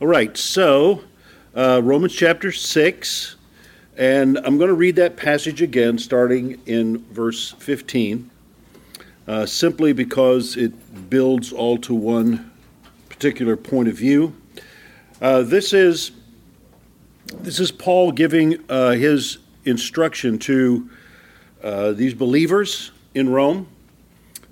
All 0.00 0.06
right, 0.08 0.34
so 0.34 1.02
uh, 1.54 1.82
Romans 1.84 2.14
chapter 2.14 2.52
6, 2.52 3.36
and 3.98 4.38
I'm 4.38 4.56
going 4.56 4.68
to 4.68 4.74
read 4.74 4.96
that 4.96 5.18
passage 5.18 5.60
again, 5.60 5.98
starting 5.98 6.58
in 6.64 7.04
verse 7.12 7.50
15, 7.50 8.30
uh, 9.28 9.44
simply 9.44 9.92
because 9.92 10.56
it 10.56 11.10
builds 11.10 11.52
all 11.52 11.76
to 11.76 11.94
one 11.94 12.50
particular 13.10 13.58
point 13.58 13.90
of 13.90 13.94
view. 13.94 14.34
Uh, 15.20 15.42
this 15.42 15.74
is 15.74 16.12
this 17.42 17.60
is 17.60 17.70
Paul 17.70 18.10
giving 18.10 18.64
uh, 18.70 18.92
his 18.92 19.36
instruction 19.66 20.38
to 20.38 20.88
uh, 21.62 21.92
these 21.92 22.14
believers 22.14 22.90
in 23.14 23.28
Rome 23.28 23.68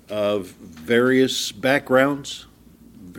of 0.09 0.49
various 0.49 1.51
backgrounds, 1.51 2.45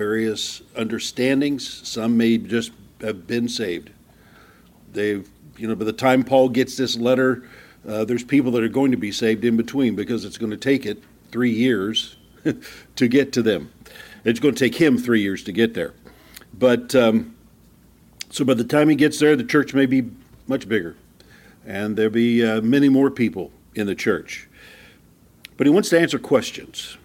various 0.01 0.63
understandings. 0.77 1.87
Some 1.87 2.17
may 2.17 2.39
just 2.39 2.73
have 3.03 3.27
been 3.27 3.47
saved. 3.51 3.91
They've, 4.95 5.29
you 5.59 5.69
know, 5.69 5.75
by 5.75 5.85
the 5.85 5.93
time 5.93 6.25
Paul 6.25 6.49
gets 6.49 6.75
this 6.75 6.97
letter, 6.97 7.47
uh, 7.87 8.07
there's 8.07 8.25
people 8.25 8.51
that 8.53 8.63
are 8.63 8.69
going 8.71 8.93
to 8.93 8.97
be 8.97 9.13
saved 9.13 9.45
in 9.45 9.59
between 9.59 9.95
because 9.95 10.25
it's 10.25 10.39
going 10.39 10.53
to 10.53 10.57
take 10.57 10.87
it 10.87 11.03
three 11.31 11.51
years 11.51 12.17
to 12.97 13.09
get 13.09 13.35
to 13.35 13.43
them. 13.43 13.71
It's 14.25 14.41
going 14.41 14.55
to 14.55 14.59
take 14.59 14.75
him 14.75 14.97
three 14.97 15.21
years 15.21 15.45
to 15.45 15.53
get 15.53 15.75
there. 15.75 15.93
But 16.55 16.95
um, 16.95 17.37
so 18.31 18.43
by 18.47 18.55
the 18.55 18.65
time 18.65 18.89
he 18.89 18.97
gets 18.97 19.19
there, 19.19 19.37
the 19.37 19.45
church 19.45 19.75
may 19.75 19.85
be 19.85 20.11
much 20.47 20.67
bigger, 20.67 20.97
and 21.67 21.95
there'll 21.95 22.11
be 22.11 22.43
uh, 22.43 22.63
many 22.63 22.89
more 22.89 23.11
people 23.11 23.53
in 23.75 23.87
the 23.87 23.95
church. 23.95 24.49
But 25.59 25.67
he 25.67 25.71
wants 25.71 25.91
to 25.91 26.01
answer 26.01 26.19
questions. 26.19 26.97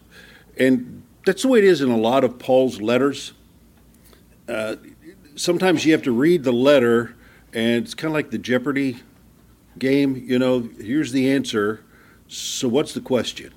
And 0.57 1.03
that's 1.25 1.41
the 1.41 1.47
way 1.47 1.59
it 1.59 1.65
is 1.65 1.81
in 1.81 1.89
a 1.89 1.97
lot 1.97 2.23
of 2.23 2.39
Paul's 2.39 2.79
letters. 2.79 3.33
Uh, 4.47 4.75
sometimes 5.35 5.85
you 5.85 5.91
have 5.91 6.03
to 6.03 6.11
read 6.11 6.43
the 6.43 6.53
letter, 6.53 7.15
and 7.53 7.83
it's 7.83 7.93
kind 7.93 8.09
of 8.09 8.13
like 8.13 8.31
the 8.31 8.37
Jeopardy 8.37 8.99
game. 9.77 10.15
You 10.15 10.39
know, 10.39 10.69
here's 10.79 11.11
the 11.11 11.29
answer. 11.31 11.83
So, 12.27 12.67
what's 12.67 12.93
the 12.93 13.01
question? 13.01 13.53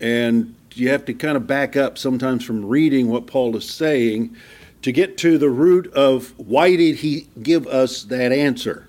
And 0.00 0.54
you 0.74 0.90
have 0.90 1.04
to 1.06 1.14
kind 1.14 1.36
of 1.36 1.46
back 1.46 1.76
up 1.76 1.98
sometimes 1.98 2.44
from 2.44 2.64
reading 2.64 3.08
what 3.08 3.26
Paul 3.26 3.56
is 3.56 3.68
saying 3.68 4.36
to 4.82 4.92
get 4.92 5.16
to 5.18 5.38
the 5.38 5.48
root 5.48 5.92
of 5.94 6.34
why 6.36 6.76
did 6.76 6.96
he 6.96 7.28
give 7.42 7.66
us 7.66 8.02
that 8.04 8.32
answer? 8.32 8.88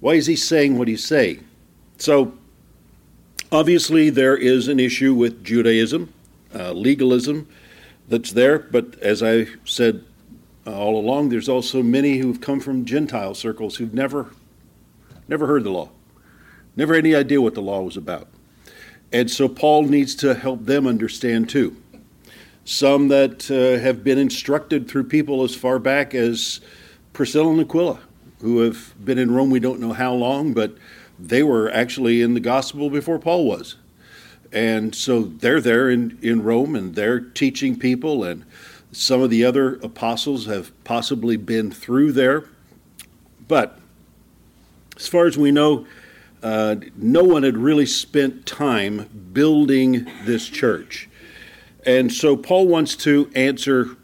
Why 0.00 0.14
is 0.14 0.26
he 0.26 0.36
saying 0.36 0.76
what 0.76 0.88
he's 0.88 1.04
saying? 1.04 1.46
So, 1.98 2.34
obviously, 3.50 4.10
there 4.10 4.36
is 4.36 4.68
an 4.68 4.80
issue 4.80 5.14
with 5.14 5.44
Judaism, 5.44 6.12
uh, 6.54 6.72
legalism 6.72 7.48
that's 8.08 8.32
there, 8.32 8.58
but 8.58 8.98
as 9.00 9.22
I 9.22 9.46
said 9.64 10.04
uh, 10.66 10.76
all 10.76 10.98
along, 10.98 11.28
there's 11.28 11.48
also 11.48 11.82
many 11.82 12.18
who've 12.18 12.40
come 12.40 12.60
from 12.60 12.84
Gentile 12.84 13.34
circles 13.34 13.76
who've 13.76 13.94
never, 13.94 14.30
never 15.28 15.46
heard 15.46 15.64
the 15.64 15.70
law, 15.70 15.90
never 16.76 16.94
had 16.94 17.04
any 17.04 17.14
idea 17.14 17.40
what 17.40 17.54
the 17.54 17.62
law 17.62 17.82
was 17.82 17.96
about. 17.96 18.28
And 19.12 19.30
so 19.30 19.48
Paul 19.48 19.84
needs 19.84 20.14
to 20.16 20.34
help 20.34 20.64
them 20.64 20.86
understand 20.86 21.48
too 21.48 21.76
some 22.64 23.08
that 23.08 23.50
uh, 23.50 23.82
have 23.82 24.04
been 24.04 24.18
instructed 24.18 24.88
through 24.88 25.04
people 25.04 25.42
as 25.42 25.54
far 25.54 25.78
back 25.78 26.14
as 26.14 26.60
Priscilla 27.12 27.50
and 27.50 27.60
Aquila, 27.60 27.98
who 28.40 28.60
have 28.60 28.94
been 29.04 29.18
in 29.18 29.32
Rome 29.32 29.50
we 29.50 29.60
don't 29.60 29.80
know 29.80 29.92
how 29.92 30.14
long, 30.14 30.52
but 30.52 30.76
they 31.18 31.42
were 31.42 31.70
actually 31.70 32.22
in 32.22 32.34
the 32.34 32.40
gospel 32.40 32.90
before 32.90 33.18
Paul 33.18 33.46
was. 33.46 33.76
And 34.52 34.94
so 34.94 35.22
they're 35.22 35.60
there 35.60 35.88
in, 35.88 36.18
in 36.20 36.42
Rome 36.42 36.76
and 36.76 36.94
they're 36.94 37.20
teaching 37.20 37.78
people, 37.78 38.22
and 38.22 38.44
some 38.92 39.22
of 39.22 39.30
the 39.30 39.44
other 39.44 39.76
apostles 39.76 40.46
have 40.46 40.72
possibly 40.84 41.36
been 41.36 41.70
through 41.70 42.12
there. 42.12 42.44
But 43.48 43.78
as 44.96 45.08
far 45.08 45.26
as 45.26 45.38
we 45.38 45.50
know, 45.50 45.86
uh, 46.42 46.76
no 46.96 47.22
one 47.24 47.44
had 47.44 47.56
really 47.56 47.86
spent 47.86 48.44
time 48.44 49.08
building 49.32 50.06
this 50.24 50.48
church. 50.48 51.08
And 51.86 52.12
so 52.12 52.36
Paul 52.36 52.68
wants 52.68 52.94
to 52.96 53.30
answer 53.34 53.96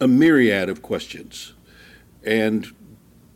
a 0.00 0.06
myriad 0.06 0.68
of 0.68 0.82
questions. 0.82 1.52
And 2.22 2.66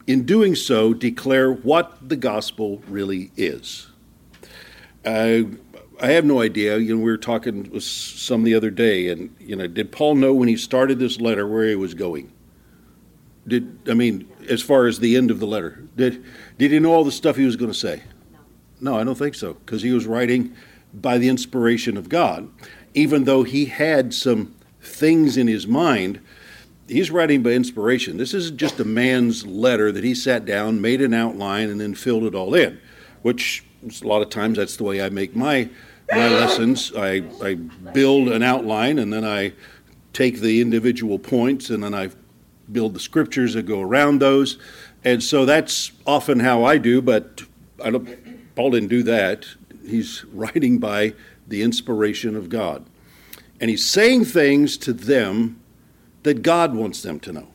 in 0.06 0.24
doing 0.24 0.54
so, 0.54 0.94
declare 0.94 1.52
what 1.52 2.08
the 2.08 2.16
gospel 2.16 2.82
really 2.88 3.30
is. 3.36 3.88
I 6.00 6.09
have 6.12 6.25
no 6.25 6.41
idea. 6.41 6.78
You 6.78 6.97
know, 6.97 7.03
we 7.03 7.10
were 7.10 7.16
talking 7.16 7.70
with 7.70 7.82
some 7.82 8.44
the 8.44 8.54
other 8.54 8.70
day, 8.70 9.09
and 9.09 9.34
you 9.41 9.56
know, 9.56 9.66
did 9.66 9.92
Paul 9.92 10.14
know 10.14 10.32
when 10.32 10.48
he 10.48 10.56
started 10.56 10.98
this 10.98 11.20
letter 11.20 11.47
where 11.47 11.69
he 11.69 11.75
was 11.75 11.94
going? 11.94 12.32
Did 13.47 13.78
I 13.88 13.94
mean, 13.94 14.28
as 14.48 14.62
far 14.62 14.87
as 14.87 15.00
the 15.00 15.16
end 15.16 15.31
of 15.31 15.41
the 15.41 15.47
letter, 15.47 15.84
did 15.97 16.25
did 16.58 16.70
he 16.70 16.78
know 16.78 16.92
all 16.92 17.04
the 17.04 17.12
stuff 17.12 17.37
he 17.37 17.47
was 17.47 17.56
going 17.56 17.72
to 17.72 17.78
say? 17.78 18.03
No, 18.81 18.97
I 18.97 19.04
don't 19.04 19.19
think 19.19 19.34
so, 19.34 19.54
because 19.54 19.82
he 19.82 19.92
was 19.92 20.06
writing 20.06 20.54
by 20.94 21.19
the 21.19 21.28
inspiration 21.28 21.97
of 21.97 22.08
God 22.08 22.48
even 22.94 23.25
though 23.25 23.42
he 23.42 23.66
had 23.66 24.14
some 24.14 24.54
things 24.81 25.37
in 25.37 25.47
his 25.47 25.66
mind, 25.66 26.20
he's 26.88 27.10
writing 27.10 27.42
by 27.42 27.50
inspiration. 27.50 28.16
This 28.16 28.34
isn't 28.34 28.56
just 28.56 28.81
a 28.81 28.84
man's 28.84 29.47
letter 29.47 29.92
that 29.92 30.04
he 30.04 30.14
sat 30.14 30.44
down, 30.44 30.81
made 30.81 31.00
an 31.00 31.14
outline, 31.14 31.69
and 31.69 31.81
then 31.81 31.94
filled 31.94 32.25
it 32.25 32.34
all 32.34 32.54
in, 32.54 32.81
which 33.22 33.64
a 34.03 34.06
lot 34.06 34.22
of 34.22 34.31
times 34.31 34.58
that's 34.58 34.76
the 34.76 34.84
way 34.84 35.00
I 35.00 35.10
make 35.10 35.37
my 35.37 35.69
my 36.10 36.28
lessons. 36.28 36.92
I, 36.96 37.22
I 37.42 37.54
build 37.54 38.28
an 38.28 38.42
outline 38.42 38.98
and 38.98 39.12
then 39.12 39.24
I 39.24 39.52
take 40.12 40.41
the 40.41 40.60
individual 40.60 41.19
points 41.19 41.70
and 41.70 41.82
then 41.82 41.94
I 41.94 42.10
build 42.70 42.94
the 42.94 43.00
scriptures 43.00 43.54
that 43.54 43.62
go 43.62 43.80
around 43.80 44.20
those. 44.20 44.58
And 45.04 45.22
so 45.22 45.44
that's 45.44 45.92
often 46.06 46.41
how 46.41 46.64
I 46.64 46.78
do, 46.78 47.00
but 47.00 47.42
I 47.82 47.91
don't, 47.91 48.54
Paul 48.54 48.72
didn't 48.72 48.88
do 48.88 49.02
that. 49.04 49.46
He's 49.86 50.24
writing 50.32 50.78
by 50.78 51.14
the 51.46 51.62
inspiration 51.62 52.36
of 52.36 52.48
God. 52.48 52.84
And 53.60 53.70
he's 53.70 53.86
saying 53.86 54.26
things 54.26 54.76
to 54.78 54.92
them 54.92 55.60
that 56.22 56.42
God 56.42 56.75
wants 56.75 57.02
them 57.02 57.20
to 57.20 57.32
know. 57.32 57.48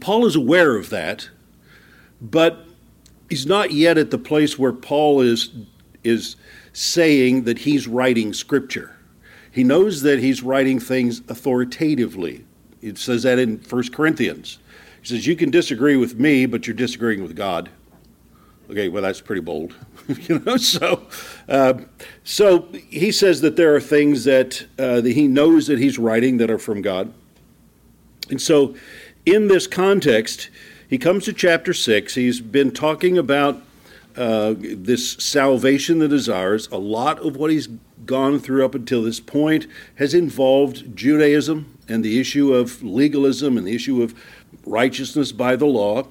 Paul 0.00 0.26
is 0.26 0.36
aware 0.36 0.76
of 0.76 0.90
that, 0.90 1.28
but 2.20 2.66
he's 3.28 3.46
not 3.46 3.72
yet 3.72 3.98
at 3.98 4.10
the 4.10 4.18
place 4.18 4.58
where 4.58 4.72
Paul 4.72 5.20
is, 5.20 5.50
is 6.02 6.36
saying 6.72 7.44
that 7.44 7.58
he's 7.58 7.86
writing 7.86 8.32
scripture. 8.32 8.96
He 9.50 9.64
knows 9.64 10.02
that 10.02 10.20
he's 10.20 10.42
writing 10.42 10.80
things 10.80 11.20
authoritatively. 11.28 12.44
It 12.80 12.98
says 12.98 13.22
that 13.24 13.38
in 13.38 13.58
1 13.58 13.88
Corinthians. 13.90 14.58
He 15.02 15.08
says, 15.08 15.26
You 15.26 15.36
can 15.36 15.50
disagree 15.50 15.96
with 15.96 16.18
me, 16.18 16.46
but 16.46 16.66
you're 16.66 16.74
disagreeing 16.74 17.22
with 17.22 17.36
God. 17.36 17.68
Okay, 18.70 18.88
well, 18.88 19.02
that's 19.02 19.20
pretty 19.20 19.42
bold, 19.42 19.74
you 20.08 20.38
know. 20.38 20.56
So, 20.56 21.06
uh, 21.48 21.74
so 22.24 22.68
he 22.88 23.12
says 23.12 23.42
that 23.42 23.56
there 23.56 23.74
are 23.74 23.80
things 23.80 24.24
that, 24.24 24.64
uh, 24.78 25.02
that 25.02 25.12
he 25.12 25.28
knows 25.28 25.66
that 25.66 25.78
he's 25.78 25.98
writing 25.98 26.38
that 26.38 26.50
are 26.50 26.58
from 26.58 26.80
God, 26.80 27.12
and 28.30 28.40
so 28.40 28.74
in 29.26 29.48
this 29.48 29.66
context, 29.66 30.48
he 30.88 30.96
comes 30.96 31.24
to 31.26 31.32
chapter 31.32 31.74
six. 31.74 32.14
He's 32.14 32.40
been 32.40 32.70
talking 32.70 33.18
about 33.18 33.60
uh, 34.16 34.54
this 34.58 35.12
salvation 35.14 35.98
that 36.00 36.12
is 36.12 36.28
ours. 36.28 36.68
A 36.70 36.78
lot 36.78 37.18
of 37.20 37.36
what 37.36 37.50
he's 37.50 37.68
gone 38.06 38.38
through 38.38 38.64
up 38.64 38.74
until 38.74 39.02
this 39.02 39.20
point 39.20 39.66
has 39.96 40.14
involved 40.14 40.96
Judaism 40.96 41.78
and 41.88 42.04
the 42.04 42.18
issue 42.20 42.52
of 42.52 42.82
legalism 42.82 43.56
and 43.56 43.66
the 43.66 43.74
issue 43.74 44.02
of 44.02 44.14
righteousness 44.66 45.32
by 45.32 45.56
the 45.56 45.66
law. 45.66 46.06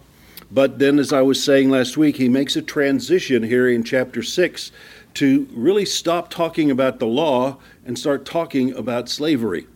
But 0.52 0.80
then, 0.80 1.00
as 1.00 1.14
I 1.14 1.22
was 1.22 1.42
saying 1.42 1.70
last 1.70 1.96
week, 1.96 2.18
he 2.18 2.28
makes 2.28 2.56
a 2.56 2.62
transition 2.62 3.44
here 3.44 3.70
in 3.70 3.84
chapter 3.84 4.22
6 4.22 4.72
to 5.14 5.48
really 5.54 5.86
stop 5.86 6.30
talking 6.30 6.70
about 6.70 7.00
the 7.00 7.08
law 7.08 7.58
and 7.86 7.98
start 7.98 8.26
talking 8.26 8.74
about 8.74 9.10
slavery. 9.10 9.68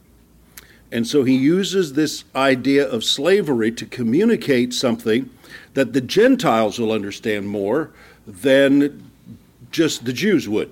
And 0.91 1.07
so 1.07 1.23
he 1.23 1.35
uses 1.35 1.93
this 1.93 2.23
idea 2.35 2.87
of 2.87 3.03
slavery 3.03 3.71
to 3.71 3.85
communicate 3.85 4.73
something 4.73 5.29
that 5.73 5.93
the 5.93 6.01
Gentiles 6.01 6.79
will 6.79 6.91
understand 6.91 7.49
more 7.49 7.91
than 8.27 9.11
just 9.71 10.05
the 10.05 10.13
Jews 10.13 10.47
would. 10.47 10.71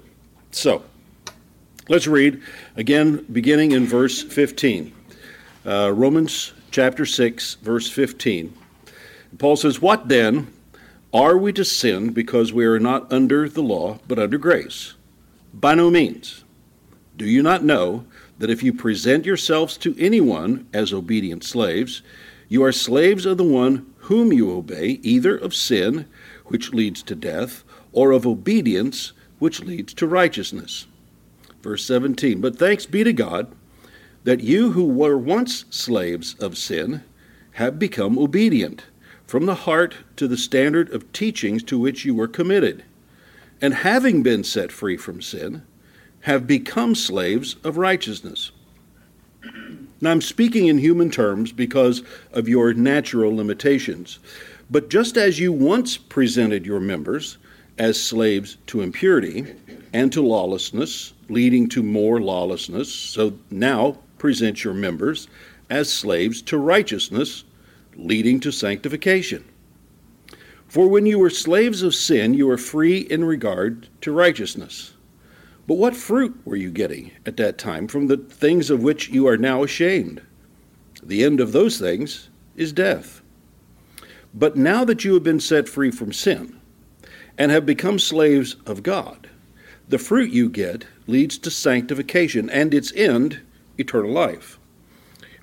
So, 0.52 0.84
let's 1.90 2.08
read 2.08 2.42
again, 2.76 3.26
beginning 3.32 3.72
in 3.72 3.86
verse 3.86 4.22
15. 4.22 4.94
Uh, 5.66 5.92
Romans 5.94 6.54
chapter 6.72 7.06
6, 7.06 7.56
verse 7.56 7.90
15. 7.90 8.54
Paul 9.38 9.56
says, 9.56 9.82
What 9.82 10.08
then? 10.08 10.52
Are 11.14 11.38
we 11.38 11.54
to 11.54 11.64
sin 11.64 12.12
because 12.12 12.52
we 12.52 12.66
are 12.66 12.80
not 12.80 13.12
under 13.14 13.48
the 13.48 13.62
law, 13.62 14.00
but 14.08 14.18
under 14.18 14.40
grace? 14.40 14.96
By 15.54 15.76
no 15.76 15.92
means. 15.92 16.44
Do 17.16 17.26
you 17.26 17.44
not 17.44 17.64
know 17.64 18.06
that 18.40 18.50
if 18.50 18.64
you 18.64 18.74
present 18.74 19.24
yourselves 19.24 19.78
to 19.78 19.96
anyone 20.00 20.68
as 20.74 20.92
obedient 20.92 21.44
slaves, 21.44 22.02
you 22.50 22.64
are 22.64 22.72
slaves 22.72 23.28
of 23.28 23.38
the 23.38 23.44
one 23.44 23.94
whom 23.98 24.34
you 24.34 24.52
obey, 24.52 25.00
either 25.04 25.38
of 25.38 25.54
sin, 25.54 26.08
which 26.46 26.74
leads 26.74 27.02
to 27.04 27.16
death, 27.16 27.64
or 27.92 28.12
of 28.12 28.28
obedience, 28.28 29.14
which 29.40 29.62
leads 29.62 29.94
to 29.96 30.08
righteousness? 30.08 30.88
Verse 31.62 31.86
17 31.86 32.42
But 32.42 32.58
thanks 32.58 32.86
be 32.86 33.04
to 33.04 33.14
God 33.14 33.54
that 34.24 34.42
you 34.42 34.72
who 34.72 34.86
were 34.86 35.18
once 35.18 35.66
slaves 35.70 36.36
of 36.36 36.58
sin 36.58 37.04
have 37.54 37.78
become 37.78 38.18
obedient 38.18 38.86
from 39.26 39.46
the 39.46 39.56
heart 39.56 39.96
to 40.16 40.28
the 40.28 40.38
standard 40.38 40.90
of 40.92 41.12
teachings 41.12 41.64
to 41.64 41.80
which 41.80 42.06
you 42.06 42.14
were 42.14 42.28
committed, 42.28 42.84
and 43.62 43.74
having 43.74 44.22
been 44.24 44.44
set 44.44 44.72
free 44.72 44.98
from 44.98 45.22
sin, 45.22 45.64
have 46.22 46.48
become 46.48 46.96
slaves 46.96 47.56
of 47.64 47.78
righteousness. 47.78 48.52
Now, 50.00 50.12
I'm 50.12 50.22
speaking 50.22 50.68
in 50.68 50.78
human 50.78 51.10
terms 51.10 51.52
because 51.52 52.04
of 52.32 52.48
your 52.48 52.74
natural 52.74 53.36
limitations. 53.36 54.20
But 54.74 54.90
just 54.90 55.18
as 55.18 55.40
you 55.40 55.54
once 55.54 55.98
presented 55.98 56.66
your 56.66 56.80
members 56.80 57.38
as 57.78 58.02
slaves 58.02 58.58
to 58.66 58.82
impurity 58.82 59.54
and 59.94 60.12
to 60.12 60.24
lawlessness, 60.24 61.14
leading 61.30 61.70
to 61.70 61.84
more 61.84 62.20
lawlessness, 62.20 62.92
so 62.92 63.38
now 63.52 64.00
present 64.18 64.64
your 64.64 64.74
members 64.74 65.28
as 65.70 65.94
slaves 65.94 66.42
to 66.42 66.58
righteousness, 66.58 67.44
leading 67.96 68.40
to 68.40 68.52
sanctification. 68.52 69.46
For 70.68 70.88
when 70.88 71.06
you 71.06 71.20
were 71.20 71.30
slaves 71.30 71.84
of 71.84 71.94
sin, 71.94 72.34
you 72.34 72.48
were 72.48 72.58
free 72.58 73.02
in 73.02 73.24
regard 73.24 73.90
to 74.02 74.12
righteousness. 74.12 74.96
But 75.68 75.78
what 75.78 75.96
fruit 75.96 76.36
were 76.46 76.56
you 76.56 76.72
getting 76.72 77.12
at 77.28 77.38
that 77.38 77.60
time 77.60 77.88
from 77.88 78.08
the 78.08 78.18
things 78.18 78.72
of 78.72 78.82
which 78.82 79.10
you 79.10 79.28
are 79.28 79.38
now 79.38 79.62
ashamed? 79.62 80.24
The 81.04 81.24
end 81.24 81.40
of 81.40 81.52
those 81.52 81.78
things 81.78 82.30
is 82.56 82.74
death. 82.74 83.23
But 84.34 84.56
now 84.56 84.84
that 84.86 85.04
you 85.04 85.14
have 85.14 85.24
been 85.24 85.40
set 85.40 85.70
free 85.70 85.92
from 85.92 86.12
sin 86.12 86.60
and 87.38 87.52
have 87.52 87.66
become 87.66 88.00
slaves 88.00 88.56
of 88.66 88.84
God, 88.84 89.30
the 89.88 90.00
fruit 90.00 90.32
you 90.32 90.50
get 90.50 90.86
leads 91.08 91.38
to 91.40 91.52
sanctification 91.52 92.50
and 92.50 92.74
its 92.74 92.94
end, 92.96 93.42
eternal 93.78 94.12
life. 94.12 94.58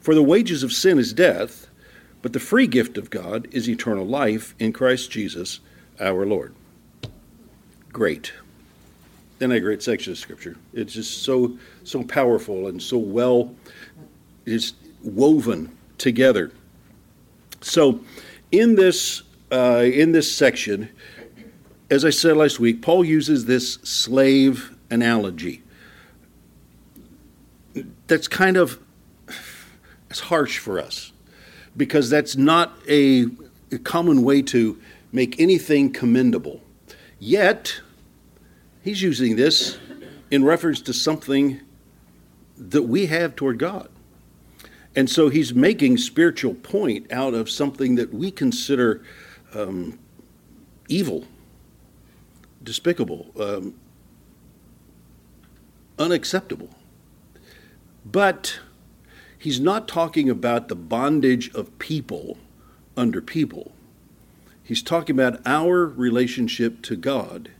For 0.01 0.15
the 0.15 0.23
wages 0.23 0.63
of 0.63 0.73
sin 0.73 0.99
is 0.99 1.13
death, 1.13 1.69
but 2.23 2.33
the 2.33 2.41
free 2.41 2.67
gift 2.67 2.99
of 2.99 3.11
God 3.11 3.49
is 3.53 3.69
eternal 3.69 4.07
life 4.07 4.55
in 4.59 4.73
Christ 4.73 5.11
Jesus 5.11 5.61
our 6.01 6.25
Lord. 6.27 6.55
Great. 7.93 8.33
Then 9.39 9.53
a 9.53 9.61
great 9.61 9.83
section 9.83 10.13
of 10.13 10.19
scripture. 10.19 10.57
It's 10.73 10.95
just 10.95 11.23
so 11.23 11.59
so 11.85 12.03
powerful 12.03 12.69
and 12.69 12.83
so 12.83 12.99
well 12.99 13.55
is 14.47 14.75
woven 15.03 15.77
together. 15.99 16.53
So 17.63 18.01
in 18.53 18.75
this 18.75 19.23
uh, 19.53 19.83
in 19.85 20.13
this 20.13 20.35
section, 20.35 20.91
as 21.91 22.05
I 22.05 22.11
said 22.11 22.37
last 22.37 22.61
week, 22.61 22.83
Paul 22.83 23.05
uses 23.05 23.47
this 23.47 23.75
slave 23.83 24.77
analogy. 24.91 25.63
That's 28.07 28.29
kind 28.29 28.57
of 28.57 28.79
it's 30.09 30.21
harsh 30.21 30.59
for 30.59 30.79
us 30.79 31.13
because 31.77 32.11
that's 32.11 32.37
not 32.37 32.77
a, 32.89 33.27
a 33.71 33.79
common 33.79 34.23
way 34.23 34.43
to 34.43 34.79
make 35.13 35.41
anything 35.41 35.93
commendable. 35.93 36.61
Yet, 37.19 37.81
he's 38.83 39.03
using 39.03 39.37
this 39.37 39.79
in 40.31 40.45
reference 40.45 40.81
to 40.83 40.93
something 40.93 41.61
that 42.57 42.83
we 42.83 43.07
have 43.07 43.37
toward 43.37 43.59
God. 43.59 43.89
And 44.97 45.09
so 45.09 45.29
he's 45.29 45.55
making 45.55 45.99
spiritual 45.99 46.55
point 46.55 47.11
out 47.13 47.35
of 47.35 47.49
something 47.49 47.95
that 47.95 48.13
we 48.13 48.31
consider 48.31 49.03
um, 49.55 49.99
evil, 50.89 51.25
despicable, 52.63 53.31
um, 53.39 53.75
unacceptable. 55.99 56.71
But 58.05 58.59
he's 59.39 59.61
not 59.61 59.87
talking 59.87 60.29
about 60.29 60.69
the 60.69 60.75
bondage 60.77 61.55
of 61.55 61.79
people 61.79 62.39
under 62.97 63.21
people. 63.21 63.73
He's 64.63 64.83
talking 64.83 65.15
about 65.15 65.41
our 65.47 65.87
relationship 65.87 66.83
to 66.83 66.97
God 66.97 67.51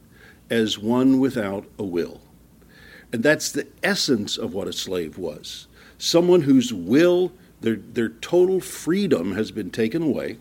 as 0.49 0.79
one 0.79 1.21
without 1.21 1.67
a 1.79 1.85
will. 1.85 2.21
And 3.13 3.23
that's 3.23 3.51
the 3.53 3.67
essence 3.83 4.37
of 4.37 4.53
what 4.55 4.69
a 4.69 4.73
slave 4.73 5.17
was 5.19 5.67
someone 6.01 6.41
whose 6.41 6.73
will, 6.73 7.31
their, 7.61 7.77
their 7.77 8.09
total 8.09 8.59
freedom 8.59 9.33
has 9.33 9.51
been 9.51 9.71
taken 9.71 10.03
away, 10.03 10.39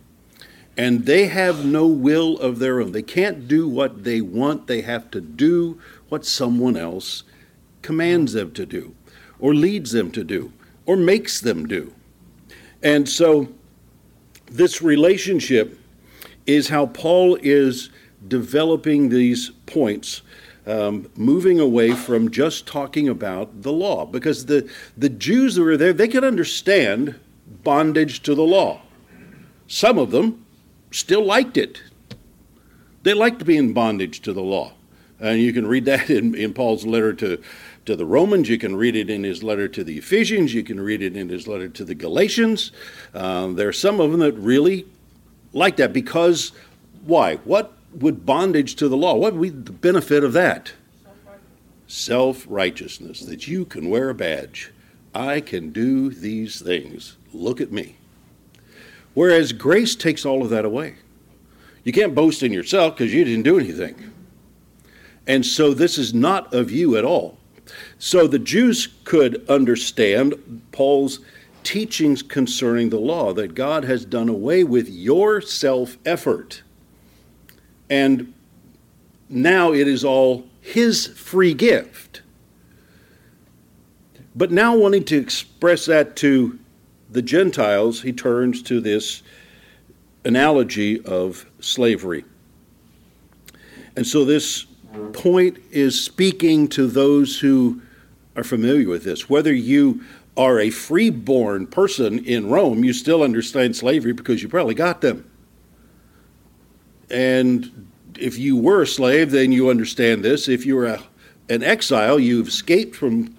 and 0.77 1.05
they 1.05 1.27
have 1.27 1.65
no 1.65 1.85
will 1.85 2.37
of 2.37 2.59
their 2.59 2.79
own. 2.79 2.93
They 2.93 3.03
can't 3.03 3.45
do 3.45 3.67
what 3.67 4.05
they 4.05 4.21
want, 4.21 4.67
they 4.67 4.81
have 4.81 5.11
to 5.11 5.19
do 5.19 5.79
what 6.07 6.25
someone 6.25 6.77
else 6.77 7.23
commands 7.81 8.31
them 8.31 8.51
to 8.53 8.65
do, 8.65 8.95
or 9.37 9.53
leads 9.53 9.91
them 9.91 10.11
to 10.11 10.23
do, 10.23 10.53
or 10.85 10.95
makes 10.95 11.41
them 11.41 11.67
do. 11.67 11.93
And 12.81 13.07
so, 13.07 13.49
this 14.45 14.81
relationship 14.81 15.77
is 16.47 16.69
how 16.69 16.85
Paul 16.85 17.37
is 17.41 17.89
developing 18.27 19.09
these 19.09 19.49
points 19.65 20.21
um, 20.69 21.09
moving 21.15 21.59
away 21.59 21.91
from 21.91 22.29
just 22.29 22.67
talking 22.67 23.09
about 23.09 23.63
the 23.63 23.71
law. 23.71 24.05
Because 24.05 24.45
the, 24.45 24.69
the 24.97 25.09
Jews 25.09 25.55
that 25.55 25.63
were 25.63 25.77
there, 25.77 25.93
they 25.93 26.07
could 26.07 26.23
understand 26.23 27.19
bondage 27.63 28.21
to 28.23 28.35
the 28.35 28.43
law. 28.43 28.81
Some 29.67 29.97
of 29.97 30.11
them 30.11 30.45
still 30.91 31.25
liked 31.25 31.57
it. 31.57 31.81
They 33.03 33.13
liked 33.13 33.39
to 33.39 33.45
be 33.45 33.57
in 33.57 33.73
bondage 33.73 34.21
to 34.21 34.33
the 34.33 34.41
law. 34.41 34.73
And 35.19 35.41
you 35.41 35.51
can 35.51 35.67
read 35.67 35.85
that 35.85 36.09
in, 36.09 36.35
in 36.35 36.53
Paul's 36.53 36.85
letter 36.85 37.13
to, 37.13 37.41
to 37.85 37.95
the 37.95 38.05
Romans. 38.05 38.47
You 38.47 38.57
can 38.57 38.75
read 38.75 38.95
it 38.95 39.09
in 39.09 39.23
his 39.23 39.43
letter 39.43 39.67
to 39.67 39.83
the 39.83 39.97
Ephesians. 39.97 40.53
You 40.53 40.63
can 40.63 40.79
read 40.79 41.01
it 41.01 41.17
in 41.17 41.29
his 41.29 41.47
letter 41.47 41.67
to 41.67 41.83
the 41.83 41.95
Galatians. 41.95 42.71
Um, 43.13 43.55
there 43.55 43.67
are 43.67 43.73
some 43.73 43.99
of 43.99 44.11
them 44.11 44.19
that 44.21 44.33
really 44.33 44.85
like 45.51 45.77
that 45.77 45.93
because 45.93 46.51
why? 47.05 47.37
What 47.37 47.73
would 47.93 48.25
bondage 48.25 48.75
to 48.75 48.87
the 48.87 48.97
law? 48.97 49.15
What 49.15 49.33
would 49.33 49.41
be 49.41 49.49
the 49.49 49.71
benefit 49.71 50.23
of 50.23 50.33
that? 50.33 50.73
Self 51.87 52.45
righteousness, 52.47 53.21
that 53.21 53.47
you 53.47 53.65
can 53.65 53.89
wear 53.89 54.09
a 54.09 54.15
badge. 54.15 54.71
I 55.13 55.41
can 55.41 55.71
do 55.71 56.11
these 56.11 56.61
things. 56.61 57.17
Look 57.33 57.59
at 57.59 57.71
me. 57.71 57.95
Whereas 59.15 59.53
grace 59.53 59.95
takes 59.95 60.25
all 60.25 60.43
of 60.43 60.49
that 60.51 60.65
away. 60.65 60.95
You 61.83 61.91
can't 61.91 62.13
boast 62.13 62.43
in 62.43 62.53
yourself 62.53 62.95
because 62.95 63.13
you 63.13 63.23
didn't 63.23 63.43
do 63.43 63.57
anything. 63.57 64.11
And 65.25 65.45
so 65.45 65.73
this 65.73 65.97
is 65.97 66.13
not 66.13 66.53
of 66.53 66.71
you 66.71 66.95
at 66.95 67.05
all. 67.05 67.37
So 67.97 68.27
the 68.27 68.39
Jews 68.39 68.87
could 69.03 69.47
understand 69.49 70.61
Paul's 70.71 71.19
teachings 71.63 72.21
concerning 72.21 72.89
the 72.89 72.99
law, 72.99 73.33
that 73.33 73.53
God 73.53 73.83
has 73.83 74.05
done 74.05 74.29
away 74.29 74.63
with 74.63 74.89
your 74.89 75.41
self 75.41 75.97
effort 76.05 76.63
and 77.89 78.33
now 79.29 79.73
it 79.73 79.87
is 79.87 80.03
all 80.03 80.45
his 80.61 81.07
free 81.07 81.53
gift. 81.53 82.21
But 84.35 84.51
now, 84.51 84.75
wanting 84.77 85.03
to 85.05 85.17
express 85.17 85.85
that 85.87 86.15
to 86.17 86.59
the 87.09 87.21
Gentiles, 87.21 88.01
he 88.01 88.13
turns 88.13 88.61
to 88.63 88.79
this 88.79 89.23
analogy 90.23 91.03
of 91.03 91.45
slavery. 91.59 92.23
And 93.95 94.05
so, 94.05 94.23
this 94.23 94.65
point 95.13 95.57
is 95.71 95.99
speaking 95.99 96.67
to 96.69 96.87
those 96.87 97.39
who 97.39 97.81
are 98.35 98.43
familiar 98.43 98.87
with 98.87 99.03
this. 99.03 99.29
Whether 99.29 99.53
you 99.53 100.03
are 100.37 100.59
a 100.59 100.69
free-born 100.69 101.67
person 101.67 102.23
in 102.23 102.49
Rome, 102.49 102.83
you 102.83 102.93
still 102.93 103.23
understand 103.23 103.75
slavery 103.75 104.13
because 104.13 104.41
you 104.41 104.47
probably 104.47 104.75
got 104.75 105.01
them. 105.01 105.28
And 107.11 107.87
if 108.17 108.37
you 108.37 108.57
were 108.57 108.83
a 108.83 108.87
slave, 108.87 109.31
then 109.31 109.51
you 109.51 109.69
understand 109.69 110.23
this. 110.23 110.47
If 110.47 110.65
you're 110.65 110.85
a, 110.85 111.03
an 111.49 111.63
exile, 111.63 112.19
you've 112.19 112.47
escaped 112.47 112.95
from 112.95 113.37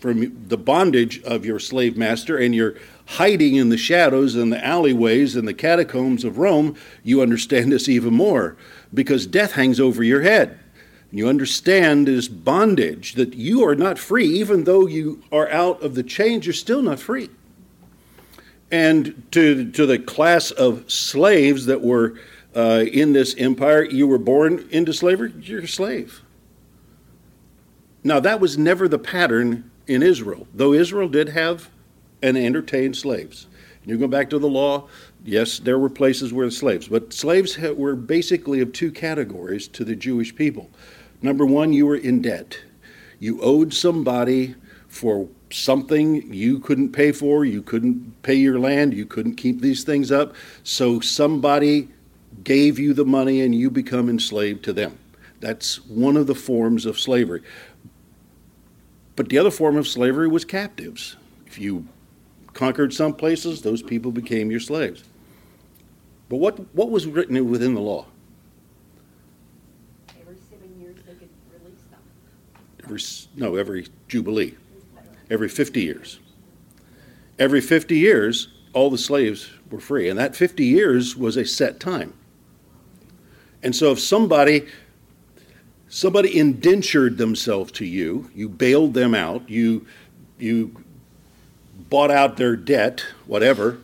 from 0.00 0.46
the 0.48 0.56
bondage 0.56 1.22
of 1.24 1.44
your 1.44 1.58
slave 1.58 1.94
master 1.94 2.38
and 2.38 2.54
you're 2.54 2.74
hiding 3.04 3.56
in 3.56 3.68
the 3.68 3.76
shadows 3.76 4.34
and 4.34 4.50
the 4.50 4.64
alleyways 4.64 5.36
and 5.36 5.46
the 5.46 5.54
catacombs 5.54 6.24
of 6.24 6.38
Rome, 6.38 6.74
you 7.04 7.20
understand 7.20 7.70
this 7.70 7.88
even 7.88 8.14
more 8.14 8.56
because 8.94 9.26
death 9.26 9.52
hangs 9.52 9.78
over 9.78 10.02
your 10.02 10.22
head. 10.22 10.58
And 11.10 11.18
You 11.18 11.28
understand 11.28 12.06
this 12.06 12.28
bondage 12.28 13.14
that 13.14 13.34
you 13.34 13.62
are 13.64 13.74
not 13.74 13.98
free, 13.98 14.26
even 14.26 14.64
though 14.64 14.86
you 14.86 15.22
are 15.30 15.50
out 15.50 15.82
of 15.82 15.94
the 15.94 16.02
chains, 16.02 16.46
you're 16.46 16.54
still 16.54 16.82
not 16.82 16.98
free. 16.98 17.28
And 18.70 19.26
to, 19.32 19.70
to 19.72 19.84
the 19.84 19.98
class 19.98 20.50
of 20.52 20.90
slaves 20.90 21.66
that 21.66 21.82
were 21.82 22.14
uh, 22.54 22.84
in 22.92 23.12
this 23.12 23.34
empire, 23.36 23.84
you 23.84 24.06
were 24.06 24.18
born 24.18 24.68
into 24.70 24.92
slavery, 24.92 25.32
you're 25.40 25.62
a 25.62 25.68
slave. 25.68 26.22
Now, 28.02 28.20
that 28.20 28.40
was 28.40 28.56
never 28.56 28.88
the 28.88 28.98
pattern 28.98 29.70
in 29.86 30.02
Israel, 30.02 30.46
though 30.54 30.72
Israel 30.72 31.08
did 31.08 31.30
have 31.30 31.70
and 32.22 32.36
entertain 32.36 32.94
slaves. 32.94 33.46
You 33.84 33.98
go 33.98 34.08
back 34.08 34.30
to 34.30 34.38
the 34.38 34.48
law, 34.48 34.88
yes, 35.24 35.58
there 35.58 35.78
were 35.78 35.88
places 35.88 36.32
where 36.32 36.50
slaves, 36.50 36.88
but 36.88 37.12
slaves 37.12 37.58
were 37.58 37.96
basically 37.96 38.60
of 38.60 38.72
two 38.72 38.92
categories 38.92 39.68
to 39.68 39.84
the 39.84 39.96
Jewish 39.96 40.34
people. 40.34 40.70
Number 41.22 41.46
one, 41.46 41.72
you 41.72 41.86
were 41.86 41.96
in 41.96 42.22
debt. 42.22 42.60
You 43.18 43.40
owed 43.40 43.74
somebody 43.74 44.54
for 44.88 45.28
something 45.50 46.32
you 46.32 46.58
couldn't 46.58 46.92
pay 46.92 47.12
for, 47.12 47.44
you 47.44 47.62
couldn't 47.62 48.22
pay 48.22 48.34
your 48.34 48.58
land, 48.58 48.94
you 48.94 49.06
couldn't 49.06 49.34
keep 49.34 49.60
these 49.60 49.84
things 49.84 50.10
up, 50.12 50.34
so 50.62 51.00
somebody 51.00 51.88
gave 52.50 52.80
you 52.80 52.92
the 52.92 53.04
money 53.04 53.42
and 53.42 53.54
you 53.54 53.70
become 53.70 54.08
enslaved 54.08 54.64
to 54.64 54.72
them. 54.72 54.98
That's 55.38 55.86
one 55.86 56.16
of 56.16 56.26
the 56.26 56.34
forms 56.34 56.84
of 56.84 56.98
slavery. 56.98 57.42
But 59.14 59.28
the 59.28 59.38
other 59.38 59.52
form 59.52 59.76
of 59.76 59.86
slavery 59.86 60.26
was 60.26 60.44
captives. 60.44 61.14
If 61.46 61.60
you 61.60 61.86
conquered 62.52 62.92
some 62.92 63.14
places, 63.14 63.62
those 63.62 63.84
people 63.84 64.10
became 64.10 64.50
your 64.50 64.58
slaves. 64.58 65.04
But 66.28 66.38
what, 66.38 66.74
what 66.74 66.90
was 66.90 67.06
written 67.06 67.48
within 67.48 67.74
the 67.74 67.80
law? 67.80 68.06
Every 70.20 70.34
seven 70.50 70.80
years 70.80 70.96
they 71.06 71.14
could 71.14 71.28
release 71.52 71.78
them. 71.88 72.00
Every, 72.82 73.00
no, 73.36 73.54
every 73.54 73.86
Jubilee, 74.08 74.56
every 75.30 75.48
50 75.48 75.82
years. 75.82 76.18
Every 77.38 77.60
50 77.60 77.96
years, 77.96 78.48
all 78.72 78.90
the 78.90 78.98
slaves 78.98 79.50
were 79.70 79.78
free. 79.78 80.08
And 80.08 80.18
that 80.18 80.34
50 80.34 80.64
years 80.64 81.16
was 81.16 81.36
a 81.36 81.44
set 81.44 81.78
time. 81.78 82.14
And 83.62 83.74
so 83.74 83.92
if 83.92 84.00
somebody 84.00 84.66
somebody 85.88 86.38
indentured 86.38 87.18
themselves 87.18 87.72
to 87.72 87.84
you, 87.84 88.30
you 88.34 88.48
bailed 88.48 88.94
them 88.94 89.14
out, 89.14 89.48
you 89.48 89.86
you 90.38 90.84
bought 91.88 92.10
out 92.10 92.36
their 92.36 92.56
debt, 92.56 93.04
whatever, 93.26 93.78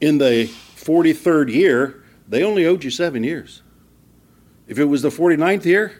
in 0.00 0.18
the 0.18 0.50
43rd 0.76 1.52
year, 1.52 2.02
they 2.28 2.42
only 2.42 2.66
owed 2.66 2.84
you 2.84 2.90
7 2.90 3.22
years. 3.22 3.62
If 4.66 4.78
it 4.78 4.84
was 4.84 5.02
the 5.02 5.10
49th 5.10 5.64
year, 5.64 5.92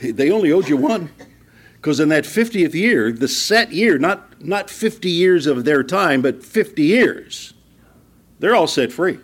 they 0.00 0.30
only 0.30 0.52
owed 0.52 0.68
you 0.68 0.76
one. 0.76 1.10
Because 1.74 1.98
in 1.98 2.10
that 2.10 2.24
50th 2.24 2.74
year, 2.74 3.10
the 3.10 3.26
set 3.26 3.72
year, 3.72 3.98
not, 3.98 4.40
not 4.44 4.70
50 4.70 5.10
years 5.10 5.48
of 5.48 5.64
their 5.64 5.82
time, 5.82 6.22
but 6.22 6.44
50 6.44 6.80
years, 6.82 7.54
they're 8.38 8.54
all 8.54 8.68
set 8.68 8.92
free. 8.92 9.18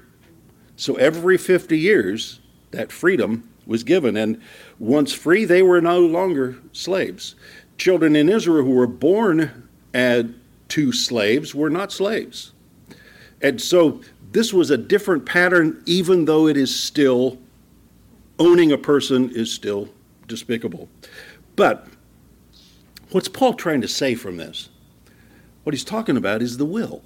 So 0.75 0.97
every 0.97 1.39
50 1.39 1.79
years, 1.79 2.41
that 2.71 2.93
freedom 2.93 3.49
was 3.67 3.85
given. 3.85 4.17
And 4.17 4.41
once 4.79 5.13
free, 5.13 5.45
they 5.45 5.63
were 5.63 5.81
no 5.81 6.01
longer 6.01 6.59
slaves. 6.73 7.35
Children 7.77 8.17
in 8.17 8.29
Israel 8.29 8.65
who 8.65 8.73
were 8.73 8.87
born 8.87 9.69
uh, 9.95 10.25
to 10.69 10.93
slaves 10.93 11.55
were 11.55 11.71
not 11.71 11.93
slaves. 11.93 12.53
And 13.41 13.61
so 13.61 14.01
this 14.33 14.53
was 14.53 14.71
a 14.71 14.79
different 14.79 15.27
pattern, 15.27 15.83
even 15.87 16.25
though 16.25 16.47
it 16.49 16.57
is 16.57 16.75
still 16.75 17.39
owning 18.39 18.73
a 18.73 18.79
person 18.79 19.31
is 19.31 19.53
still 19.53 19.89
despicable. 20.27 20.89
But 21.57 21.87
what's 23.11 23.29
Paul 23.29 23.55
trying 23.55 23.81
to 23.81 23.89
say 23.89 24.15
from 24.15 24.37
this? 24.37 24.69
What 25.65 25.75
he's 25.75 25.85
talking 25.85 26.17
about 26.17 26.41
is 26.41 26.57
the 26.57 26.65
will. 26.65 27.03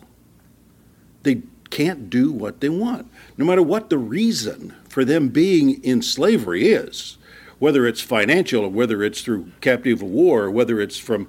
They 1.23 1.43
can't 1.71 2.11
do 2.11 2.31
what 2.33 2.61
they 2.61 2.69
want, 2.69 3.11
no 3.37 3.45
matter 3.45 3.63
what 3.63 3.89
the 3.89 3.99
reason 3.99 4.75
for 4.93 5.07
them 5.07 5.31
being 5.31 5.83
in 5.83 6.03
slavery 6.03 6.69
is, 6.69 7.17
whether 7.59 7.87
it's 7.87 8.03
financial 8.03 8.65
or 8.65 8.69
whether 8.69 9.03
it's 9.03 9.23
through 9.23 9.51
captive 9.63 10.03
war, 10.03 10.43
or 10.43 10.51
whether 10.51 10.83
it's 10.83 10.99
from 10.99 11.29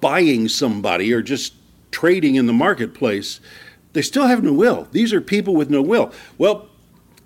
buying 0.00 0.48
somebody 0.48 1.12
or 1.12 1.20
just 1.20 1.54
trading 1.90 2.36
in 2.36 2.46
the 2.46 2.52
marketplace. 2.52 3.40
They 3.94 4.02
still 4.02 4.28
have 4.28 4.44
no 4.44 4.52
will. 4.52 4.86
These 4.92 5.12
are 5.12 5.20
people 5.20 5.56
with 5.56 5.70
no 5.70 5.82
will. 5.82 6.12
Well, 6.38 6.68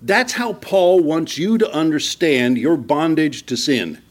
that's 0.01 0.33
how 0.33 0.53
Paul 0.53 1.03
wants 1.03 1.37
you 1.37 1.59
to 1.59 1.71
understand 1.71 2.57
your 2.57 2.75
bondage 2.75 3.45
to 3.45 3.55
sin. 3.55 4.01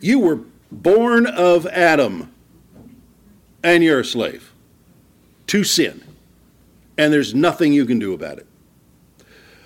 You 0.00 0.20
were 0.20 0.40
born 0.70 1.26
of 1.26 1.66
Adam, 1.66 2.32
and 3.62 3.84
you're 3.84 4.00
a 4.00 4.04
slave 4.06 4.54
to 5.48 5.64
sin, 5.64 6.02
and 6.96 7.12
there's 7.12 7.34
nothing 7.34 7.74
you 7.74 7.84
can 7.84 7.98
do 7.98 8.14
about 8.14 8.38
it. 8.38 8.46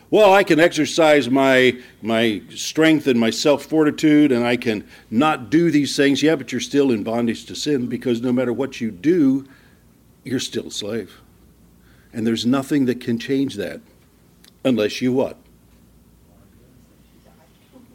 Well, 0.09 0.33
I 0.33 0.45
can 0.45 0.61
exercise 0.61 1.29
my, 1.29 1.81
my 2.01 2.43
strength 2.51 3.09
and 3.09 3.19
my 3.19 3.31
self 3.31 3.65
fortitude, 3.65 4.31
and 4.31 4.47
I 4.47 4.57
can 4.57 4.87
not 5.11 5.51
do 5.51 5.71
these 5.71 5.97
things. 5.97 6.23
Yeah, 6.23 6.37
but 6.37 6.53
you're 6.53 6.61
still 6.61 6.93
in 6.93 7.03
bondage 7.03 7.45
to 7.47 7.57
sin 7.57 7.89
because 7.89 8.23
no 8.23 8.33
matter 8.33 8.53
what 8.53 8.81
you 8.81 8.91
do, 8.91 9.47
you're 10.23 10.39
still 10.39 10.69
a 10.69 10.71
slave. 10.71 11.21
And 12.13 12.27
there's 12.27 12.47
nothing 12.47 12.87
that 12.87 13.01
can 13.01 13.19
change 13.19 13.57
that 13.57 13.81
unless 14.65 15.03
you 15.03 15.13
what? 15.13 15.37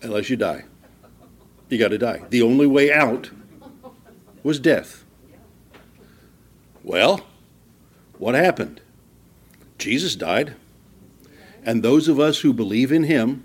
Unless 0.01 0.29
you 0.29 0.35
die. 0.35 0.65
You 1.69 1.77
got 1.77 1.89
to 1.89 1.97
die. 1.97 2.21
The 2.29 2.41
only 2.41 2.67
way 2.67 2.91
out 2.91 3.31
was 4.43 4.59
death. 4.59 5.05
Well, 6.83 7.25
what 8.17 8.35
happened? 8.35 8.81
Jesus 9.77 10.15
died. 10.15 10.55
And 11.63 11.83
those 11.83 12.07
of 12.07 12.19
us 12.19 12.39
who 12.39 12.53
believe 12.53 12.91
in 12.91 13.03
him 13.03 13.43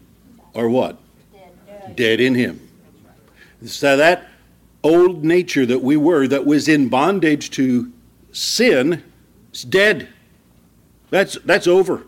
are 0.54 0.68
what? 0.68 0.98
Dead, 1.32 1.96
Dead 1.96 2.20
in 2.20 2.34
him. 2.34 2.68
So 3.64 3.96
that 3.96 4.28
old 4.82 5.24
nature 5.24 5.66
that 5.66 5.82
we 5.82 5.96
were, 5.96 6.26
that 6.28 6.46
was 6.46 6.68
in 6.68 6.88
bondage 6.88 7.50
to 7.52 7.92
sin, 8.32 9.02
is 9.52 9.62
dead. 9.64 10.08
That's, 11.10 11.38
that's 11.44 11.66
over. 11.66 12.04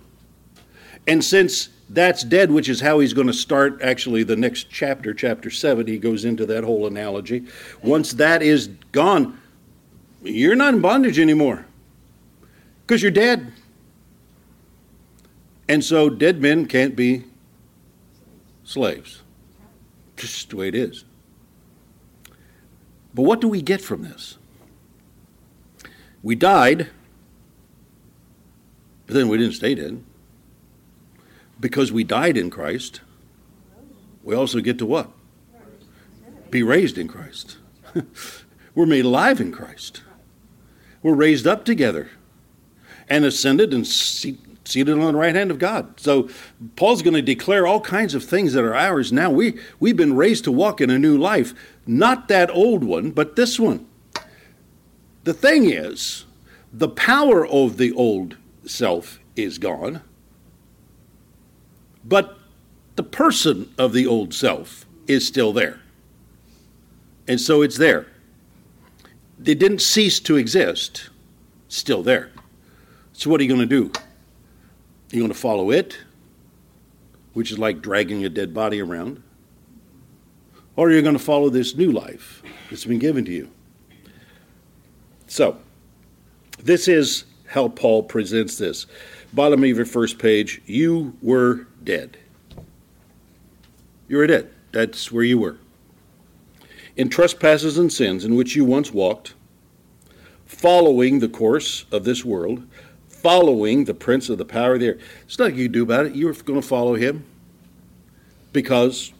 And 1.06 1.24
since 1.24 1.70
that's 1.88 2.22
dead, 2.22 2.50
which 2.50 2.68
is 2.68 2.80
how 2.80 2.98
he's 2.98 3.12
going 3.12 3.26
to 3.26 3.32
start 3.32 3.80
actually 3.82 4.22
the 4.22 4.36
next 4.36 4.68
chapter, 4.70 5.14
chapter 5.14 5.50
7, 5.50 5.86
he 5.86 5.98
goes 5.98 6.24
into 6.24 6.44
that 6.46 6.64
whole 6.64 6.86
analogy. 6.86 7.46
Once 7.82 8.12
that 8.14 8.42
is 8.42 8.68
gone, 8.92 9.40
you're 10.22 10.56
not 10.56 10.74
in 10.74 10.80
bondage 10.80 11.18
anymore 11.18 11.64
because 12.86 13.02
you're 13.02 13.10
dead. 13.10 13.52
And 15.68 15.84
so 15.84 16.08
dead 16.08 16.40
men 16.40 16.66
can't 16.66 16.96
be 16.96 17.24
slaves. 18.64 19.22
Just 20.16 20.50
the 20.50 20.56
way 20.56 20.68
it 20.68 20.74
is. 20.74 21.04
But 23.14 23.22
what 23.22 23.40
do 23.40 23.48
we 23.48 23.62
get 23.62 23.80
from 23.80 24.02
this? 24.02 24.38
We 26.22 26.34
died 26.34 26.88
but 29.08 29.14
then 29.14 29.28
we 29.28 29.38
didn't 29.38 29.54
stay 29.54 29.74
dead. 29.74 30.04
Because 31.58 31.90
we 31.90 32.04
died 32.04 32.36
in 32.36 32.50
Christ, 32.50 33.00
we 34.22 34.36
also 34.36 34.60
get 34.60 34.78
to 34.78 34.86
what? 34.86 35.10
Be 36.50 36.62
raised 36.62 36.98
in 36.98 37.08
Christ. 37.08 37.56
We're 38.74 38.86
made 38.86 39.06
alive 39.06 39.40
in 39.40 39.50
Christ. 39.50 40.02
We're 41.02 41.14
raised 41.14 41.46
up 41.46 41.64
together 41.64 42.10
and 43.08 43.24
ascended 43.24 43.72
and 43.72 43.86
seated 43.86 44.47
on 44.76 44.86
the 44.86 45.18
right 45.18 45.34
hand 45.34 45.50
of 45.50 45.58
God. 45.58 45.98
So 46.00 46.28
Paul's 46.76 47.02
going 47.02 47.14
to 47.14 47.22
declare 47.22 47.66
all 47.66 47.80
kinds 47.80 48.14
of 48.14 48.24
things 48.24 48.52
that 48.52 48.64
are 48.64 48.74
ours 48.74 49.12
now. 49.12 49.30
We, 49.30 49.58
we've 49.80 49.96
been 49.96 50.14
raised 50.14 50.44
to 50.44 50.52
walk 50.52 50.80
in 50.80 50.90
a 50.90 50.98
new 50.98 51.16
life, 51.16 51.54
not 51.86 52.28
that 52.28 52.50
old 52.50 52.84
one, 52.84 53.10
but 53.10 53.36
this 53.36 53.58
one. 53.58 53.86
The 55.24 55.34
thing 55.34 55.70
is, 55.70 56.24
the 56.72 56.88
power 56.88 57.46
of 57.46 57.76
the 57.76 57.92
old 57.92 58.36
self 58.64 59.20
is 59.36 59.58
gone, 59.58 60.02
but 62.04 62.38
the 62.96 63.02
person 63.02 63.72
of 63.78 63.92
the 63.92 64.06
old 64.06 64.34
self 64.34 64.86
is 65.06 65.26
still 65.26 65.52
there. 65.52 65.80
And 67.26 67.40
so 67.40 67.62
it's 67.62 67.78
there. 67.78 68.06
They 69.38 69.54
didn't 69.54 69.80
cease 69.80 70.18
to 70.20 70.36
exist, 70.36 71.10
still 71.68 72.02
there. 72.02 72.30
So 73.12 73.30
what 73.30 73.40
are 73.40 73.44
you 73.44 73.48
going 73.48 73.68
to 73.68 73.90
do? 73.90 73.92
You're 75.10 75.20
going 75.20 75.32
to 75.32 75.38
follow 75.38 75.70
it, 75.70 75.98
which 77.32 77.50
is 77.50 77.58
like 77.58 77.80
dragging 77.80 78.24
a 78.24 78.28
dead 78.28 78.52
body 78.52 78.80
around, 78.80 79.22
or 80.76 80.90
you're 80.90 81.02
going 81.02 81.16
to 81.16 81.22
follow 81.22 81.48
this 81.48 81.74
new 81.74 81.90
life 81.90 82.42
that's 82.68 82.84
been 82.84 82.98
given 82.98 83.24
to 83.24 83.32
you. 83.32 83.50
So, 85.26 85.58
this 86.58 86.88
is 86.88 87.24
how 87.46 87.68
Paul 87.68 88.02
presents 88.02 88.58
this. 88.58 88.86
Bottom 89.32 89.62
of 89.62 89.68
your 89.68 89.86
first 89.86 90.18
page, 90.18 90.60
you 90.66 91.16
were 91.22 91.66
dead. 91.84 92.18
You 94.08 94.18
were 94.18 94.26
dead. 94.26 94.50
That's 94.72 95.10
where 95.12 95.24
you 95.24 95.38
were. 95.38 95.58
In 96.96 97.08
trespasses 97.08 97.78
and 97.78 97.92
sins 97.92 98.24
in 98.24 98.34
which 98.34 98.56
you 98.56 98.64
once 98.64 98.92
walked, 98.92 99.34
following 100.46 101.20
the 101.20 101.28
course 101.28 101.84
of 101.92 102.04
this 102.04 102.24
world, 102.24 102.66
following 103.22 103.84
the 103.84 103.94
prince 103.94 104.28
of 104.28 104.38
the 104.38 104.44
power 104.44 104.74
of 104.74 104.80
the 104.80 104.86
air. 104.86 104.98
There's 105.22 105.38
nothing 105.38 105.56
you 105.56 105.64
can 105.64 105.72
do 105.72 105.82
about 105.82 106.06
it. 106.06 106.14
You're 106.14 106.32
going 106.32 106.60
to 106.60 106.66
follow 106.66 106.94
him 106.94 107.24
because 108.52 109.12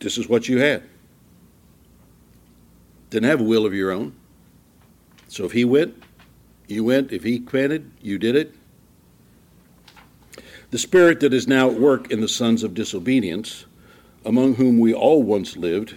this 0.00 0.18
is 0.18 0.28
what 0.28 0.48
you 0.48 0.58
had. 0.58 0.82
Didn't 3.10 3.28
have 3.28 3.40
a 3.40 3.44
will 3.44 3.66
of 3.66 3.74
your 3.74 3.90
own. 3.90 4.14
So 5.28 5.44
if 5.44 5.52
he 5.52 5.64
went, 5.64 6.02
you 6.66 6.84
went. 6.84 7.12
If 7.12 7.24
he 7.24 7.38
granted, 7.38 7.90
you 8.00 8.18
did 8.18 8.36
it. 8.36 8.54
The 10.70 10.78
spirit 10.78 11.20
that 11.20 11.34
is 11.34 11.48
now 11.48 11.68
at 11.68 11.80
work 11.80 12.12
in 12.12 12.20
the 12.20 12.28
sons 12.28 12.62
of 12.62 12.74
disobedience, 12.74 13.66
among 14.24 14.54
whom 14.54 14.78
we 14.78 14.94
all 14.94 15.22
once 15.22 15.56
lived, 15.56 15.96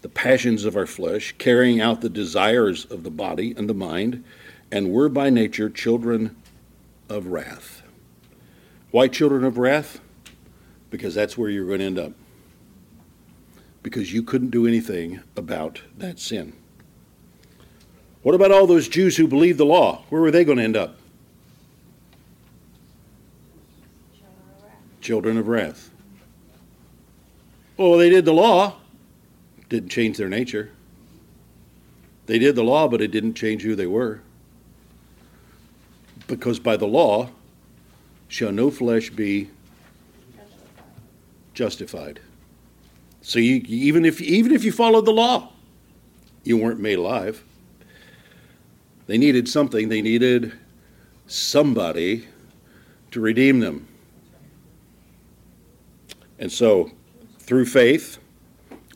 the 0.00 0.08
passions 0.08 0.64
of 0.64 0.76
our 0.76 0.86
flesh, 0.86 1.34
carrying 1.38 1.80
out 1.80 2.00
the 2.00 2.08
desires 2.08 2.86
of 2.86 3.04
the 3.04 3.10
body 3.10 3.54
and 3.56 3.68
the 3.68 3.74
mind, 3.74 4.24
and 4.72 4.90
were 4.90 5.10
by 5.10 5.28
nature 5.28 5.68
children 5.68 6.34
of 7.10 7.26
wrath. 7.26 7.82
Why 8.90 9.06
children 9.06 9.44
of 9.44 9.58
wrath? 9.58 10.00
Because 10.90 11.14
that's 11.14 11.36
where 11.36 11.50
you're 11.50 11.66
going 11.66 11.80
to 11.80 11.84
end 11.84 11.98
up. 11.98 12.12
Because 13.82 14.14
you 14.14 14.22
couldn't 14.22 14.50
do 14.50 14.66
anything 14.66 15.20
about 15.36 15.82
that 15.98 16.18
sin. 16.18 16.54
What 18.22 18.34
about 18.34 18.50
all 18.50 18.66
those 18.66 18.88
Jews 18.88 19.16
who 19.16 19.28
believed 19.28 19.58
the 19.58 19.66
law? 19.66 20.04
Where 20.08 20.22
were 20.22 20.30
they 20.30 20.44
going 20.44 20.58
to 20.58 20.64
end 20.64 20.76
up? 20.76 20.96
Children 25.02 25.36
of 25.36 25.48
wrath. 25.48 25.90
Well, 27.76 27.98
they 27.98 28.08
did 28.08 28.24
the 28.24 28.32
law, 28.32 28.76
didn't 29.68 29.90
change 29.90 30.16
their 30.16 30.28
nature. 30.28 30.70
They 32.26 32.38
did 32.38 32.54
the 32.54 32.62
law, 32.62 32.88
but 32.88 33.02
it 33.02 33.08
didn't 33.08 33.34
change 33.34 33.62
who 33.62 33.74
they 33.74 33.86
were. 33.86 34.22
Because 36.32 36.58
by 36.58 36.78
the 36.78 36.86
law 36.86 37.28
shall 38.26 38.52
no 38.52 38.70
flesh 38.70 39.10
be 39.10 39.50
justified. 41.52 42.20
So 43.20 43.38
you, 43.38 43.62
even 43.66 44.06
if 44.06 44.18
even 44.22 44.52
if 44.52 44.64
you 44.64 44.72
followed 44.72 45.04
the 45.04 45.12
law, 45.12 45.52
you 46.42 46.56
weren't 46.56 46.80
made 46.80 46.96
alive. 46.96 47.44
They 49.08 49.18
needed 49.18 49.46
something. 49.46 49.90
They 49.90 50.00
needed 50.00 50.54
somebody 51.26 52.26
to 53.10 53.20
redeem 53.20 53.60
them. 53.60 53.86
And 56.38 56.50
so, 56.50 56.92
through 57.40 57.66
faith, 57.66 58.16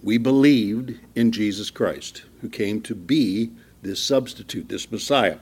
we 0.03 0.17
believed 0.17 0.99
in 1.15 1.33
Jesus 1.33 1.69
Christ, 1.69 2.23
who 2.41 2.49
came 2.49 2.81
to 2.81 2.95
be 2.95 3.51
this 3.83 4.03
substitute, 4.03 4.71
this 4.71 4.91
Messiah. 4.91 5.37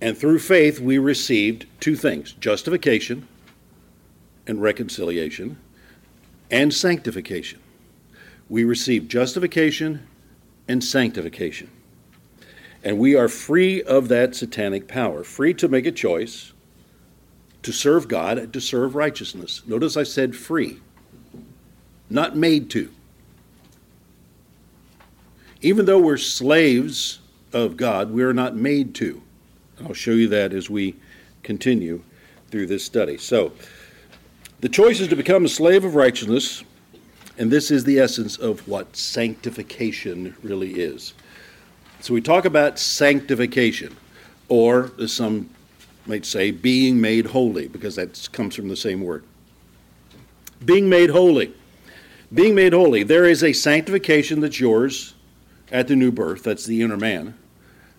And 0.00 0.16
through 0.16 0.38
faith, 0.38 0.80
we 0.80 0.98
received 0.98 1.66
two 1.80 1.96
things 1.96 2.32
justification 2.32 3.26
and 4.46 4.62
reconciliation, 4.62 5.58
and 6.50 6.72
sanctification. 6.72 7.60
We 8.48 8.64
received 8.64 9.10
justification 9.10 10.06
and 10.66 10.82
sanctification. 10.82 11.70
And 12.82 12.98
we 12.98 13.14
are 13.14 13.28
free 13.28 13.82
of 13.82 14.08
that 14.08 14.34
satanic 14.34 14.88
power, 14.88 15.24
free 15.24 15.52
to 15.54 15.68
make 15.68 15.84
a 15.84 15.92
choice 15.92 16.52
to 17.62 17.72
serve 17.72 18.08
God 18.08 18.38
and 18.38 18.52
to 18.52 18.60
serve 18.60 18.94
righteousness. 18.94 19.62
Notice 19.66 19.96
I 19.96 20.04
said 20.04 20.34
free, 20.34 20.78
not 22.08 22.36
made 22.36 22.70
to. 22.70 22.90
Even 25.60 25.86
though 25.86 25.98
we're 25.98 26.16
slaves 26.16 27.18
of 27.52 27.76
God, 27.76 28.12
we 28.12 28.22
are 28.22 28.32
not 28.32 28.54
made 28.54 28.94
to. 28.96 29.22
I'll 29.84 29.94
show 29.94 30.12
you 30.12 30.28
that 30.28 30.52
as 30.52 30.68
we 30.68 30.94
continue 31.42 32.02
through 32.50 32.66
this 32.66 32.84
study. 32.84 33.18
So, 33.18 33.52
the 34.60 34.68
choice 34.68 35.00
is 35.00 35.08
to 35.08 35.16
become 35.16 35.44
a 35.44 35.48
slave 35.48 35.84
of 35.84 35.94
righteousness, 35.94 36.64
and 37.36 37.50
this 37.50 37.70
is 37.70 37.84
the 37.84 38.00
essence 38.00 38.36
of 38.36 38.66
what 38.66 38.96
sanctification 38.96 40.34
really 40.42 40.80
is. 40.80 41.14
So, 42.00 42.14
we 42.14 42.20
talk 42.20 42.44
about 42.44 42.78
sanctification, 42.78 43.96
or 44.48 44.90
as 45.00 45.12
some 45.12 45.50
might 46.06 46.24
say, 46.24 46.50
being 46.50 47.00
made 47.00 47.26
holy, 47.26 47.68
because 47.68 47.96
that 47.96 48.28
comes 48.32 48.54
from 48.56 48.68
the 48.68 48.76
same 48.76 49.02
word. 49.02 49.24
Being 50.64 50.88
made 50.88 51.10
holy. 51.10 51.54
Being 52.32 52.54
made 52.54 52.72
holy. 52.72 53.04
There 53.04 53.26
is 53.26 53.44
a 53.44 53.52
sanctification 53.52 54.40
that's 54.40 54.58
yours 54.58 55.14
at 55.70 55.86
the 55.86 55.96
new 55.96 56.10
birth, 56.10 56.42
that's 56.42 56.64
the 56.64 56.82
inner 56.82 56.96
man. 56.96 57.34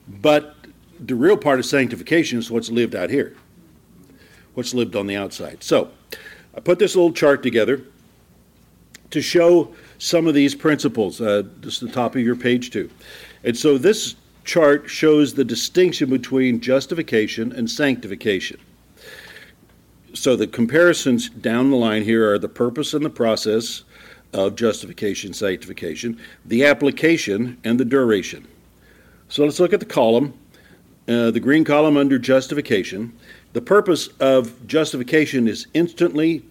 But 0.08 0.56
the 1.00 1.16
real 1.16 1.38
part 1.38 1.60
of 1.60 1.66
sanctification 1.66 2.40
is 2.40 2.52
what's 2.52 2.70
lived 2.70 2.96
out 2.96 3.10
here, 3.10 3.36
what's 4.54 4.74
lived 4.74 4.96
on 4.96 5.08
the 5.08 5.16
outside. 5.16 5.64
So, 5.64 5.92
I 6.56 6.60
put 6.60 6.80
this 6.80 6.96
little 6.96 7.14
chart 7.14 7.44
together 7.44 7.82
to 9.12 9.22
show 9.22 9.74
some 9.98 10.28
of 10.28 10.34
these 10.34 10.56
principles. 10.56 11.22
Uh, 11.22 11.44
this 11.62 11.76
is 11.76 11.80
the 11.80 11.92
top 11.92 12.16
of 12.16 12.22
your 12.22 12.36
page, 12.36 12.72
too. 12.72 12.90
And 13.44 13.58
so, 13.58 13.78
this 13.78 14.16
chart 14.44 14.90
shows 14.90 15.34
the 15.34 15.46
distinction 15.46 16.10
between 16.10 16.60
justification 16.60 17.52
and 17.52 17.70
sanctification. 17.70 18.60
So, 20.14 20.36
the 20.36 20.48
comparisons 20.48 21.30
down 21.30 21.70
the 21.70 21.78
line 21.78 22.04
here 22.04 22.32
are 22.32 22.40
the 22.40 22.50
purpose 22.50 22.94
and 22.94 23.06
the 23.06 23.10
process 23.10 23.84
of 24.34 24.56
justification, 24.56 25.34
sanctification, 25.34 26.20
the 26.46 26.66
application, 26.66 27.58
and 27.64 27.80
the 27.80 27.86
duration. 27.86 28.48
So, 29.30 29.46
let's 29.46 29.60
look 29.60 29.74
at 29.74 29.80
the 29.80 29.86
column 29.86 30.34
uh, 31.10 31.32
the 31.32 31.40
green 31.40 31.64
column 31.64 31.98
under 31.98 32.20
justification. 32.20 33.12
The 33.54 33.62
purpose 33.62 34.10
of 34.20 34.68
justification 34.68 35.48
is 35.48 35.66
instantly 35.74 36.46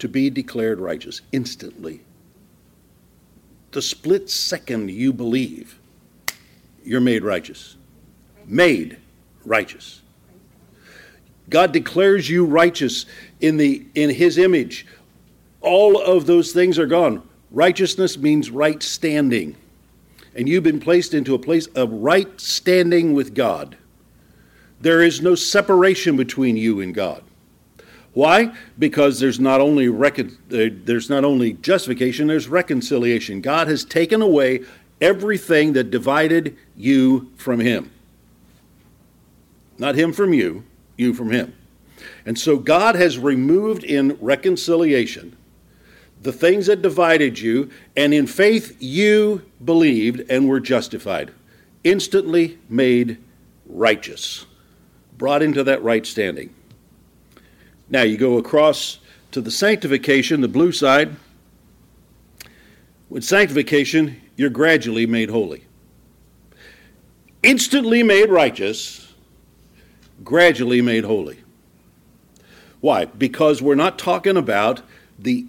to 0.00 0.08
be 0.08 0.30
declared 0.30 0.80
righteous. 0.80 1.20
Instantly. 1.30 2.00
The 3.70 3.80
split 3.80 4.28
second 4.28 4.90
you 4.90 5.12
believe, 5.12 5.78
you're 6.84 7.00
made 7.00 7.22
righteous. 7.22 7.76
Made 8.46 8.98
righteous. 9.44 10.02
God 11.48 11.72
declares 11.72 12.28
you 12.28 12.44
righteous 12.44 13.06
in 13.40 13.56
the 13.58 13.86
in 13.94 14.10
his 14.10 14.38
image. 14.38 14.86
All 15.60 16.00
of 16.00 16.26
those 16.26 16.52
things 16.52 16.78
are 16.78 16.86
gone. 16.86 17.22
Righteousness 17.50 18.18
means 18.18 18.50
right 18.50 18.82
standing. 18.82 19.54
And 20.34 20.48
you've 20.48 20.64
been 20.64 20.80
placed 20.80 21.14
into 21.14 21.34
a 21.34 21.38
place 21.38 21.66
of 21.68 21.92
right 21.92 22.40
standing 22.40 23.14
with 23.14 23.34
God. 23.34 23.76
There 24.84 25.02
is 25.02 25.22
no 25.22 25.34
separation 25.34 26.14
between 26.14 26.58
you 26.58 26.82
and 26.82 26.94
God. 26.94 27.24
Why? 28.12 28.54
Because 28.78 29.18
there's 29.18 29.40
not 29.40 29.62
only 29.62 29.88
recon- 29.88 30.36
uh, 30.52 30.68
there's 30.84 31.08
not 31.08 31.24
only 31.24 31.54
justification, 31.54 32.26
there's 32.26 32.48
reconciliation. 32.48 33.40
God 33.40 33.66
has 33.66 33.82
taken 33.82 34.20
away 34.20 34.60
everything 35.00 35.72
that 35.72 35.84
divided 35.84 36.54
you 36.76 37.32
from 37.36 37.60
him. 37.60 37.92
Not 39.78 39.94
him 39.94 40.12
from 40.12 40.34
you, 40.34 40.64
you 40.98 41.14
from 41.14 41.30
him. 41.30 41.54
And 42.26 42.38
so 42.38 42.58
God 42.58 42.94
has 42.94 43.18
removed 43.18 43.84
in 43.84 44.18
reconciliation 44.20 45.34
the 46.20 46.32
things 46.32 46.66
that 46.66 46.82
divided 46.82 47.38
you, 47.38 47.70
and 47.96 48.12
in 48.12 48.26
faith 48.26 48.76
you 48.80 49.50
believed 49.64 50.30
and 50.30 50.46
were 50.46 50.60
justified, 50.60 51.32
instantly 51.84 52.58
made 52.68 53.16
righteous 53.66 54.44
brought 55.18 55.42
into 55.42 55.64
that 55.64 55.82
right 55.82 56.06
standing. 56.06 56.54
Now 57.88 58.02
you 58.02 58.16
go 58.16 58.38
across 58.38 58.98
to 59.32 59.40
the 59.40 59.50
sanctification, 59.50 60.40
the 60.40 60.48
blue 60.48 60.72
side. 60.72 61.16
With 63.08 63.24
sanctification, 63.24 64.20
you're 64.36 64.50
gradually 64.50 65.06
made 65.06 65.30
holy. 65.30 65.64
Instantly 67.42 68.02
made 68.02 68.30
righteous, 68.30 69.12
gradually 70.24 70.80
made 70.80 71.04
holy. 71.04 71.38
Why? 72.80 73.04
Because 73.04 73.60
we're 73.62 73.74
not 73.74 73.98
talking 73.98 74.36
about 74.36 74.82
the 75.18 75.46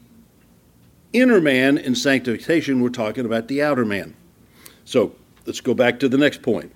inner 1.14 1.40
man 1.40 1.78
in 1.78 1.96
sanctification, 1.96 2.82
we're 2.82 2.90
talking 2.90 3.26
about 3.26 3.48
the 3.48 3.62
outer 3.62 3.86
man. 3.86 4.16
So 4.84 5.16
let's 5.46 5.62
go 5.62 5.74
back 5.74 6.00
to 6.02 6.10
the 6.10 6.18
next 6.18 6.42
point 6.42 6.72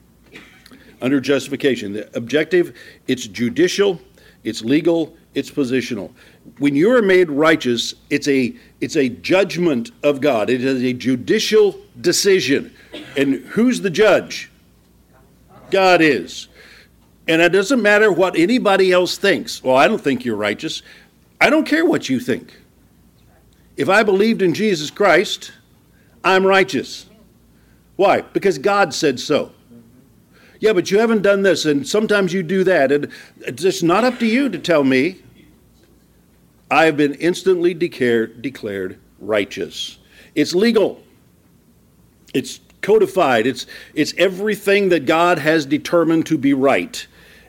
under 1.01 1.19
justification. 1.19 1.93
The 1.93 2.15
objective, 2.17 2.77
it's 3.07 3.27
judicial, 3.27 3.99
it's 4.43 4.61
legal, 4.61 5.15
it's 5.33 5.51
positional. 5.51 6.11
When 6.57 6.75
you 6.75 6.91
are 6.95 7.01
made 7.01 7.29
righteous, 7.29 7.93
it's 8.09 8.27
a 8.27 8.55
it's 8.81 8.95
a 8.95 9.09
judgment 9.09 9.91
of 10.03 10.21
God. 10.21 10.49
It 10.49 10.63
is 10.63 10.83
a 10.83 10.93
judicial 10.93 11.79
decision. 12.01 12.73
And 13.15 13.35
who's 13.35 13.81
the 13.81 13.89
judge? 13.89 14.49
God 15.69 16.01
is. 16.01 16.47
And 17.27 17.41
it 17.41 17.49
doesn't 17.49 17.81
matter 17.81 18.11
what 18.11 18.35
anybody 18.35 18.91
else 18.91 19.17
thinks. 19.17 19.63
Well, 19.63 19.75
I 19.75 19.87
don't 19.87 20.01
think 20.01 20.25
you're 20.25 20.35
righteous. 20.35 20.81
I 21.39 21.49
don't 21.49 21.65
care 21.65 21.85
what 21.85 22.09
you 22.09 22.19
think. 22.19 22.59
If 23.77 23.87
I 23.87 24.03
believed 24.03 24.41
in 24.41 24.53
Jesus 24.53 24.89
Christ, 24.89 25.51
I'm 26.23 26.45
righteous. 26.45 27.05
Why? 27.95 28.21
Because 28.21 28.57
God 28.57 28.93
said 28.93 29.19
so. 29.19 29.51
Yeah, 30.59 30.73
but 30.73 30.91
you 30.91 30.99
haven't 30.99 31.21
done 31.21 31.41
this, 31.41 31.65
and 31.65 31.87
sometimes 31.87 32.33
you 32.33 32.43
do 32.43 32.63
that. 32.65 32.91
And 32.91 33.09
it's 33.39 33.61
just 33.61 33.83
not 33.83 34.03
up 34.03 34.19
to 34.19 34.25
you 34.25 34.49
to 34.49 34.59
tell 34.59 34.83
me. 34.83 35.21
I 36.71 36.85
have 36.85 36.97
been 36.97 37.15
instantly 37.15 37.73
declared, 37.73 38.41
declared 38.41 38.99
righteous. 39.19 39.97
It's 40.35 40.53
legal. 40.53 41.01
It's 42.33 42.59
codified. 42.81 43.47
It's, 43.47 43.65
it's 43.93 44.13
everything 44.17 44.89
that 44.89 45.05
God 45.05 45.39
has 45.39 45.65
determined 45.65 46.25
to 46.27 46.37
be 46.37 46.53
right. 46.53 47.05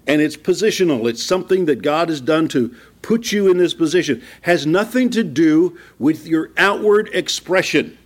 And 0.07 0.23
it's 0.23 0.37
positional. 0.37 1.09
It's 1.09 1.23
something 1.23 1.67
that 1.67 1.83
God 1.83 2.09
has 2.09 2.21
done 2.21 2.49
to 2.49 2.75
put 3.03 3.33
you 3.33 3.51
in 3.51 3.59
this 3.59 3.75
position. 3.75 4.23
Has 4.43 4.67
nothing 4.67 5.11
to 5.11 5.23
do 5.23 5.79
with 5.99 6.27
your 6.27 6.51
outward 6.57 7.11
expression. 7.13 7.99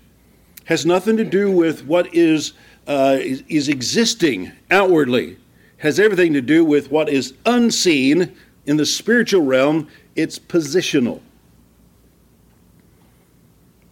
Has 0.65 0.85
nothing 0.85 1.17
to 1.17 1.25
do 1.25 1.51
with 1.51 1.85
what 1.85 2.13
is, 2.15 2.55
uh, 2.87 3.19
is, 3.21 3.43
is 3.49 3.69
existing 3.69 4.53
outwardly. 4.71 5.39
Has 5.79 5.99
everything 6.01 6.33
to 6.33 6.41
do 6.41 6.65
with 6.65 6.91
what 6.91 7.09
is 7.09 7.35
unseen 7.45 8.35
in 8.67 8.77
the 8.77 8.87
spiritual 8.87 9.43
realm. 9.43 9.89
It's 10.17 10.39
positional. 10.39 11.21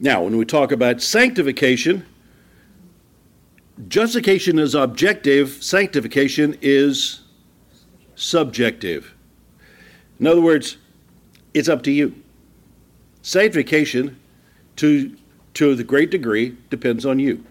Now, 0.01 0.23
when 0.23 0.37
we 0.37 0.45
talk 0.45 0.73
about 0.73 1.01
sanctification, 1.01 2.05
justification 3.89 4.59
is 4.59 4.75
objective, 4.75 5.63
sanctification 5.63 6.59
is 6.61 7.21
subjective. 8.15 9.15
In 10.19 10.27
other 10.27 10.41
words, 10.41 10.77
it's 11.55 11.69
up 11.69 11.83
to 11.85 11.93
you. 11.93 12.15
Sanctification, 13.23 14.19
to, 14.77 15.17
to 15.55 15.75
the 15.75 15.85
great 15.85 16.11
degree, 16.11 16.57
depends 16.71 17.07
on 17.07 17.19
you. 17.19 17.45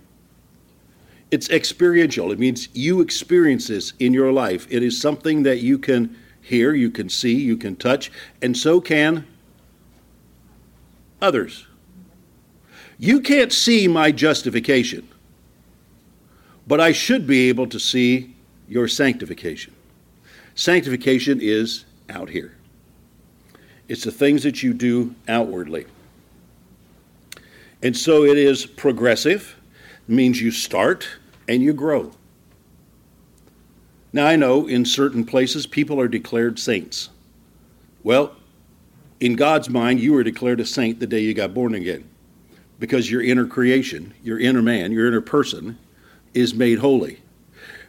It's 1.32 1.50
experiential. 1.50 2.32
It 2.32 2.40
means 2.40 2.68
you 2.74 3.00
experience 3.00 3.68
this 3.68 3.94
in 4.00 4.14
your 4.14 4.34
life. 4.34 4.68
It 4.70 4.84
is 4.84 5.00
something 5.00 5.44
that 5.44 5.60
you 5.60 5.80
can 5.80 6.18
hear, 6.42 6.74
you 6.74 6.92
can 6.92 7.08
see, 7.08 7.34
you 7.34 7.56
can 7.56 7.78
touch, 7.78 8.12
and 8.42 8.56
so 8.56 8.82
can 8.82 9.26
others. 11.22 11.68
You 12.98 13.22
can't 13.22 13.54
see 13.54 13.88
my 13.88 14.12
justification, 14.12 15.08
but 16.68 16.82
I 16.82 16.92
should 16.92 17.26
be 17.26 17.48
able 17.50 17.68
to 17.68 17.80
see 17.80 18.36
your 18.68 18.88
sanctification. 18.88 19.74
Sanctification 20.56 21.40
is 21.42 21.86
out 22.10 22.30
here. 22.30 22.56
It's 23.88 24.04
the 24.04 24.12
things 24.12 24.44
that 24.44 24.62
you 24.62 24.74
do 24.74 25.16
outwardly. 25.28 25.86
And 27.82 27.96
so 27.96 28.26
it 28.26 28.38
is 28.38 28.66
progressive, 28.66 29.56
it 30.08 30.12
means 30.12 30.42
you 30.42 30.52
start 30.52 31.08
and 31.52 31.62
you 31.62 31.74
grow. 31.74 32.12
Now, 34.14 34.26
I 34.26 34.36
know 34.38 34.68
in 34.68 34.86
certain 34.86 35.26
places 35.26 35.66
people 35.66 36.00
are 36.00 36.08
declared 36.08 36.60
saints. 36.60 37.10
Well, 38.04 38.36
in 39.20 39.36
God's 39.36 39.70
mind, 39.70 40.00
you 40.00 40.14
were 40.14 40.24
declared 40.24 40.60
a 40.60 40.66
saint 40.66 41.00
the 41.00 41.08
day 41.08 41.20
you 41.20 41.34
got 41.34 41.54
born 41.54 41.76
again 41.76 42.10
because 42.80 43.12
your 43.12 43.22
inner 43.22 43.46
creation, 43.46 44.14
your 44.24 44.40
inner 44.40 44.62
man, 44.62 44.92
your 44.92 45.08
inner 45.08 45.22
person 45.22 45.78
is 46.34 46.54
made 46.54 46.80
holy. 46.80 47.20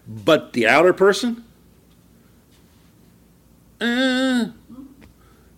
But 0.07 0.53
the 0.53 0.66
outer 0.66 0.92
person, 0.92 1.44
uh, 3.81 4.46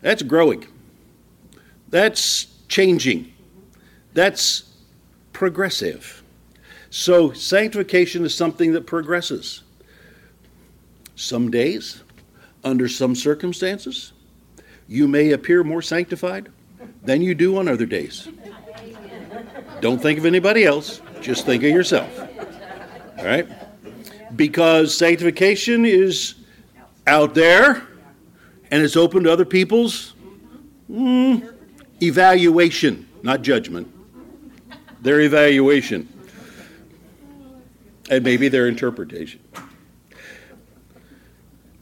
that's 0.02 0.22
growing. 0.22 0.66
That's 1.88 2.46
changing. 2.68 3.32
That's 4.12 4.70
progressive. 5.32 6.23
So, 6.96 7.32
sanctification 7.32 8.24
is 8.24 8.36
something 8.36 8.70
that 8.74 8.86
progresses. 8.86 9.64
Some 11.16 11.50
days, 11.50 12.04
under 12.62 12.86
some 12.86 13.16
circumstances, 13.16 14.12
you 14.86 15.08
may 15.08 15.32
appear 15.32 15.64
more 15.64 15.82
sanctified 15.82 16.52
than 17.02 17.20
you 17.20 17.34
do 17.34 17.58
on 17.58 17.66
other 17.66 17.84
days. 17.84 18.28
Don't 19.80 20.00
think 20.00 20.20
of 20.20 20.24
anybody 20.24 20.64
else, 20.64 21.00
just 21.20 21.46
think 21.46 21.64
of 21.64 21.70
yourself. 21.70 22.08
All 23.18 23.24
right? 23.24 23.48
Because 24.36 24.96
sanctification 24.96 25.84
is 25.84 26.36
out 27.08 27.34
there 27.34 27.88
and 28.70 28.84
it's 28.84 28.96
open 28.96 29.24
to 29.24 29.32
other 29.32 29.44
people's 29.44 30.14
mm, 30.88 31.52
evaluation, 32.00 33.08
not 33.24 33.42
judgment. 33.42 33.90
Their 35.02 35.22
evaluation. 35.22 36.13
And 38.10 38.22
maybe 38.22 38.48
their 38.48 38.68
interpretation. 38.68 39.40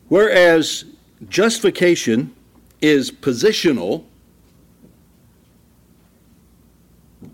Whereas 0.08 0.84
justification 1.28 2.34
is 2.80 3.10
positional, 3.10 4.04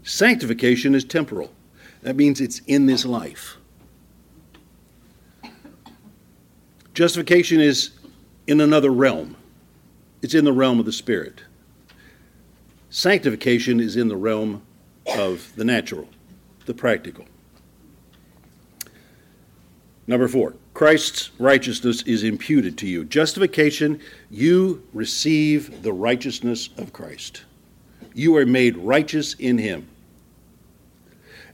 sanctification 0.02 0.94
is 0.94 1.04
temporal. 1.04 1.52
That 2.02 2.16
means 2.16 2.40
it's 2.40 2.60
in 2.66 2.86
this 2.86 3.04
life. 3.04 3.56
Justification 6.94 7.60
is 7.60 7.90
in 8.46 8.60
another 8.60 8.90
realm. 8.90 9.36
It's 10.22 10.34
in 10.34 10.44
the 10.44 10.52
realm 10.52 10.80
of 10.80 10.86
the 10.86 10.92
Spirit. 10.92 11.42
Sanctification 12.90 13.80
is 13.80 13.96
in 13.96 14.08
the 14.08 14.16
realm 14.16 14.62
of 15.16 15.52
the 15.56 15.64
natural, 15.64 16.08
the 16.66 16.74
practical. 16.74 17.26
Number 20.08 20.26
four, 20.26 20.54
Christ's 20.74 21.30
righteousness 21.38 22.02
is 22.02 22.24
imputed 22.24 22.76
to 22.78 22.88
you. 22.88 23.04
Justification, 23.04 24.00
you 24.30 24.82
receive 24.92 25.82
the 25.82 25.92
righteousness 25.92 26.70
of 26.78 26.92
Christ. 26.92 27.44
You 28.14 28.36
are 28.36 28.46
made 28.46 28.76
righteous 28.76 29.34
in 29.34 29.58
Him. 29.58 29.86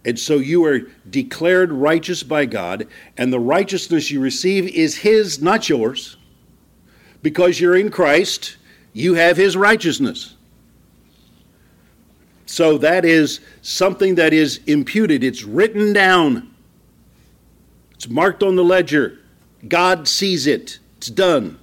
And 0.07 0.19
so 0.19 0.37
you 0.37 0.65
are 0.65 0.81
declared 1.11 1.73
righteous 1.73 2.23
by 2.23 2.47
God, 2.47 2.87
and 3.19 3.31
the 3.31 3.41
righteousness 3.41 4.11
you 4.11 4.21
receive 4.21 4.67
is 4.69 4.97
His, 4.97 5.43
not 5.43 5.69
yours 5.69 6.17
because 7.25 7.59
you're 7.59 7.77
in 7.77 7.91
Christ, 7.91 8.59
you 8.93 9.15
have 9.15 9.37
his 9.37 9.57
righteousness. 9.57 10.37
So 12.45 12.77
that 12.79 13.07
is 13.07 13.41
something 13.63 14.15
that 14.17 14.35
is 14.35 14.61
imputed, 14.67 15.25
it's 15.25 15.43
written 15.43 15.95
down, 15.95 16.54
it's 17.95 18.09
marked 18.09 18.43
on 18.43 18.57
the 18.57 18.65
ledger. 18.65 19.19
God 19.67 20.07
sees 20.09 20.47
it, 20.47 20.79
it's 20.99 21.09
done. 21.09 21.59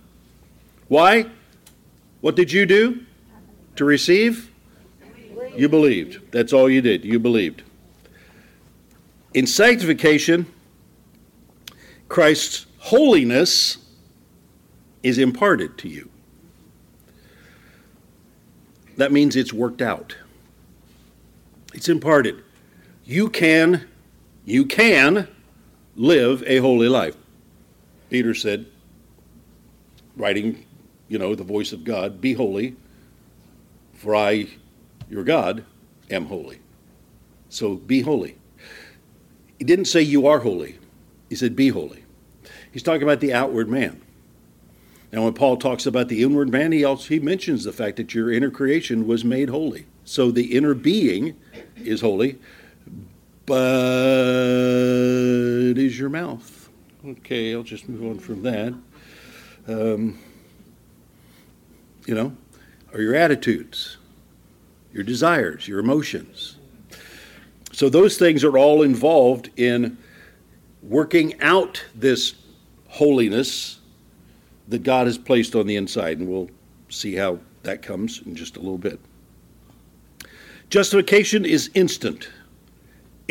Why? 0.87 1.29
What 2.21 2.35
did 2.35 2.51
you 2.51 2.65
do 2.65 3.05
to 3.75 3.85
receive? 3.85 4.51
You 5.55 5.67
believed. 5.67 6.31
That's 6.31 6.53
all 6.53 6.69
you 6.69 6.81
did. 6.81 7.03
You 7.03 7.19
believed. 7.19 7.63
In 9.33 9.47
sanctification, 9.47 10.45
Christ's 12.07 12.65
holiness 12.77 13.77
is 15.03 15.17
imparted 15.17 15.77
to 15.79 15.89
you. 15.89 16.09
That 18.97 19.11
means 19.11 19.35
it's 19.35 19.53
worked 19.53 19.81
out. 19.81 20.15
It's 21.73 21.89
imparted. 21.89 22.43
You 23.05 23.29
can 23.29 23.87
you 24.45 24.65
can 24.65 25.27
live 25.95 26.43
a 26.45 26.57
holy 26.57 26.87
life. 26.87 27.15
Peter 28.09 28.33
said, 28.33 28.65
writing, 30.15 30.65
you 31.07 31.17
know, 31.17 31.35
the 31.35 31.43
voice 31.43 31.71
of 31.71 31.83
God, 31.83 32.21
be 32.21 32.33
holy, 32.33 32.75
for 33.93 34.15
I, 34.15 34.47
your 35.09 35.23
God, 35.23 35.63
am 36.09 36.25
holy. 36.25 36.59
So 37.49 37.75
be 37.75 38.01
holy. 38.01 38.37
He 39.59 39.65
didn't 39.65 39.85
say 39.85 40.01
you 40.01 40.27
are 40.27 40.39
holy. 40.39 40.79
He 41.29 41.35
said 41.35 41.55
be 41.55 41.69
holy. 41.69 42.03
He's 42.71 42.83
talking 42.83 43.03
about 43.03 43.19
the 43.19 43.33
outward 43.33 43.69
man. 43.69 44.01
Now, 45.11 45.25
when 45.25 45.33
Paul 45.33 45.57
talks 45.57 45.85
about 45.85 46.07
the 46.07 46.23
inward 46.23 46.49
man, 46.49 46.71
he 46.71 46.85
also 46.85 47.09
he 47.09 47.19
mentions 47.19 47.65
the 47.65 47.73
fact 47.73 47.97
that 47.97 48.13
your 48.13 48.31
inner 48.31 48.49
creation 48.49 49.05
was 49.05 49.25
made 49.25 49.49
holy. 49.49 49.85
So 50.05 50.31
the 50.31 50.55
inner 50.55 50.73
being 50.73 51.37
is 51.75 51.99
holy, 52.01 52.39
but 53.51 53.57
is 55.77 55.99
your 55.99 56.07
mouth. 56.07 56.69
Okay, 57.05 57.53
I'll 57.53 57.63
just 57.63 57.89
move 57.89 58.09
on 58.09 58.17
from 58.17 58.43
that. 58.43 58.73
Um, 59.67 60.17
you 62.05 62.15
know, 62.15 62.33
are 62.93 63.01
your 63.01 63.13
attitudes, 63.13 63.97
your 64.93 65.03
desires, 65.03 65.67
your 65.67 65.79
emotions. 65.79 66.55
So 67.73 67.89
those 67.89 68.17
things 68.17 68.45
are 68.45 68.57
all 68.57 68.83
involved 68.83 69.49
in 69.57 69.97
working 70.81 71.37
out 71.41 71.83
this 71.93 72.35
holiness 72.87 73.81
that 74.69 74.83
God 74.83 75.07
has 75.07 75.17
placed 75.17 75.55
on 75.55 75.67
the 75.67 75.75
inside, 75.75 76.19
and 76.19 76.29
we'll 76.29 76.49
see 76.87 77.15
how 77.15 77.37
that 77.63 77.81
comes 77.81 78.21
in 78.25 78.33
just 78.33 78.55
a 78.55 78.59
little 78.61 78.77
bit. 78.77 78.97
Justification 80.69 81.43
is 81.43 81.69
instant, 81.73 82.29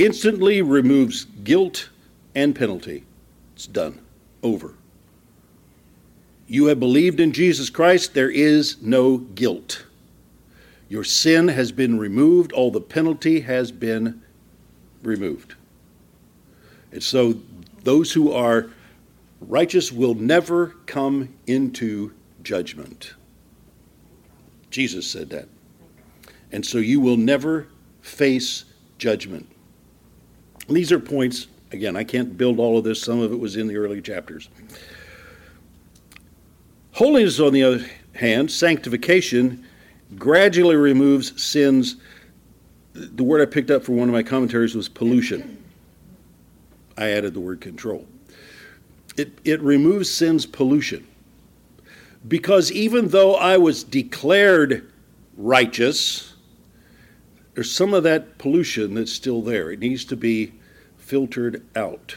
instantly 0.04 0.62
removes 0.62 1.26
guilt 1.44 1.90
and 2.34 2.54
penalty. 2.54 3.04
It's 3.54 3.66
done, 3.66 4.00
over. 4.42 4.74
You 6.46 6.66
have 6.66 6.80
believed 6.80 7.20
in 7.20 7.32
Jesus 7.32 7.70
Christ, 7.70 8.14
there 8.14 8.30
is 8.30 8.80
no 8.82 9.18
guilt. 9.18 9.84
Your 10.88 11.04
sin 11.04 11.48
has 11.48 11.70
been 11.70 11.98
removed, 11.98 12.52
all 12.52 12.70
the 12.70 12.80
penalty 12.80 13.40
has 13.40 13.70
been 13.70 14.22
removed. 15.02 15.54
And 16.92 17.02
so 17.02 17.34
those 17.84 18.12
who 18.12 18.32
are 18.32 18.70
righteous 19.40 19.92
will 19.92 20.14
never 20.14 20.74
come 20.86 21.34
into 21.46 22.12
judgment. 22.42 23.14
Jesus 24.70 25.06
said 25.06 25.30
that. 25.30 25.48
And 26.52 26.64
so 26.64 26.78
you 26.78 27.00
will 27.00 27.16
never 27.16 27.68
face 28.00 28.64
judgment. 28.98 29.46
These 30.70 30.92
are 30.92 31.00
points, 31.00 31.48
again, 31.72 31.96
I 31.96 32.04
can't 32.04 32.38
build 32.38 32.60
all 32.60 32.78
of 32.78 32.84
this, 32.84 33.02
some 33.02 33.20
of 33.20 33.32
it 33.32 33.38
was 33.38 33.56
in 33.56 33.66
the 33.66 33.76
early 33.76 34.00
chapters. 34.00 34.48
Holiness, 36.92 37.40
on 37.40 37.52
the 37.52 37.64
other 37.64 37.84
hand, 38.14 38.50
sanctification, 38.50 39.66
gradually 40.16 40.76
removes 40.76 41.40
sins. 41.42 41.96
The 42.94 43.24
word 43.24 43.40
I 43.40 43.50
picked 43.50 43.70
up 43.70 43.82
for 43.82 43.92
one 43.92 44.08
of 44.08 44.12
my 44.12 44.22
commentaries 44.22 44.74
was 44.76 44.88
pollution. 44.88 45.62
I 46.96 47.10
added 47.10 47.34
the 47.34 47.40
word 47.40 47.60
control. 47.60 48.06
It, 49.16 49.32
it 49.44 49.60
removes 49.62 50.08
sin's 50.08 50.46
pollution. 50.46 51.06
Because 52.28 52.70
even 52.70 53.08
though 53.08 53.34
I 53.34 53.56
was 53.56 53.82
declared 53.82 54.92
righteous, 55.36 56.34
there's 57.54 57.72
some 57.72 57.94
of 57.94 58.02
that 58.04 58.38
pollution 58.38 58.94
that's 58.94 59.12
still 59.12 59.42
there. 59.42 59.70
It 59.70 59.80
needs 59.80 60.04
to 60.06 60.16
be 60.16 60.52
filtered 61.10 61.66
out. 61.74 62.16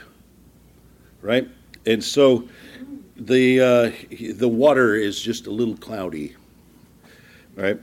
Right? 1.23 1.49
And 1.88 2.03
so 2.03 2.47
the 3.15 3.60
uh, 3.60 3.91
the 4.36 4.47
water 4.47 4.93
is 4.93 5.19
just 5.19 5.47
a 5.47 5.51
little 5.51 5.75
cloudy, 5.75 6.36
right? 7.56 7.79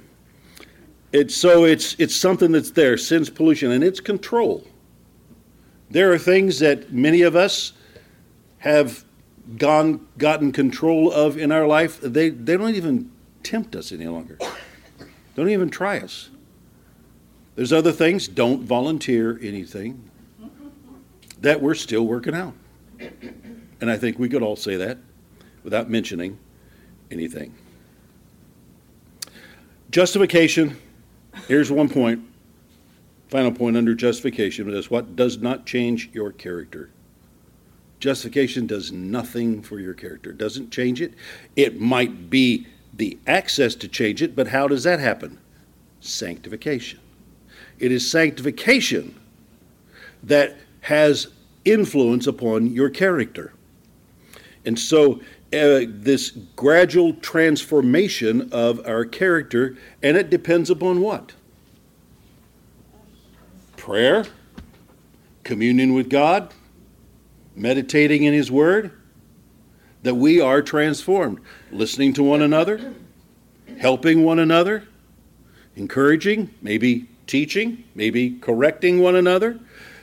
It's 1.12 1.34
so 1.34 1.64
it's 1.64 1.96
it's 1.98 2.14
something 2.14 2.52
that's 2.52 2.70
there, 2.70 2.96
sin's 2.96 3.28
pollution, 3.28 3.72
and 3.72 3.82
it's 3.82 3.98
control. 3.98 4.64
There 5.90 6.12
are 6.12 6.18
things 6.18 6.60
that 6.60 6.92
many 6.92 7.22
of 7.22 7.34
us 7.34 7.72
have 8.58 9.04
gone 9.56 10.06
gotten 10.16 10.52
control 10.52 11.10
of 11.10 11.36
in 11.36 11.50
our 11.50 11.66
life. 11.66 12.00
They 12.00 12.28
they 12.30 12.56
don't 12.56 12.76
even 12.76 13.10
tempt 13.42 13.74
us 13.74 13.90
any 13.90 14.06
longer. 14.06 14.38
Don't 15.34 15.50
even 15.50 15.70
try 15.70 15.98
us. 15.98 16.30
There's 17.56 17.72
other 17.72 17.92
things. 17.92 18.28
Don't 18.28 18.62
volunteer 18.62 19.38
anything 19.42 20.09
that 21.40 21.60
we're 21.60 21.74
still 21.74 22.06
working 22.06 22.34
out. 22.34 22.54
And 23.80 23.90
I 23.90 23.96
think 23.96 24.18
we 24.18 24.28
could 24.28 24.42
all 24.42 24.56
say 24.56 24.76
that 24.76 24.98
without 25.62 25.88
mentioning 25.88 26.38
anything. 27.10 27.54
Justification, 29.90 30.76
here's 31.48 31.70
one 31.70 31.88
point, 31.88 32.22
final 33.28 33.50
point 33.50 33.76
under 33.76 33.94
justification 33.94 34.68
is 34.70 34.90
what 34.90 35.16
does 35.16 35.38
not 35.38 35.66
change 35.66 36.10
your 36.12 36.30
character. 36.30 36.90
Justification 37.98 38.66
does 38.66 38.92
nothing 38.92 39.62
for 39.62 39.78
your 39.78 39.94
character, 39.94 40.32
doesn't 40.32 40.70
change 40.70 41.00
it. 41.00 41.14
It 41.56 41.80
might 41.80 42.30
be 42.30 42.66
the 42.94 43.18
access 43.26 43.74
to 43.76 43.88
change 43.88 44.22
it, 44.22 44.34
but 44.36 44.48
how 44.48 44.68
does 44.68 44.84
that 44.84 45.00
happen? 45.00 45.38
Sanctification. 46.00 47.00
It 47.78 47.92
is 47.92 48.10
sanctification 48.10 49.18
that 50.22 50.56
has 50.80 51.28
influence 51.64 52.26
upon 52.26 52.72
your 52.72 52.90
character. 52.90 53.52
And 54.64 54.78
so 54.78 55.20
uh, 55.52 55.86
this 55.88 56.30
gradual 56.56 57.14
transformation 57.14 58.50
of 58.52 58.86
our 58.86 59.04
character, 59.04 59.76
and 60.02 60.16
it 60.16 60.30
depends 60.30 60.70
upon 60.70 61.00
what? 61.00 61.32
Prayer, 63.76 64.26
communion 65.42 65.94
with 65.94 66.08
God, 66.08 66.52
meditating 67.56 68.24
in 68.24 68.32
His 68.32 68.50
Word, 68.50 68.92
that 70.02 70.14
we 70.14 70.40
are 70.40 70.62
transformed, 70.62 71.40
listening 71.72 72.12
to 72.14 72.22
one 72.22 72.42
another, 72.42 72.94
helping 73.78 74.24
one 74.24 74.38
another, 74.38 74.84
encouraging, 75.76 76.54
maybe 76.62 77.08
teaching, 77.26 77.84
maybe 77.94 78.38
correcting 78.38 79.00
one 79.00 79.16
another. 79.16 79.58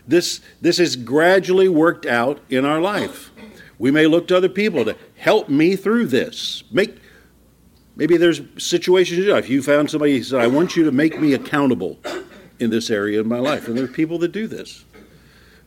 This, 0.08 0.40
this 0.62 0.80
is 0.80 0.96
gradually 0.96 1.68
worked 1.68 2.06
out 2.06 2.40
in 2.50 2.64
our 2.64 2.80
life. 2.80 3.32
We 3.78 3.92
may 3.92 4.08
look 4.08 4.28
to 4.30 4.38
other 4.38 4.50
people 4.50 4.86
to 4.86 4.96
help 5.18 5.50
me 5.50 5.76
through 5.76 6.08
this. 6.08 6.64
Make 6.72 6.98
maybe 7.96 8.18
there's 8.18 8.42
situations 8.58 9.26
life 9.28 9.50
you 9.50 9.62
found 9.62 9.92
somebody 9.92 10.18
who 10.18 10.24
said, 10.24 10.42
I 10.42 10.48
want 10.48 10.76
you 10.76 10.86
to 10.86 10.92
make 10.92 11.20
me 11.20 11.34
accountable 11.34 12.00
in 12.60 12.70
this 12.70 12.90
area 12.90 13.20
of 13.20 13.28
my 13.28 13.40
life. 13.40 13.68
And 13.68 13.78
there 13.78 13.86
are 13.86 13.90
people 13.90 14.18
that 14.20 14.32
do 14.32 14.48
this. 14.48 14.86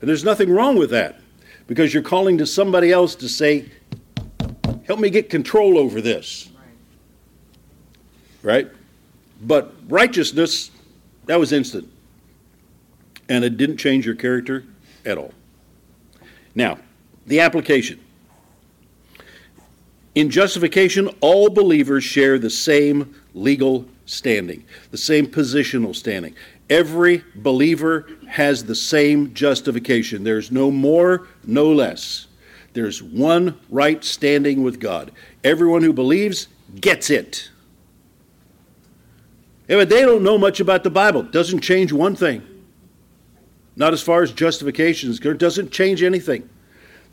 And 0.01 0.09
there's 0.09 0.25
nothing 0.25 0.51
wrong 0.51 0.77
with 0.77 0.91
that 0.91 1.21
because 1.67 1.93
you're 1.93 2.03
calling 2.03 2.39
to 2.39 2.47
somebody 2.47 2.91
else 2.91 3.15
to 3.17 3.29
say, 3.29 3.71
help 4.87 4.99
me 4.99 5.11
get 5.11 5.31
control 5.31 5.79
over 5.79 6.01
this. 6.01 6.51
Right? 8.43 8.69
But 9.43 9.75
righteousness, 9.89 10.71
that 11.27 11.39
was 11.39 11.53
instant. 11.53 11.89
And 13.31 13.45
it 13.45 13.57
didn't 13.57 13.79
change 13.79 14.05
your 14.05 14.17
character 14.17 14.65
at 15.07 15.17
all. 15.17 15.33
Now, 16.55 16.79
the 17.27 17.41
application. 17.41 18.01
In 20.15 20.31
justification, 20.31 21.09
all 21.21 21.49
believers 21.49 22.03
share 22.05 22.39
the 22.39 22.51
same 22.51 23.15
legal 23.33 23.87
standing, 24.05 24.65
the 24.91 24.99
same 24.99 25.27
positional 25.29 25.95
standing. 25.95 26.35
Every 26.69 27.25
believer 27.37 28.09
has 28.29 28.65
the 28.65 28.75
same 28.75 29.33
justification. 29.33 30.25
There's 30.25 30.51
no 30.51 30.71
more, 30.71 31.29
no 31.45 31.73
less. 31.73 32.27
There's 32.73 33.03
one 33.03 33.59
right 33.69 34.03
standing 34.05 34.65
with 34.65 34.81
God. 34.81 35.13
Everyone 35.45 35.83
who 35.83 35.93
believes 35.93 36.49
gets 36.81 37.11
it. 37.11 37.51
Yeah, 39.69 39.77
but 39.77 39.89
they 39.89 40.03
don't 40.03 40.25
know 40.25 40.37
much 40.37 40.59
about 40.59 40.83
the 40.83 40.91
Bible. 40.91 41.23
Doesn't 41.23 41.61
change 41.61 41.93
one 41.93 42.17
thing. 42.17 42.43
Not 43.81 43.95
as 43.95 44.03
far 44.03 44.23
as 44.23 44.31
justification 44.31 45.11
is 45.11 45.19
concerned. 45.19 45.41
Doesn't 45.41 45.73
change 45.73 46.03
anything. 46.03 46.47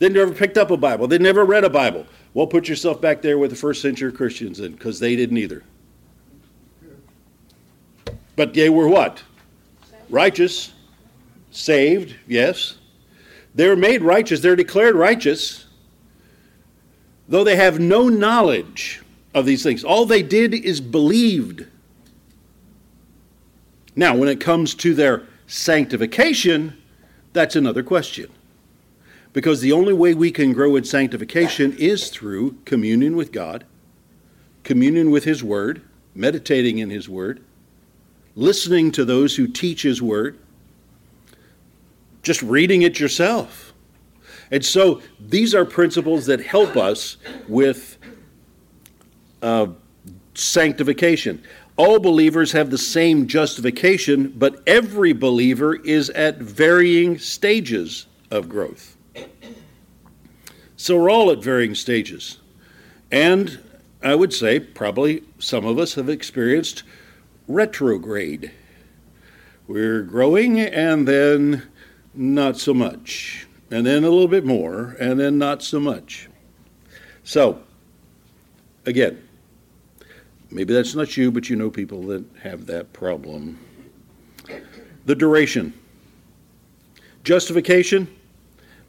They 0.00 0.10
never 0.10 0.34
picked 0.34 0.58
up 0.58 0.70
a 0.70 0.76
Bible. 0.76 1.08
They 1.08 1.16
never 1.16 1.46
read 1.46 1.64
a 1.64 1.70
Bible. 1.70 2.06
Well, 2.34 2.46
put 2.46 2.68
yourself 2.68 3.00
back 3.00 3.22
there 3.22 3.38
with 3.38 3.48
the 3.48 3.56
first 3.56 3.80
century 3.80 4.12
Christians 4.12 4.58
then, 4.58 4.72
because 4.72 5.00
they 5.00 5.16
didn't 5.16 5.38
either. 5.38 5.64
But 8.36 8.52
they 8.52 8.68
were 8.68 8.86
what? 8.86 9.22
Righteous, 10.10 10.74
saved, 11.50 12.14
yes. 12.26 12.76
They 13.54 13.66
were 13.66 13.74
made 13.74 14.02
righteous, 14.02 14.40
they're 14.40 14.54
declared 14.54 14.94
righteous, 14.94 15.64
though 17.30 17.44
they 17.44 17.56
have 17.56 17.80
no 17.80 18.10
knowledge 18.10 19.00
of 19.34 19.46
these 19.46 19.62
things. 19.62 19.84
All 19.84 20.04
they 20.04 20.22
did 20.22 20.52
is 20.52 20.82
believed. 20.82 21.64
Now, 23.96 24.14
when 24.14 24.28
it 24.28 24.38
comes 24.38 24.74
to 24.76 24.92
their 24.92 25.22
sanctification, 25.48 26.80
that's 27.32 27.56
another 27.56 27.82
question. 27.82 28.30
Because 29.32 29.60
the 29.60 29.72
only 29.72 29.92
way 29.92 30.14
we 30.14 30.30
can 30.30 30.52
grow 30.52 30.76
in 30.76 30.84
sanctification 30.84 31.74
is 31.76 32.10
through 32.10 32.58
communion 32.64 33.16
with 33.16 33.32
God, 33.32 33.64
communion 34.62 35.10
with 35.10 35.24
His 35.24 35.42
Word, 35.42 35.82
meditating 36.14 36.78
in 36.78 36.90
His 36.90 37.08
Word, 37.08 37.42
listening 38.36 38.92
to 38.92 39.04
those 39.04 39.36
who 39.36 39.48
teach 39.48 39.82
His 39.82 40.00
Word, 40.00 40.38
just 42.22 42.42
reading 42.42 42.82
it 42.82 43.00
yourself. 43.00 43.72
And 44.50 44.64
so 44.64 45.02
these 45.20 45.54
are 45.54 45.64
principles 45.64 46.26
that 46.26 46.40
help 46.40 46.76
us 46.76 47.16
with 47.48 47.98
uh, 49.42 49.68
sanctification. 50.34 51.42
All 51.78 52.00
believers 52.00 52.50
have 52.52 52.70
the 52.70 52.76
same 52.76 53.28
justification, 53.28 54.34
but 54.36 54.60
every 54.66 55.12
believer 55.12 55.76
is 55.76 56.10
at 56.10 56.38
varying 56.38 57.18
stages 57.18 58.06
of 58.32 58.48
growth. 58.48 58.96
So 60.76 60.98
we're 60.98 61.10
all 61.10 61.30
at 61.30 61.38
varying 61.38 61.76
stages. 61.76 62.38
And 63.12 63.60
I 64.02 64.16
would 64.16 64.32
say 64.32 64.58
probably 64.58 65.22
some 65.38 65.64
of 65.64 65.78
us 65.78 65.94
have 65.94 66.08
experienced 66.08 66.82
retrograde. 67.46 68.50
We're 69.68 70.02
growing 70.02 70.58
and 70.58 71.06
then 71.06 71.62
not 72.12 72.56
so 72.56 72.74
much, 72.74 73.46
and 73.70 73.86
then 73.86 74.02
a 74.02 74.10
little 74.10 74.26
bit 74.26 74.44
more, 74.44 74.96
and 74.98 75.20
then 75.20 75.38
not 75.38 75.62
so 75.62 75.78
much. 75.78 76.28
So, 77.22 77.62
again, 78.84 79.27
maybe 80.50 80.74
that's 80.74 80.94
not 80.94 81.16
you, 81.16 81.30
but 81.30 81.48
you 81.48 81.56
know 81.56 81.70
people 81.70 82.02
that 82.08 82.24
have 82.42 82.66
that 82.66 82.92
problem. 82.92 83.58
The 85.06 85.14
duration. 85.14 85.72
Justification 87.24 88.08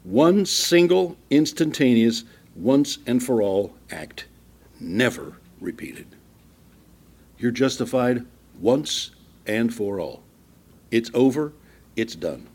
one 0.04 0.46
single, 0.46 1.16
instantaneous, 1.28 2.24
once 2.56 2.98
and 3.06 3.22
for 3.22 3.42
all 3.42 3.74
act, 3.90 4.26
never 4.80 5.34
repeated. 5.60 6.06
You're 7.38 7.50
justified 7.50 8.24
once 8.60 9.10
and 9.46 9.72
for 9.72 10.00
all. 10.00 10.22
It's 10.90 11.10
over, 11.14 11.52
it's 11.96 12.14
done. 12.14 12.46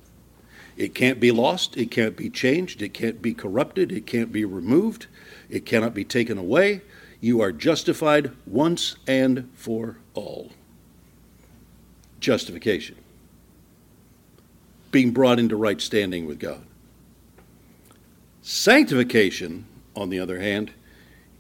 It 0.76 0.94
can't 0.94 1.20
be 1.20 1.32
lost, 1.32 1.78
it 1.78 1.90
can't 1.90 2.18
be 2.18 2.30
changed, 2.30 2.82
it 2.82 2.94
can't 2.94 3.22
be 3.22 3.34
corrupted, 3.34 3.92
it 3.92 4.06
can't 4.06 4.32
be 4.32 4.44
removed, 4.44 5.08
it 5.50 5.66
cannot 5.66 5.94
be 5.94 6.04
taken 6.04 6.38
away. 6.38 6.82
You 7.26 7.42
are 7.42 7.52
justified 7.52 8.34
once 8.46 8.98
and 9.08 9.50
for 9.56 9.98
all. 10.14 10.52
Justification. 12.20 12.98
being 14.92 15.10
brought 15.10 15.40
into 15.40 15.56
right 15.56 15.82
standing 15.82 16.28
with 16.28 16.38
God. 16.40 16.62
Sanctification, 18.44 19.66
on 19.96 20.12
the 20.12 20.20
other 20.20 20.40
hand, 20.40 20.72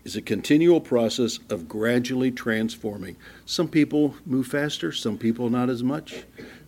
is 0.03 0.15
a 0.15 0.23
continual 0.23 0.81
process 0.81 1.39
of 1.51 1.67
gradually 1.67 2.31
transforming. 2.31 3.15
Some 3.45 3.67
people 3.67 4.15
move 4.25 4.47
faster, 4.47 4.91
some 4.91 5.19
people 5.19 5.51
not 5.51 5.69
as 5.69 5.83
much. 5.83 6.23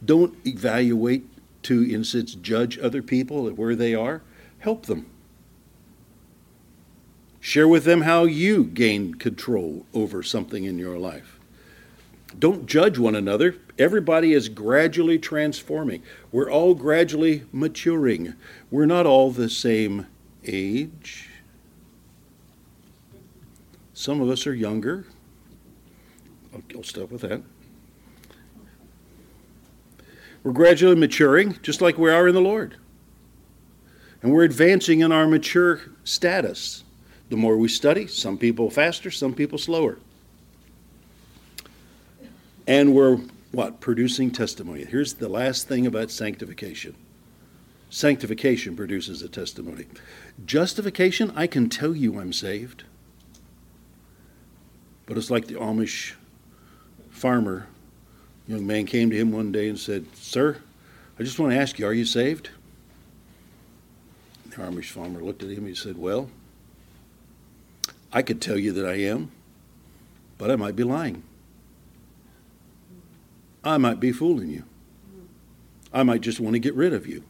Don't 0.06 0.38
evaluate 0.46 1.26
to, 1.64 1.82
in 1.82 2.02
a 2.02 2.06
sense, 2.06 2.36
judge 2.36 2.78
other 2.78 3.02
people 3.02 3.50
where 3.50 3.76
they 3.76 3.96
are. 3.96 4.22
Help 4.60 4.86
them. 4.86 5.08
Share 7.48 7.70
with 7.70 7.86
them 7.86 8.02
how 8.02 8.26
you 8.26 8.66
gain 8.66 9.14
control 9.14 9.86
over 9.94 10.22
something 10.22 10.66
in 10.66 10.78
your 10.78 10.98
life. 10.98 11.40
Don't 12.38 12.66
judge 12.66 12.98
one 12.98 13.16
another. 13.16 13.56
Everybody 13.80 14.34
is 14.34 14.50
gradually 14.50 15.18
transforming. 15.18 16.04
We're 16.30 16.52
all 16.52 16.76
gradually 16.76 17.46
maturing. 17.54 18.34
We're 18.70 18.86
not 18.86 19.06
all 19.06 19.32
the 19.32 19.50
same 19.50 20.08
age. 20.46 21.30
Some 23.94 24.20
of 24.20 24.28
us 24.28 24.46
are 24.46 24.54
younger. 24.54 25.06
I'll, 26.54 26.64
I'll 26.76 26.84
stop 26.84 27.12
with 27.12 27.22
that. 27.22 27.42
We're 30.44 30.52
gradually 30.52 30.98
maturing, 30.98 31.60
just 31.62 31.80
like 31.80 31.98
we 31.98 32.12
are 32.12 32.28
in 32.28 32.36
the 32.36 32.42
Lord. 32.42 32.76
And 34.22 34.34
we're 34.34 34.44
advancing 34.44 35.00
in 35.00 35.14
our 35.14 35.28
mature 35.28 35.80
status. 36.04 36.84
The 37.30 37.38
more 37.38 37.58
we 37.58 37.68
study, 37.68 38.08
some 38.08 38.38
people 38.38 38.70
faster, 38.70 39.12
some 39.12 39.34
people 39.34 39.58
slower. 39.58 39.98
And 42.66 42.94
we're 42.94 43.20
what? 43.52 43.80
Producing 43.80 44.32
testimony. 44.32 44.86
Here's 44.86 45.16
the 45.16 45.30
last 45.30 45.68
thing 45.68 45.88
about 45.88 46.12
sanctification. 46.12 46.96
Sanctification 47.90 48.76
produces 48.76 49.22
a 49.22 49.30
testimony. 49.30 49.86
Justification, 50.46 51.32
I 51.36 51.48
can 51.48 51.70
tell 51.70 51.96
you 51.96 52.20
I'm 52.20 52.34
saved. 52.34 52.84
But 55.06 55.18
it's 55.18 55.32
like 55.32 55.48
the 55.48 55.56
Amish 55.56 56.14
farmer. 57.10 57.68
Young 58.48 58.68
man 58.68 58.86
came 58.86 59.10
to 59.10 59.16
him 59.16 59.32
one 59.32 59.52
day 59.52 59.70
and 59.70 59.80
said, 59.80 60.06
Sir, 60.16 60.58
I 61.18 61.24
just 61.24 61.40
want 61.40 61.54
to 61.54 61.60
ask 61.60 61.80
you, 61.80 61.86
are 61.86 61.94
you 61.94 62.06
saved? 62.06 62.50
The 64.50 64.58
Amish 64.58 64.92
farmer 64.92 65.24
looked 65.24 65.44
at 65.44 65.50
him 65.50 65.60
and 65.60 65.70
he 65.70 65.76
said, 65.76 65.98
Well, 65.98 66.30
I 68.18 68.24
could 68.24 68.42
tell 68.42 68.58
you 68.58 68.74
that 68.74 68.84
I 68.84 68.96
am, 68.96 69.30
but 70.40 70.50
I 70.50 70.56
might 70.56 70.76
be 70.76 70.84
lying. 70.84 71.22
I 73.64 73.78
might 73.78 74.00
be 74.00 74.12
fooling 74.12 74.50
you. 74.50 74.64
I 75.94 76.02
might 76.02 76.22
just 76.22 76.40
want 76.40 76.56
to 76.56 76.60
get 76.60 76.74
rid 76.74 76.94
of 76.94 77.06
you. 77.06 77.24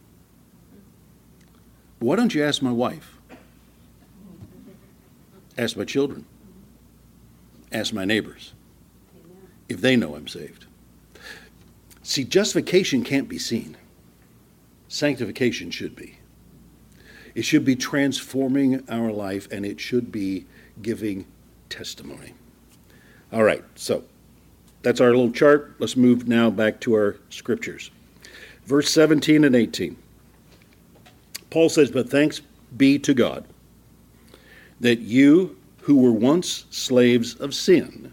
Why 1.98 2.16
don't 2.16 2.34
you 2.34 2.42
ask 2.42 2.62
my 2.62 2.72
wife? 2.72 3.18
Ask 5.58 5.76
my 5.76 5.84
children. 5.84 6.24
Ask 7.70 7.92
my 7.92 8.06
neighbors 8.06 8.54
if 9.68 9.82
they 9.82 9.94
know 9.94 10.16
I'm 10.16 10.26
saved. 10.26 10.64
See, 12.02 12.24
justification 12.24 13.04
can't 13.04 13.28
be 13.28 13.38
seen, 13.38 13.76
sanctification 14.88 15.70
should 15.70 15.94
be. 15.94 16.16
It 17.34 17.42
should 17.42 17.66
be 17.66 17.76
transforming 17.76 18.88
our 18.88 19.12
life 19.12 19.48
and 19.52 19.66
it 19.66 19.80
should 19.80 20.10
be 20.10 20.46
giving 20.82 21.26
testimony. 21.68 22.34
All 23.32 23.42
right, 23.42 23.64
so 23.74 24.04
that's 24.82 25.00
our 25.00 25.08
little 25.08 25.30
chart. 25.30 25.74
Let's 25.78 25.96
move 25.96 26.28
now 26.28 26.50
back 26.50 26.80
to 26.80 26.94
our 26.94 27.16
scriptures. 27.30 27.90
Verse 28.64 28.90
17 28.90 29.44
and 29.44 29.56
18. 29.56 29.96
Paul 31.50 31.68
says, 31.68 31.90
But 31.90 32.08
thanks 32.08 32.40
be 32.76 32.98
to 33.00 33.14
God 33.14 33.44
that 34.80 35.00
you 35.00 35.56
who 35.82 35.96
were 35.96 36.12
once 36.12 36.66
slaves 36.70 37.34
of 37.36 37.54
sin 37.54 38.12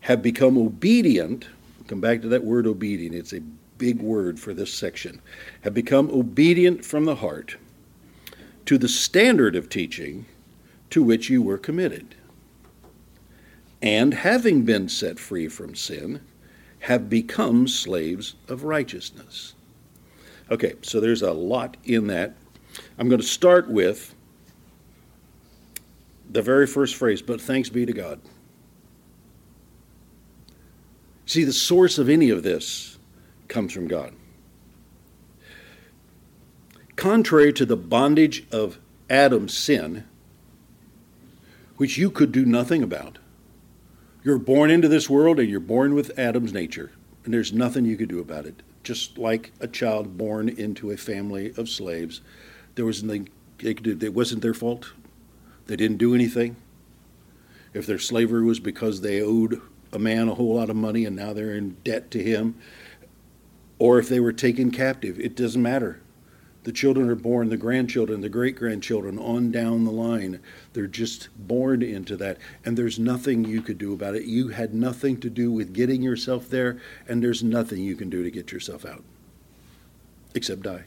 have 0.00 0.22
become 0.22 0.56
obedient. 0.56 1.48
Come 1.88 2.00
back 2.00 2.22
to 2.22 2.28
that 2.28 2.44
word 2.44 2.66
obedient. 2.66 3.14
It's 3.14 3.32
a 3.32 3.40
big 3.78 4.00
word 4.00 4.38
for 4.38 4.54
this 4.54 4.72
section. 4.72 5.20
Have 5.62 5.74
become 5.74 6.10
obedient 6.10 6.84
from 6.84 7.04
the 7.04 7.16
heart 7.16 7.56
to 8.66 8.78
the 8.78 8.88
standard 8.88 9.56
of 9.56 9.68
teaching 9.68 10.24
to 10.96 11.02
which 11.02 11.28
you 11.28 11.42
were 11.42 11.58
committed. 11.58 12.14
And 13.82 14.14
having 14.14 14.62
been 14.64 14.88
set 14.88 15.18
free 15.18 15.46
from 15.46 15.74
sin, 15.74 16.22
have 16.78 17.10
become 17.10 17.68
slaves 17.68 18.34
of 18.48 18.64
righteousness. 18.64 19.52
Okay, 20.50 20.72
so 20.80 20.98
there's 20.98 21.20
a 21.20 21.32
lot 21.32 21.76
in 21.84 22.06
that. 22.06 22.34
I'm 22.98 23.10
going 23.10 23.20
to 23.20 23.26
start 23.26 23.68
with 23.68 24.14
the 26.30 26.40
very 26.40 26.66
first 26.66 26.94
phrase, 26.94 27.20
but 27.20 27.42
thanks 27.42 27.68
be 27.68 27.84
to 27.84 27.92
God. 27.92 28.18
See, 31.26 31.44
the 31.44 31.52
source 31.52 31.98
of 31.98 32.08
any 32.08 32.30
of 32.30 32.42
this 32.42 32.98
comes 33.48 33.70
from 33.70 33.86
God. 33.86 34.14
Contrary 36.96 37.52
to 37.52 37.66
the 37.66 37.76
bondage 37.76 38.46
of 38.50 38.78
Adam's 39.10 39.54
sin, 39.54 40.06
which 41.76 41.96
you 41.96 42.10
could 42.10 42.32
do 42.32 42.44
nothing 42.44 42.82
about, 42.82 43.18
you're 44.22 44.38
born 44.38 44.70
into 44.70 44.88
this 44.88 45.08
world 45.08 45.38
and 45.38 45.48
you're 45.48 45.60
born 45.60 45.94
with 45.94 46.18
Adam's 46.18 46.52
nature, 46.52 46.90
and 47.24 47.32
there's 47.32 47.52
nothing 47.52 47.84
you 47.84 47.96
could 47.96 48.08
do 48.08 48.20
about 48.20 48.46
it. 48.46 48.62
Just 48.82 49.18
like 49.18 49.52
a 49.60 49.68
child 49.68 50.16
born 50.16 50.48
into 50.48 50.90
a 50.90 50.96
family 50.96 51.52
of 51.56 51.68
slaves, 51.68 52.20
there 52.74 52.84
was 52.84 53.02
nothing 53.02 53.28
they 53.58 53.74
could 53.74 53.98
do. 53.98 54.06
It 54.06 54.14
wasn't 54.14 54.42
their 54.42 54.54
fault. 54.54 54.92
They 55.66 55.76
didn't 55.76 55.98
do 55.98 56.14
anything. 56.14 56.56
If 57.74 57.86
their 57.86 57.98
slavery 57.98 58.44
was 58.44 58.60
because 58.60 59.00
they 59.00 59.20
owed 59.20 59.60
a 59.92 59.98
man 59.98 60.28
a 60.28 60.34
whole 60.34 60.54
lot 60.54 60.70
of 60.70 60.76
money 60.76 61.04
and 61.04 61.16
now 61.16 61.32
they're 61.32 61.54
in 61.54 61.76
debt 61.84 62.10
to 62.12 62.22
him, 62.22 62.56
or 63.78 63.98
if 63.98 64.08
they 64.08 64.20
were 64.20 64.32
taken 64.32 64.70
captive, 64.70 65.20
it 65.20 65.36
doesn't 65.36 65.62
matter. 65.62 66.00
The 66.66 66.72
children 66.72 67.08
are 67.08 67.14
born, 67.14 67.48
the 67.48 67.56
grandchildren, 67.56 68.22
the 68.22 68.28
great 68.28 68.56
grandchildren, 68.56 69.20
on 69.20 69.52
down 69.52 69.84
the 69.84 69.92
line. 69.92 70.40
They're 70.72 70.88
just 70.88 71.28
born 71.38 71.80
into 71.80 72.16
that. 72.16 72.38
And 72.64 72.76
there's 72.76 72.98
nothing 72.98 73.44
you 73.44 73.62
could 73.62 73.78
do 73.78 73.92
about 73.92 74.16
it. 74.16 74.24
You 74.24 74.48
had 74.48 74.74
nothing 74.74 75.20
to 75.20 75.30
do 75.30 75.52
with 75.52 75.72
getting 75.72 76.02
yourself 76.02 76.50
there, 76.50 76.80
and 77.06 77.22
there's 77.22 77.44
nothing 77.44 77.84
you 77.84 77.94
can 77.94 78.10
do 78.10 78.24
to 78.24 78.32
get 78.32 78.50
yourself 78.50 78.84
out 78.84 79.04
except 80.34 80.62
die. 80.62 80.86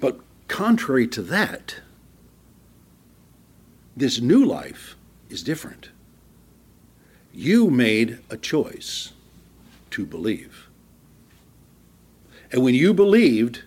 But 0.00 0.18
contrary 0.48 1.06
to 1.06 1.22
that, 1.22 1.76
this 3.96 4.20
new 4.20 4.44
life 4.44 4.96
is 5.30 5.44
different. 5.44 5.90
You 7.32 7.70
made 7.70 8.18
a 8.30 8.36
choice 8.36 9.12
to 9.90 10.04
believe. 10.04 10.67
And 12.50 12.62
when 12.62 12.74
you 12.74 12.94
believed, 12.94 13.62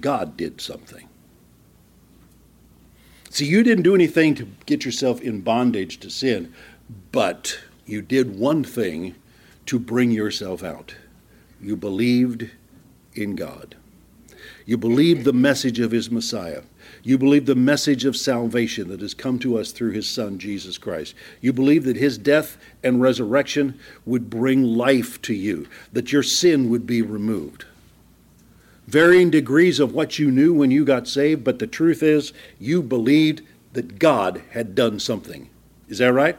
God 0.00 0.36
did 0.36 0.60
something. 0.60 1.08
See, 3.28 3.46
you 3.46 3.62
didn't 3.62 3.84
do 3.84 3.94
anything 3.94 4.34
to 4.36 4.48
get 4.66 4.84
yourself 4.84 5.20
in 5.20 5.40
bondage 5.40 6.00
to 6.00 6.10
sin, 6.10 6.52
but 7.12 7.60
you 7.86 8.02
did 8.02 8.38
one 8.38 8.64
thing 8.64 9.14
to 9.66 9.78
bring 9.78 10.10
yourself 10.10 10.64
out. 10.64 10.96
You 11.60 11.76
believed 11.76 12.50
in 13.14 13.36
God. 13.36 13.76
You 14.66 14.76
believed 14.76 15.24
the 15.24 15.32
message 15.32 15.78
of 15.80 15.90
his 15.90 16.10
Messiah. 16.10 16.62
You 17.02 17.18
believe 17.18 17.46
the 17.46 17.54
message 17.54 18.04
of 18.04 18.16
salvation 18.16 18.88
that 18.88 19.00
has 19.00 19.14
come 19.14 19.38
to 19.40 19.58
us 19.58 19.72
through 19.72 19.92
his 19.92 20.08
Son, 20.08 20.38
Jesus 20.38 20.76
Christ. 20.76 21.14
You 21.40 21.52
believe 21.52 21.84
that 21.84 21.96
his 21.96 22.18
death 22.18 22.56
and 22.82 23.00
resurrection 23.00 23.78
would 24.04 24.28
bring 24.28 24.62
life 24.62 25.20
to 25.22 25.34
you, 25.34 25.68
that 25.92 26.12
your 26.12 26.22
sin 26.22 26.68
would 26.70 26.86
be 26.86 27.02
removed. 27.02 27.64
Varying 28.90 29.30
degrees 29.30 29.78
of 29.78 29.94
what 29.94 30.18
you 30.18 30.32
knew 30.32 30.52
when 30.52 30.72
you 30.72 30.84
got 30.84 31.06
saved, 31.06 31.44
but 31.44 31.60
the 31.60 31.66
truth 31.68 32.02
is, 32.02 32.32
you 32.58 32.82
believed 32.82 33.40
that 33.72 34.00
God 34.00 34.42
had 34.50 34.74
done 34.74 34.98
something. 34.98 35.48
Is 35.88 35.98
that 35.98 36.12
right? 36.12 36.36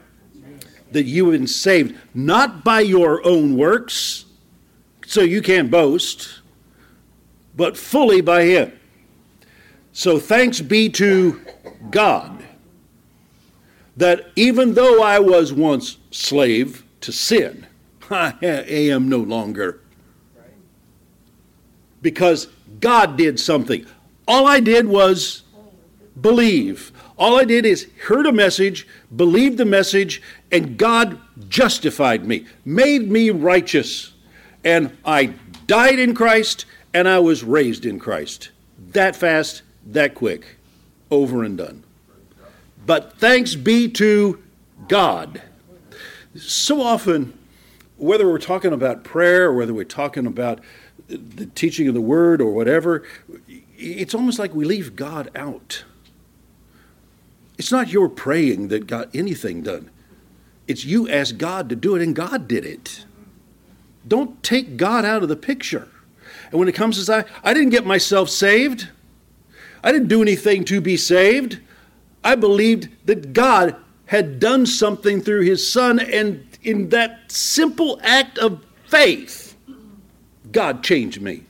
That 0.92 1.06
you 1.06 1.24
have 1.26 1.40
been 1.40 1.48
saved 1.48 1.98
not 2.14 2.66
by 2.66 2.82
your 2.82 3.26
own 3.26 3.56
works, 3.56 4.26
so 5.06 5.22
you 5.22 5.42
can't 5.42 5.72
boast, 5.72 6.42
but 7.56 7.78
fully 7.78 8.20
by 8.20 8.44
Him. 8.44 8.78
So 9.94 10.20
thanks 10.20 10.60
be 10.60 10.90
to 10.90 11.40
God 11.90 12.44
that 13.96 14.30
even 14.36 14.74
though 14.74 15.02
I 15.02 15.20
was 15.20 15.54
once 15.54 16.00
slave 16.12 16.84
to 17.00 17.14
sin, 17.14 17.68
I 18.10 18.36
am 18.42 19.08
no 19.08 19.20
longer. 19.20 19.80
Because 22.02 22.48
God 22.80 23.18
did 23.18 23.40
something. 23.40 23.86
All 24.28 24.48
I 24.48 24.60
did 24.60 24.88
was 24.88 25.44
believe. 26.20 26.92
All 27.18 27.40
I 27.40 27.44
did 27.46 27.66
is 27.66 27.88
heard 28.06 28.26
a 28.26 28.32
message, 28.32 28.88
believed 29.16 29.58
the 29.58 29.66
message, 29.66 30.22
and 30.52 30.78
God 30.78 31.20
justified 31.50 32.26
me, 32.26 32.46
made 32.66 33.12
me 33.12 33.30
righteous. 33.30 34.14
And 34.64 34.98
I 35.06 35.34
died 35.68 36.00
in 36.00 36.16
Christ, 36.16 36.66
and 36.94 37.08
I 37.08 37.20
was 37.20 37.44
raised 37.44 37.86
in 37.86 38.00
Christ. 38.00 38.50
That 38.94 39.16
fast, 39.16 39.62
that 39.86 40.16
quick, 40.16 40.58
over 41.10 41.44
and 41.44 41.58
done. 41.58 41.84
But 42.86 43.18
thanks 43.18 43.56
be 43.56 43.88
to 43.92 44.42
God. 44.88 45.42
So 46.36 46.82
often, 46.82 47.38
whether 47.98 48.28
we're 48.28 48.40
talking 48.40 48.74
about 48.74 49.04
prayer 49.04 49.46
or 49.46 49.54
whether 49.54 49.74
we're 49.74 49.84
talking 49.84 50.26
about 50.26 50.60
the 51.18 51.46
teaching 51.48 51.88
of 51.88 51.94
the 51.94 52.02
word 52.02 52.42
or 52.42 52.52
whatever, 52.52 53.04
it's 53.78 54.14
almost 54.14 54.40
like 54.40 54.54
we 54.54 54.66
leave 54.66 54.96
God 54.96 55.30
out. 55.36 55.84
It's 57.58 57.72
not 57.72 57.90
your 57.90 58.10
praying 58.10 58.70
that 58.70 58.88
got 58.88 59.14
anything 59.14 59.62
done. 59.62 59.90
It's 60.68 60.86
you 60.86 61.10
asked 61.10 61.38
God 61.38 61.70
to 61.70 61.76
do 61.76 61.96
it 61.96 62.02
and 62.02 62.16
God 62.16 62.48
did 62.48 62.66
it. 62.66 63.06
Don't 64.08 64.42
take 64.42 64.78
God 64.78 65.06
out 65.06 65.22
of 65.22 65.30
the 65.30 65.36
picture. 65.36 65.88
And 66.50 66.60
when 66.60 66.68
it 66.68 66.76
comes 66.76 66.98
to 66.98 67.06
that, 67.12 67.28
I 67.44 67.54
didn't 67.54 67.70
get 67.70 67.86
myself 67.86 68.30
saved. 68.30 68.90
I 69.84 69.92
didn't 69.92 70.08
do 70.08 70.22
anything 70.22 70.66
to 70.66 70.82
be 70.82 70.98
saved. 70.98 71.60
I 72.24 72.36
believed 72.36 72.90
that 73.06 73.34
God 73.34 73.76
had 74.06 74.40
done 74.40 74.66
something 74.66 75.22
through 75.22 75.42
his 75.42 75.72
son, 75.72 75.98
and 75.98 76.46
in 76.64 76.90
that 76.90 77.32
simple 77.32 78.00
act 78.04 78.38
of 78.38 78.64
faith, 78.88 79.41
God 80.52 80.84
changed 80.84 81.22
me. 81.22 81.44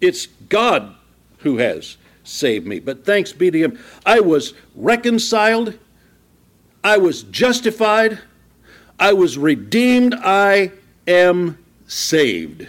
It's 0.00 0.26
God 0.48 0.94
who 1.38 1.58
has 1.58 1.96
saved 2.24 2.66
me. 2.66 2.80
But 2.80 3.04
thanks 3.04 3.32
be 3.32 3.50
to 3.50 3.58
him, 3.58 3.78
I 4.04 4.20
was 4.20 4.54
reconciled, 4.74 5.78
I 6.82 6.98
was 6.98 7.22
justified, 7.24 8.18
I 8.98 9.12
was 9.12 9.36
redeemed, 9.38 10.14
I 10.14 10.72
am 11.06 11.58
saved. 11.86 12.66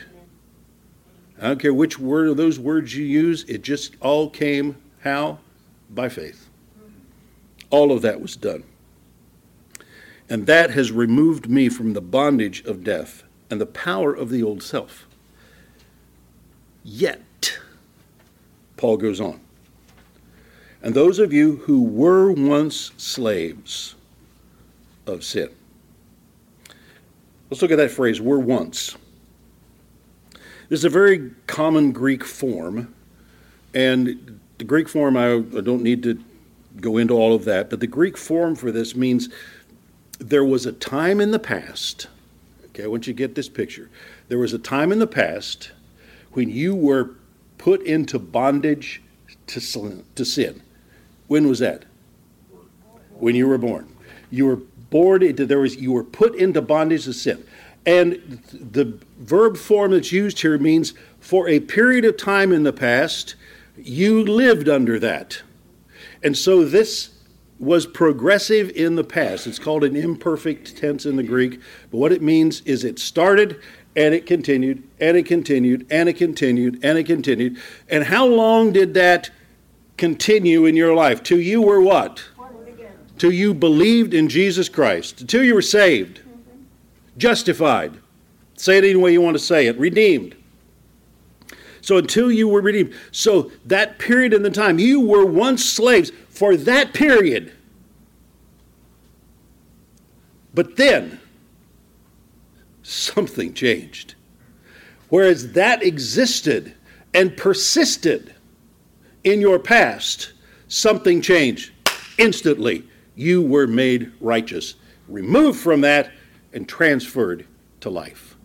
I 1.39 1.47
don't 1.47 1.59
care 1.59 1.74
which 1.74 1.97
word 1.99 2.30
of 2.30 2.38
those 2.38 2.59
words 2.59 2.95
you 2.95 3.05
use, 3.05 3.43
it 3.45 3.62
just 3.64 3.95
all 3.99 4.30
came 4.30 4.76
how? 5.01 5.39
By 5.89 6.09
faith. 6.09 6.47
All 7.70 7.91
of 7.91 8.01
that 8.03 8.22
was 8.22 8.36
done. 8.36 8.64
And 10.30 10.45
that 10.45 10.72
has 10.72 10.91
removed 10.91 11.49
me 11.49 11.68
from 11.68 11.93
the 11.93 12.01
bondage 12.01 12.64
of 12.66 12.84
death 12.84 13.24
and 13.51 13.61
the 13.61 13.65
power 13.65 14.13
of 14.13 14.29
the 14.29 14.41
old 14.41 14.63
self. 14.63 15.05
Yet, 16.83 17.59
Paul 18.77 18.97
goes 18.97 19.19
on. 19.21 19.39
And 20.81 20.95
those 20.95 21.19
of 21.19 21.31
you 21.31 21.57
who 21.57 21.83
were 21.83 22.31
once 22.31 22.91
slaves 22.97 23.93
of 25.05 25.23
sin. 25.23 25.49
Let's 27.49 27.61
look 27.61 27.71
at 27.71 27.77
that 27.77 27.91
phrase, 27.91 28.19
were 28.19 28.39
once. 28.39 28.95
This 30.69 30.79
is 30.79 30.85
a 30.85 30.89
very 30.89 31.31
common 31.47 31.91
Greek 31.91 32.23
form, 32.23 32.95
and 33.73 34.39
the 34.57 34.63
Greek 34.63 34.87
form, 34.87 35.17
I, 35.17 35.39
don't 35.61 35.83
need 35.83 36.01
to 36.03 36.23
go 36.79 36.97
into 36.97 37.13
all 37.13 37.35
of 37.35 37.43
that, 37.45 37.69
but 37.69 37.81
the 37.81 37.87
Greek 37.87 38.17
form 38.17 38.55
for 38.55 38.71
this 38.71 38.95
means 38.95 39.27
there 40.17 40.45
was 40.45 40.65
a 40.65 40.71
time 40.71 41.19
in 41.19 41.31
the 41.31 41.39
past, 41.39 42.07
okay, 42.72 42.84
I 42.84 42.88
want 42.88 43.07
you 43.07 43.13
to 43.13 43.17
get 43.17 43.36
this 43.36 43.49
picture. 43.49 43.89
There 44.28 44.38
was 44.38 44.53
a 44.53 44.59
time 44.59 44.91
in 44.91 44.99
the 44.99 45.07
past 45.07 45.72
when 46.32 46.49
you 46.49 46.74
were 46.76 47.11
put 47.57 47.82
into 47.84 48.17
bondage 48.17 49.01
to 49.47 49.59
sin. 49.59 50.61
When 51.28 51.47
was 51.47 51.59
that? 51.59 51.86
When 53.19 53.36
you 53.36 53.47
were 53.47 53.57
born. 53.57 53.93
You 54.30 54.45
were 54.47 54.59
born 54.89 55.24
into, 55.24 55.45
there 55.45 55.59
was, 55.59 55.76
you 55.76 55.91
were 55.91 56.03
put 56.03 56.36
into 56.36 56.61
bondage 56.61 57.05
to 57.05 57.13
sin. 57.13 57.45
And 57.86 58.41
the 58.53 58.97
verb 59.19 59.57
form 59.57 59.91
that's 59.91 60.11
used 60.11 60.39
here 60.41 60.57
means 60.57 60.93
for 61.19 61.47
a 61.47 61.59
period 61.59 62.05
of 62.05 62.17
time 62.17 62.51
in 62.51 62.63
the 62.63 62.74
past, 62.74 63.36
you 63.78 64.24
lived 64.24 64.69
under 64.69 64.99
that. 64.99 65.41
And 66.24 66.38
so 66.38 66.63
this 66.63 67.11
was 67.62 67.86
progressive 67.86 68.72
in 68.72 68.95
the 68.95 69.03
past. 69.03 69.45
It's 69.45 69.59
called 69.59 69.84
an 69.84 69.95
imperfect 69.95 70.76
tense 70.76 71.05
in 71.05 71.16
the 71.16 71.24
Greek, 71.24 71.62
but 71.91 71.97
what 71.97 72.12
it 72.12 72.22
means 72.22 72.62
is 72.62 72.84
it 72.84 72.97
started 72.97 73.62
and 73.95 74.14
it 74.14 74.26
continued 74.26 74.84
and 74.99 75.16
it 75.16 75.28
continued 75.28 75.86
and 75.91 76.09
it 76.09 76.18
continued 76.18 76.84
and 76.84 76.97
it 76.97 77.05
continued. 77.05 77.57
And 77.88 78.03
how 78.03 78.26
long 78.26 78.72
did 78.72 78.95
that 78.95 79.30
continue 79.97 80.66
in 80.66 80.76
your 80.76 80.95
life? 80.95 81.22
Till 81.22 81.39
you 81.39 81.62
were 81.62 81.80
what? 81.80 82.24
Till 83.20 83.32
you 83.32 83.53
believed 83.53 84.16
in 84.16 84.28
Jesus 84.28 84.68
Christ, 84.68 85.22
until 85.22 85.43
you 85.43 85.53
were 85.53 85.62
saved 85.62 86.22
justified. 87.18 87.93
Say 88.55 88.78
it 88.78 88.84
any 88.84 88.95
way 88.95 89.12
you 89.14 89.22
want 89.22 89.36
to 89.36 89.43
say 89.43 89.68
it. 89.68 89.78
Redeemed. 89.78 90.36
So 91.82 91.97
until 91.97 92.32
you 92.32 92.47
were 92.47 92.62
redeemed. 92.62 92.93
So 93.12 93.51
that 93.66 93.99
period 93.99 94.34
in 94.34 94.43
the 94.43 94.49
time, 94.49 94.80
you 94.80 95.01
were 95.01 95.26
once 95.26 95.66
slaves 95.66 96.12
for 96.41 96.57
that 96.57 96.91
period. 96.91 97.51
But 100.55 100.75
then 100.75 101.19
something 102.81 103.53
changed. 103.53 104.15
Whereas 105.09 105.51
that 105.51 105.83
existed 105.83 106.73
and 107.13 107.37
persisted 107.37 108.33
in 109.23 109.39
your 109.39 109.59
past, 109.59 110.33
something 110.67 111.21
changed. 111.21 111.73
Instantly, 112.17 112.87
you 113.15 113.43
were 113.43 113.67
made 113.67 114.11
righteous. 114.19 114.73
Removed 115.07 115.59
from 115.59 115.81
that, 115.81 116.11
and 116.53 116.67
transferred 116.67 117.45
to 117.81 117.91
life 117.91 118.35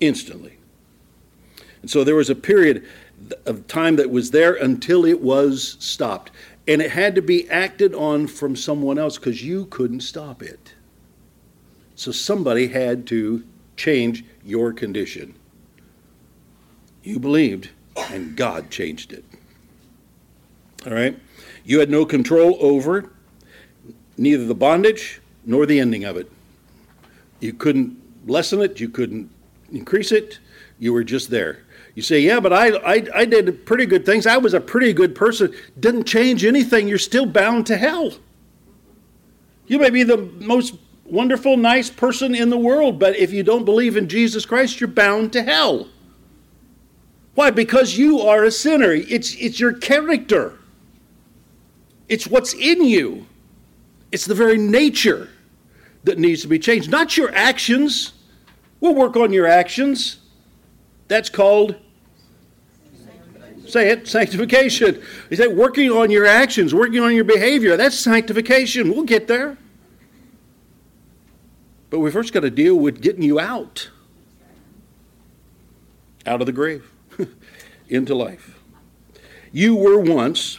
instantly. 0.00 0.58
And 1.80 1.90
so 1.90 2.04
there 2.04 2.16
was 2.16 2.28
a 2.28 2.34
period 2.34 2.84
of 3.46 3.66
time 3.66 3.96
that 3.96 4.10
was 4.10 4.30
there 4.30 4.54
until 4.54 5.06
it 5.06 5.22
was 5.22 5.78
stopped. 5.78 6.32
And 6.68 6.82
it 6.82 6.90
had 6.90 7.14
to 7.14 7.22
be 7.22 7.48
acted 7.48 7.94
on 7.94 8.26
from 8.26 8.56
someone 8.56 8.98
else 8.98 9.18
because 9.18 9.42
you 9.42 9.66
couldn't 9.66 10.00
stop 10.00 10.42
it. 10.42 10.74
So 11.94 12.12
somebody 12.12 12.66
had 12.68 13.06
to 13.08 13.44
change 13.76 14.24
your 14.44 14.72
condition. 14.72 15.34
You 17.02 17.20
believed, 17.20 17.70
and 18.10 18.36
God 18.36 18.70
changed 18.70 19.12
it. 19.12 19.24
All 20.86 20.92
right? 20.92 21.18
You 21.64 21.78
had 21.78 21.90
no 21.90 22.04
control 22.04 22.56
over 22.60 23.10
neither 24.18 24.44
the 24.44 24.54
bondage 24.54 25.20
nor 25.44 25.66
the 25.66 25.78
ending 25.78 26.04
of 26.04 26.16
it. 26.16 26.30
You 27.40 27.52
couldn't 27.52 27.96
lessen 28.26 28.60
it, 28.60 28.80
you 28.80 28.88
couldn't 28.88 29.30
increase 29.72 30.12
it, 30.12 30.38
you 30.78 30.92
were 30.92 31.04
just 31.04 31.30
there. 31.30 31.64
You 31.96 32.02
say, 32.02 32.20
yeah, 32.20 32.40
but 32.40 32.52
I, 32.52 32.76
I, 32.76 33.06
I 33.14 33.24
did 33.24 33.64
pretty 33.64 33.86
good 33.86 34.04
things. 34.06 34.26
I 34.26 34.36
was 34.36 34.52
a 34.52 34.60
pretty 34.60 34.92
good 34.92 35.14
person. 35.14 35.52
Didn't 35.80 36.04
change 36.04 36.44
anything. 36.44 36.86
You're 36.86 36.98
still 36.98 37.24
bound 37.26 37.66
to 37.66 37.76
hell. 37.78 38.12
You 39.66 39.78
may 39.78 39.88
be 39.90 40.02
the 40.02 40.18
most 40.18 40.76
wonderful, 41.06 41.56
nice 41.56 41.88
person 41.88 42.34
in 42.34 42.50
the 42.50 42.58
world, 42.58 42.98
but 42.98 43.16
if 43.16 43.32
you 43.32 43.42
don't 43.42 43.64
believe 43.64 43.96
in 43.96 44.08
Jesus 44.08 44.44
Christ, 44.44 44.78
you're 44.78 44.88
bound 44.88 45.32
to 45.32 45.42
hell. 45.42 45.88
Why? 47.34 47.50
Because 47.50 47.96
you 47.96 48.20
are 48.20 48.44
a 48.44 48.50
sinner. 48.50 48.92
It's, 48.92 49.34
it's 49.36 49.58
your 49.58 49.72
character, 49.72 50.58
it's 52.08 52.26
what's 52.26 52.52
in 52.52 52.84
you, 52.84 53.26
it's 54.12 54.26
the 54.26 54.34
very 54.34 54.58
nature 54.58 55.30
that 56.04 56.18
needs 56.18 56.42
to 56.42 56.48
be 56.48 56.58
changed, 56.58 56.90
not 56.90 57.16
your 57.16 57.34
actions. 57.34 58.12
We'll 58.80 58.94
work 58.94 59.16
on 59.16 59.32
your 59.32 59.46
actions. 59.46 60.18
That's 61.08 61.30
called, 61.30 61.76
say 63.68 63.90
it, 63.90 64.08
sanctification. 64.08 65.02
He 65.30 65.36
said, 65.36 65.56
working 65.56 65.90
on 65.90 66.10
your 66.10 66.26
actions, 66.26 66.74
working 66.74 67.00
on 67.00 67.14
your 67.14 67.24
behavior. 67.24 67.76
That's 67.76 67.98
sanctification. 67.98 68.90
We'll 68.90 69.04
get 69.04 69.28
there. 69.28 69.58
But 71.90 72.00
we 72.00 72.10
first 72.10 72.32
got 72.32 72.40
to 72.40 72.50
deal 72.50 72.74
with 72.74 73.00
getting 73.00 73.22
you 73.22 73.38
out, 73.38 73.90
out 76.26 76.40
of 76.40 76.46
the 76.46 76.52
grave, 76.52 76.90
into 77.88 78.14
life. 78.14 78.58
You 79.52 79.76
were 79.76 80.00
once 80.00 80.58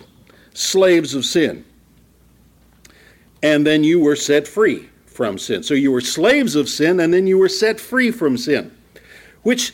slaves 0.54 1.14
of 1.14 1.26
sin, 1.26 1.66
and 3.44 3.66
then 3.66 3.84
you 3.84 4.00
were 4.00 4.16
set 4.16 4.48
free 4.48 4.90
from 5.18 5.40
sin. 5.40 5.64
So 5.64 5.74
you 5.74 5.92
were 5.92 6.02
slaves 6.02 6.56
of 6.56 6.70
sin 6.70 7.00
and 7.00 7.12
then 7.12 7.26
you 7.26 7.40
were 7.40 7.50
set 7.50 7.80
free 7.80 8.12
from 8.12 8.38
sin. 8.38 8.72
Which 9.42 9.74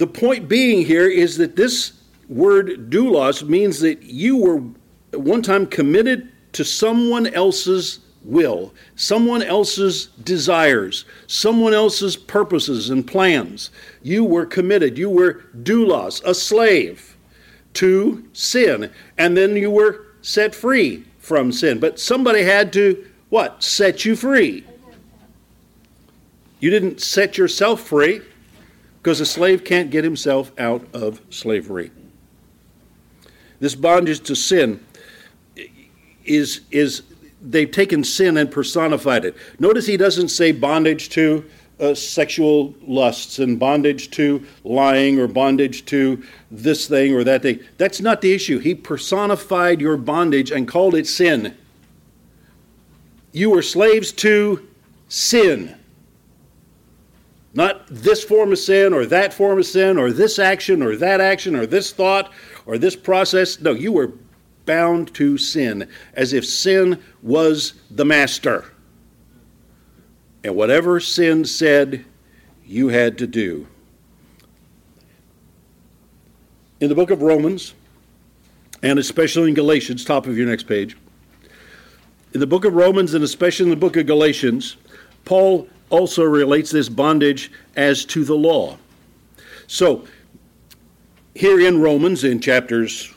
the 0.00 0.06
point 0.06 0.48
being 0.48 0.86
here 0.86 1.06
is 1.06 1.36
that 1.36 1.56
this 1.56 1.92
word 2.26 2.88
doulos 2.90 3.46
means 3.46 3.80
that 3.80 4.02
you 4.02 4.38
were 4.38 4.62
at 5.12 5.20
one 5.20 5.42
time 5.42 5.66
committed 5.66 6.32
to 6.52 6.64
someone 6.64 7.26
else's 7.26 7.98
will, 8.24 8.72
someone 8.96 9.42
else's 9.42 10.06
desires, 10.24 11.04
someone 11.26 11.74
else's 11.74 12.16
purposes 12.16 12.88
and 12.88 13.06
plans. 13.06 13.70
You 14.00 14.24
were 14.24 14.46
committed. 14.46 14.96
You 14.96 15.10
were 15.10 15.42
doulos, 15.64 16.24
a 16.24 16.34
slave 16.34 17.18
to 17.74 18.26
sin, 18.32 18.90
and 19.18 19.36
then 19.36 19.54
you 19.54 19.70
were 19.70 20.06
set 20.22 20.54
free 20.54 21.04
from 21.18 21.52
sin. 21.52 21.78
But 21.78 22.00
somebody 22.00 22.42
had 22.42 22.72
to 22.72 23.06
what? 23.28 23.62
Set 23.62 24.06
you 24.06 24.16
free. 24.16 24.64
You 26.58 26.70
didn't 26.70 27.02
set 27.02 27.36
yourself 27.36 27.82
free 27.82 28.22
because 29.02 29.20
a 29.20 29.26
slave 29.26 29.64
can't 29.64 29.90
get 29.90 30.04
himself 30.04 30.52
out 30.58 30.86
of 30.92 31.20
slavery. 31.30 31.90
This 33.58 33.74
bondage 33.74 34.20
to 34.20 34.36
sin 34.36 34.84
is, 36.24 36.62
is 36.70 37.02
they've 37.42 37.70
taken 37.70 38.04
sin 38.04 38.36
and 38.36 38.50
personified 38.50 39.24
it. 39.24 39.36
Notice 39.58 39.86
he 39.86 39.96
doesn't 39.96 40.28
say 40.28 40.52
bondage 40.52 41.08
to 41.10 41.44
uh, 41.80 41.94
sexual 41.94 42.74
lusts 42.86 43.38
and 43.38 43.58
bondage 43.58 44.10
to 44.10 44.44
lying 44.64 45.18
or 45.18 45.26
bondage 45.26 45.86
to 45.86 46.22
this 46.50 46.86
thing 46.86 47.14
or 47.14 47.24
that 47.24 47.40
thing. 47.40 47.60
That's 47.78 48.00
not 48.02 48.20
the 48.20 48.34
issue. 48.34 48.58
He 48.58 48.74
personified 48.74 49.80
your 49.80 49.96
bondage 49.96 50.50
and 50.50 50.68
called 50.68 50.94
it 50.94 51.06
sin. 51.06 51.56
You 53.32 53.50
were 53.50 53.62
slaves 53.62 54.12
to 54.12 54.68
sin. 55.08 55.79
Not 57.52 57.86
this 57.88 58.22
form 58.22 58.52
of 58.52 58.58
sin 58.58 58.92
or 58.92 59.06
that 59.06 59.34
form 59.34 59.58
of 59.58 59.66
sin 59.66 59.98
or 59.98 60.12
this 60.12 60.38
action 60.38 60.82
or 60.82 60.94
that 60.96 61.20
action 61.20 61.56
or 61.56 61.66
this 61.66 61.92
thought 61.92 62.32
or 62.64 62.78
this 62.78 62.94
process. 62.94 63.60
No, 63.60 63.72
you 63.72 63.92
were 63.92 64.12
bound 64.66 65.12
to 65.14 65.36
sin 65.36 65.88
as 66.14 66.32
if 66.32 66.46
sin 66.46 67.02
was 67.22 67.74
the 67.90 68.04
master. 68.04 68.66
And 70.44 70.54
whatever 70.54 71.00
sin 71.00 71.44
said, 71.44 72.04
you 72.64 72.88
had 72.88 73.18
to 73.18 73.26
do. 73.26 73.66
In 76.78 76.88
the 76.88 76.94
book 76.94 77.10
of 77.10 77.20
Romans, 77.20 77.74
and 78.82 78.98
especially 78.98 79.48
in 79.48 79.54
Galatians, 79.54 80.04
top 80.04 80.26
of 80.26 80.38
your 80.38 80.46
next 80.46 80.68
page, 80.68 80.96
in 82.32 82.40
the 82.40 82.46
book 82.46 82.64
of 82.64 82.74
Romans 82.74 83.12
and 83.12 83.24
especially 83.24 83.64
in 83.64 83.70
the 83.70 83.76
book 83.76 83.96
of 83.96 84.06
Galatians, 84.06 84.76
Paul 85.24 85.68
also 85.90 86.22
relates 86.24 86.70
this 86.70 86.88
bondage 86.88 87.52
as 87.76 88.04
to 88.06 88.24
the 88.24 88.34
law. 88.34 88.78
So, 89.66 90.04
here 91.34 91.60
in 91.60 91.80
Romans, 91.80 92.24
in 92.24 92.40
chapters 92.40 93.12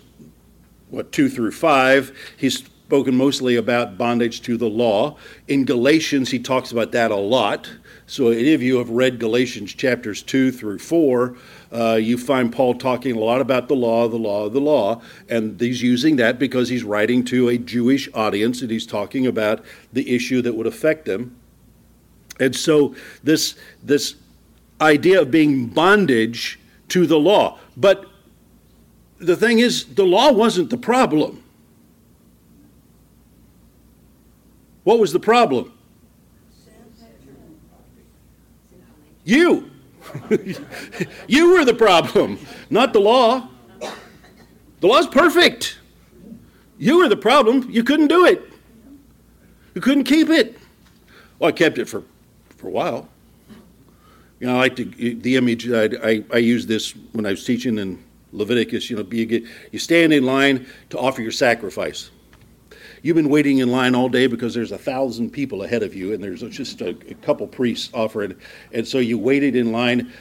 what 0.89 1.11
two 1.11 1.27
through 1.27 1.51
five, 1.51 2.15
he's 2.37 2.59
spoken 2.59 3.15
mostly 3.15 3.55
about 3.55 3.97
bondage 3.97 4.41
to 4.43 4.55
the 4.55 4.69
law. 4.69 5.17
In 5.47 5.65
Galatians, 5.65 6.29
he 6.29 6.37
talks 6.37 6.71
about 6.71 6.91
that 6.91 7.09
a 7.09 7.15
lot. 7.15 7.71
So, 8.05 8.27
any 8.27 8.53
of 8.53 8.61
you 8.61 8.77
have 8.77 8.91
read 8.91 9.19
Galatians 9.19 9.73
chapters 9.73 10.21
2 10.21 10.51
through 10.51 10.77
4, 10.77 11.35
uh, 11.71 11.93
you 11.95 12.17
find 12.19 12.53
Paul 12.53 12.75
talking 12.75 13.15
a 13.15 13.19
lot 13.19 13.41
about 13.41 13.67
the 13.67 13.75
law, 13.75 14.07
the 14.07 14.17
law, 14.17 14.49
the 14.49 14.59
law. 14.59 15.01
And 15.29 15.59
he's 15.59 15.81
using 15.81 16.17
that 16.17 16.37
because 16.37 16.69
he's 16.69 16.83
writing 16.83 17.23
to 17.25 17.49
a 17.49 17.57
Jewish 17.57 18.09
audience 18.13 18.61
and 18.61 18.69
he's 18.69 18.85
talking 18.85 19.25
about 19.25 19.65
the 19.91 20.13
issue 20.13 20.43
that 20.43 20.53
would 20.53 20.67
affect 20.67 21.05
them. 21.05 21.35
And 22.39 22.55
so, 22.55 22.95
this, 23.23 23.55
this 23.83 24.15
idea 24.81 25.21
of 25.21 25.31
being 25.31 25.67
bondage 25.67 26.59
to 26.89 27.05
the 27.05 27.17
law. 27.17 27.59
But 27.77 28.05
the 29.19 29.35
thing 29.35 29.59
is, 29.59 29.85
the 29.85 30.05
law 30.05 30.31
wasn't 30.31 30.69
the 30.69 30.77
problem. 30.77 31.43
What 34.83 34.99
was 34.99 35.13
the 35.13 35.19
problem? 35.19 35.71
You. 39.23 39.71
you 41.27 41.53
were 41.53 41.65
the 41.65 41.73
problem, 41.73 42.37
not 42.69 42.93
the 42.93 42.99
law. 42.99 43.47
The 44.81 44.87
law's 44.87 45.07
perfect. 45.07 45.79
You 46.77 46.97
were 46.97 47.07
the 47.07 47.15
problem. 47.15 47.69
You 47.71 47.83
couldn't 47.83 48.09
do 48.09 48.25
it. 48.25 48.43
You 49.73 49.81
couldn't 49.81 50.03
keep 50.03 50.29
it. 50.29 50.57
Well, 51.39 51.47
I 51.47 51.51
kept 51.53 51.77
it 51.77 51.87
for, 51.87 52.03
for 52.63 52.69
a 52.69 52.71
while. 52.71 53.09
You 54.39 54.47
know, 54.47 54.55
I 54.55 54.59
like 54.59 54.75
to, 54.77 54.85
the 54.85 55.35
image, 55.35 55.69
I, 55.69 55.89
I, 56.01 56.23
I 56.31 56.37
use 56.37 56.65
this 56.65 56.91
when 57.11 57.25
I 57.25 57.31
was 57.31 57.45
teaching 57.45 57.77
in 57.77 58.01
Leviticus, 58.31 58.89
you 58.89 58.95
know, 58.95 59.05
you, 59.11 59.47
you 59.71 59.79
stand 59.79 60.13
in 60.13 60.25
line 60.25 60.65
to 60.89 60.97
offer 60.97 61.21
your 61.21 61.31
sacrifice. 61.31 62.09
You've 63.01 63.17
been 63.17 63.29
waiting 63.29 63.57
in 63.57 63.69
line 63.69 63.95
all 63.95 64.07
day 64.07 64.27
because 64.27 64.53
there's 64.53 64.71
a 64.71 64.77
thousand 64.77 65.31
people 65.31 65.63
ahead 65.63 65.83
of 65.83 65.93
you, 65.93 66.13
and 66.13 66.23
there's 66.23 66.41
just 66.41 66.79
a, 66.79 66.89
a 66.89 67.15
couple 67.15 67.45
priests 67.47 67.89
offering. 67.93 68.33
And 68.71 68.87
so 68.87 68.99
you 68.99 69.19
waited 69.19 69.57
in 69.57 69.73
line. 69.73 70.11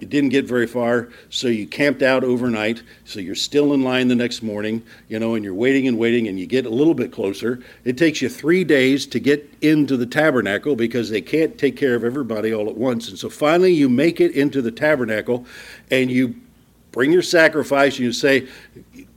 You 0.00 0.06
didn't 0.06 0.30
get 0.30 0.46
very 0.46 0.66
far, 0.66 1.10
so 1.28 1.48
you 1.48 1.66
camped 1.66 2.02
out 2.02 2.24
overnight. 2.24 2.82
So 3.04 3.20
you're 3.20 3.34
still 3.34 3.74
in 3.74 3.82
line 3.82 4.08
the 4.08 4.14
next 4.14 4.42
morning, 4.42 4.82
you 5.08 5.18
know, 5.18 5.34
and 5.34 5.44
you're 5.44 5.54
waiting 5.54 5.86
and 5.86 5.98
waiting, 5.98 6.26
and 6.26 6.40
you 6.40 6.46
get 6.46 6.64
a 6.64 6.70
little 6.70 6.94
bit 6.94 7.12
closer. 7.12 7.62
It 7.84 7.98
takes 7.98 8.22
you 8.22 8.30
three 8.30 8.64
days 8.64 9.06
to 9.08 9.20
get 9.20 9.48
into 9.60 9.98
the 9.98 10.06
tabernacle 10.06 10.74
because 10.74 11.10
they 11.10 11.20
can't 11.20 11.58
take 11.58 11.76
care 11.76 11.94
of 11.94 12.02
everybody 12.02 12.54
all 12.54 12.70
at 12.70 12.76
once. 12.76 13.10
And 13.10 13.18
so 13.18 13.28
finally, 13.28 13.74
you 13.74 13.90
make 13.90 14.20
it 14.20 14.32
into 14.32 14.62
the 14.62 14.72
tabernacle, 14.72 15.44
and 15.90 16.10
you 16.10 16.34
bring 16.92 17.12
your 17.12 17.22
sacrifice, 17.22 17.96
and 17.96 18.06
you 18.06 18.12
say, 18.12 18.48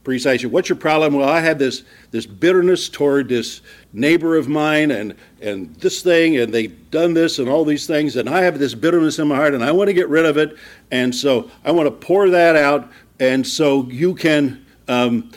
you, 0.08 0.50
what's 0.50 0.70
your 0.70 0.78
problem? 0.78 1.14
Well, 1.14 1.28
I 1.28 1.40
have 1.40 1.60
this, 1.60 1.84
this 2.12 2.26
bitterness 2.26 2.90
toward 2.90 3.30
this 3.30 3.62
neighbor 3.94 4.36
of 4.36 4.48
mine 4.48 4.92
and, 4.92 5.16
and 5.42 5.74
this 5.76 6.02
thing, 6.02 6.38
and 6.38 6.54
they've 6.54 6.92
done 6.92 7.14
this 7.14 7.40
and 7.40 7.48
all 7.48 7.64
these 7.64 7.88
things, 7.88 8.16
and 8.16 8.30
I 8.30 8.42
have 8.42 8.60
this 8.60 8.76
bitterness 8.76 9.20
in 9.20 9.28
my 9.28 9.36
heart, 9.36 9.54
and 9.54 9.64
I 9.64 9.72
want 9.72 9.88
to 9.88 9.94
get 9.94 10.10
rid 10.10 10.26
of 10.26 10.38
it. 10.38 10.58
And 10.92 11.14
so 11.14 11.50
I 11.64 11.72
want 11.72 11.88
to 11.88 11.92
pour 11.92 12.30
that 12.30 12.56
out, 12.56 12.92
and 13.20 13.46
so 13.46 13.86
you 13.86 14.14
can 14.16 14.66
um, 14.88 15.32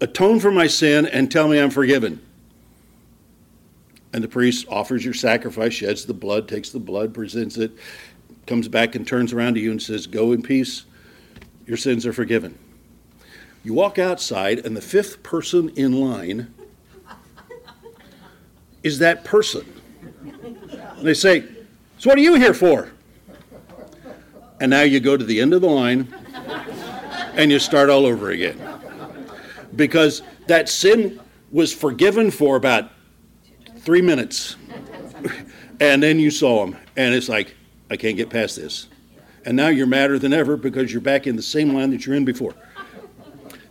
atone 0.00 0.40
for 0.40 0.50
my 0.50 0.66
sin 0.66 1.06
and 1.06 1.30
tell 1.30 1.48
me 1.48 1.58
I'm 1.58 1.70
forgiven. 1.70 2.20
And 4.12 4.24
the 4.24 4.28
priest 4.28 4.66
offers 4.68 5.04
your 5.04 5.14
sacrifice, 5.14 5.72
sheds 5.72 6.04
the 6.04 6.14
blood, 6.14 6.48
takes 6.48 6.70
the 6.70 6.80
blood, 6.80 7.14
presents 7.14 7.56
it, 7.56 7.72
comes 8.46 8.66
back 8.68 8.96
and 8.96 9.06
turns 9.06 9.32
around 9.32 9.54
to 9.54 9.60
you 9.60 9.70
and 9.70 9.80
says, 9.80 10.06
Go 10.06 10.32
in 10.32 10.42
peace 10.42 10.84
your 11.70 11.76
sins 11.76 12.04
are 12.04 12.12
forgiven. 12.12 12.58
You 13.62 13.74
walk 13.74 13.98
outside, 13.98 14.64
and 14.64 14.76
the 14.76 14.80
fifth 14.80 15.22
person 15.22 15.70
in 15.70 16.00
line 16.00 16.54
is 18.82 18.98
that 19.00 19.24
person. 19.24 19.66
And 20.22 21.06
they 21.06 21.14
say, 21.14 21.44
So, 21.98 22.08
what 22.08 22.18
are 22.18 22.22
you 22.22 22.34
here 22.36 22.54
for? 22.54 22.90
And 24.60 24.70
now 24.70 24.82
you 24.82 25.00
go 25.00 25.16
to 25.16 25.24
the 25.24 25.40
end 25.40 25.54
of 25.54 25.60
the 25.62 25.68
line 25.68 26.14
and 27.34 27.50
you 27.50 27.58
start 27.58 27.88
all 27.88 28.04
over 28.04 28.30
again. 28.30 28.58
Because 29.76 30.22
that 30.46 30.68
sin 30.68 31.20
was 31.50 31.72
forgiven 31.72 32.30
for 32.30 32.56
about 32.56 32.90
three 33.78 34.02
minutes. 34.02 34.56
and 35.80 36.02
then 36.02 36.18
you 36.18 36.30
saw 36.30 36.66
him, 36.66 36.76
and 36.96 37.14
it's 37.14 37.28
like, 37.28 37.54
I 37.90 37.96
can't 37.96 38.16
get 38.16 38.30
past 38.30 38.56
this 38.56 38.88
and 39.44 39.56
now 39.56 39.68
you're 39.68 39.86
madder 39.86 40.18
than 40.18 40.32
ever 40.32 40.56
because 40.56 40.92
you're 40.92 41.00
back 41.00 41.26
in 41.26 41.36
the 41.36 41.42
same 41.42 41.74
line 41.74 41.90
that 41.90 42.06
you're 42.06 42.16
in 42.16 42.24
before. 42.24 42.54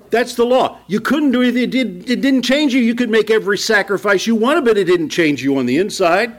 That's 0.10 0.34
the 0.36 0.46
law. 0.46 0.80
You 0.88 1.00
couldn't 1.00 1.32
do 1.32 1.42
anything. 1.42 1.64
It, 1.64 1.72
did, 1.72 2.10
it 2.10 2.22
didn't 2.22 2.42
change 2.42 2.74
you. 2.74 2.82
You 2.82 2.96
could 2.96 3.10
make 3.10 3.30
every 3.30 3.58
sacrifice 3.58 4.26
you 4.26 4.36
wanted, 4.36 4.66
but 4.66 4.78
it 4.78 4.86
didn't 4.86 5.10
change 5.10 5.44
you 5.44 5.58
on 5.58 5.66
the 5.66 5.78
inside. 5.78 6.36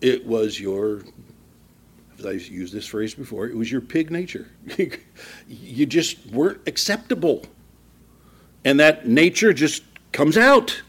It 0.00 0.26
was 0.26 0.58
your, 0.58 1.02
as 2.18 2.26
I 2.26 2.32
used 2.32 2.74
this 2.74 2.86
phrase 2.86 3.14
before, 3.14 3.46
it 3.46 3.56
was 3.56 3.70
your 3.70 3.80
pig 3.80 4.10
nature. 4.10 4.48
you 5.48 5.86
just 5.86 6.26
weren't 6.26 6.60
acceptable. 6.66 7.44
And 8.64 8.80
that 8.80 9.06
nature 9.06 9.52
just 9.52 9.84
comes 10.12 10.36
out. 10.36 10.82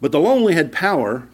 But 0.00 0.12
the 0.12 0.18
law 0.18 0.32
only 0.32 0.54
had 0.54 0.72
power 0.72 1.28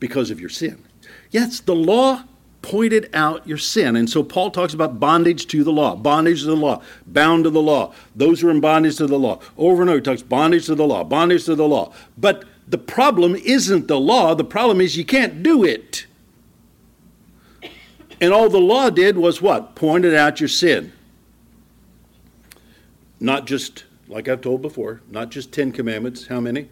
because 0.00 0.30
of 0.30 0.40
your 0.40 0.48
sin. 0.48 0.84
Yes, 1.30 1.60
the 1.60 1.74
law 1.74 2.24
pointed 2.62 3.10
out 3.14 3.46
your 3.46 3.58
sin. 3.58 3.96
And 3.96 4.08
so 4.08 4.22
Paul 4.22 4.50
talks 4.50 4.74
about 4.74 5.00
bondage 5.00 5.46
to 5.48 5.64
the 5.64 5.72
law, 5.72 5.96
bondage 5.96 6.40
to 6.40 6.46
the 6.46 6.56
law, 6.56 6.82
bound 7.06 7.44
to 7.44 7.50
the 7.50 7.62
law. 7.62 7.92
Those 8.14 8.40
who 8.40 8.48
are 8.48 8.50
in 8.50 8.60
bondage 8.60 8.96
to 8.96 9.06
the 9.06 9.18
law. 9.18 9.40
Over 9.56 9.82
and 9.82 9.90
over, 9.90 9.98
he 9.98 10.02
talks 10.02 10.22
bondage 10.22 10.66
to 10.66 10.74
the 10.74 10.86
law, 10.86 11.04
bondage 11.04 11.44
to 11.46 11.54
the 11.54 11.66
law. 11.66 11.92
But 12.18 12.44
the 12.68 12.78
problem 12.78 13.34
isn't 13.34 13.88
the 13.88 13.98
law, 13.98 14.34
the 14.34 14.44
problem 14.44 14.80
is 14.80 14.96
you 14.96 15.04
can't 15.04 15.42
do 15.42 15.64
it. 15.64 16.06
And 18.20 18.32
all 18.32 18.50
the 18.50 18.60
law 18.60 18.90
did 18.90 19.16
was 19.16 19.40
what? 19.40 19.74
Pointed 19.74 20.14
out 20.14 20.40
your 20.40 20.48
sin. 20.48 20.92
Not 23.18 23.46
just, 23.46 23.84
like 24.08 24.28
I've 24.28 24.42
told 24.42 24.60
before, 24.60 25.00
not 25.10 25.30
just 25.30 25.52
10 25.52 25.72
commandments. 25.72 26.26
How 26.26 26.40
many? 26.40 26.68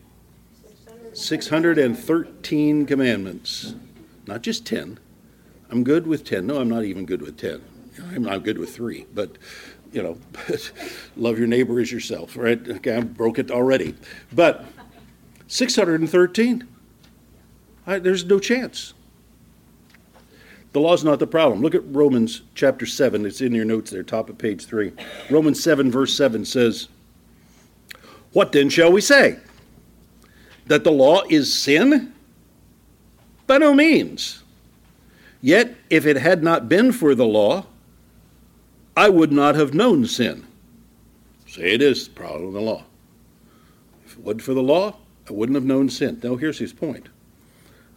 613 1.15 2.87
commandments, 2.87 3.75
not 4.27 4.43
just 4.43 4.67
10. 4.67 4.99
I'm 5.71 5.85
good 5.85 6.07
with 6.07 6.25
10. 6.25 6.47
No, 6.47 6.61
I'm 6.61 6.69
not 6.69 6.85
even 6.85 7.05
good 7.05 7.23
with 7.23 7.37
10. 7.37 7.63
I'm 8.15 8.23
not 8.23 8.45
good 8.45 8.59
with 8.59 8.75
three, 8.75 9.07
but 9.13 9.37
you 9.93 10.03
know, 10.03 10.19
love 11.17 11.39
your 11.39 11.49
neighbor 11.49 11.81
as 11.81 11.91
yourself, 11.91 12.37
right? 12.37 12.61
Okay, 12.69 12.97
I 12.97 13.01
broke 13.01 13.39
it 13.39 13.51
already. 13.51 13.95
But 14.33 14.65
613, 15.49 16.69
I, 17.87 17.99
there's 17.99 18.25
no 18.25 18.39
chance. 18.39 18.95
The 20.73 20.81
law 20.81 20.93
is 20.93 21.03
not 21.03 21.19
the 21.19 21.27
problem. 21.27 21.61
Look 21.63 21.75
at 21.75 21.83
Romans 21.87 22.43
chapter 22.55 22.87
7. 22.87 23.25
It's 23.27 23.41
in 23.41 23.53
your 23.53 23.65
notes 23.65 23.91
there, 23.91 24.03
top 24.03 24.29
of 24.29 24.39
page 24.39 24.67
3. 24.67 24.93
Romans 25.31 25.63
7, 25.63 25.91
verse 25.91 26.17
7 26.17 26.45
says, 26.45 26.89
What 28.33 28.53
then 28.53 28.69
shall 28.69 28.93
we 28.93 29.01
say? 29.01 29.39
that 30.69 30.85
the 30.85 30.93
law 30.93 31.23
is 31.29 31.53
sin? 31.53 32.13
By 33.47 33.59
no 33.59 33.75
means. 33.75 34.43
Yet, 35.41 35.77
if 35.89 36.05
it 36.05 36.17
had 36.17 36.43
not 36.43 36.69
been 36.69 36.93
for 36.93 37.15
the 37.15 37.27
law, 37.27 37.67
I 38.97 39.09
would 39.09 39.31
not 39.31 39.55
have 39.55 39.75
known 39.75 40.07
sin. 40.07 40.45
Say 41.47 41.75
it 41.75 41.83
is 41.83 42.09
the 42.09 42.15
problem 42.15 42.49
of 42.49 42.53
the 42.55 42.61
law. 42.61 42.85
If 44.05 44.15
it 44.15 44.25
wasn't 44.25 44.43
for 44.43 44.55
the 44.55 44.63
law, 44.63 44.97
I 45.29 45.33
wouldn't 45.33 45.55
have 45.55 45.65
known 45.65 45.89
sin. 45.89 46.21
Now, 46.23 46.37
here's 46.37 46.59
his 46.59 46.73
point. 46.73 47.09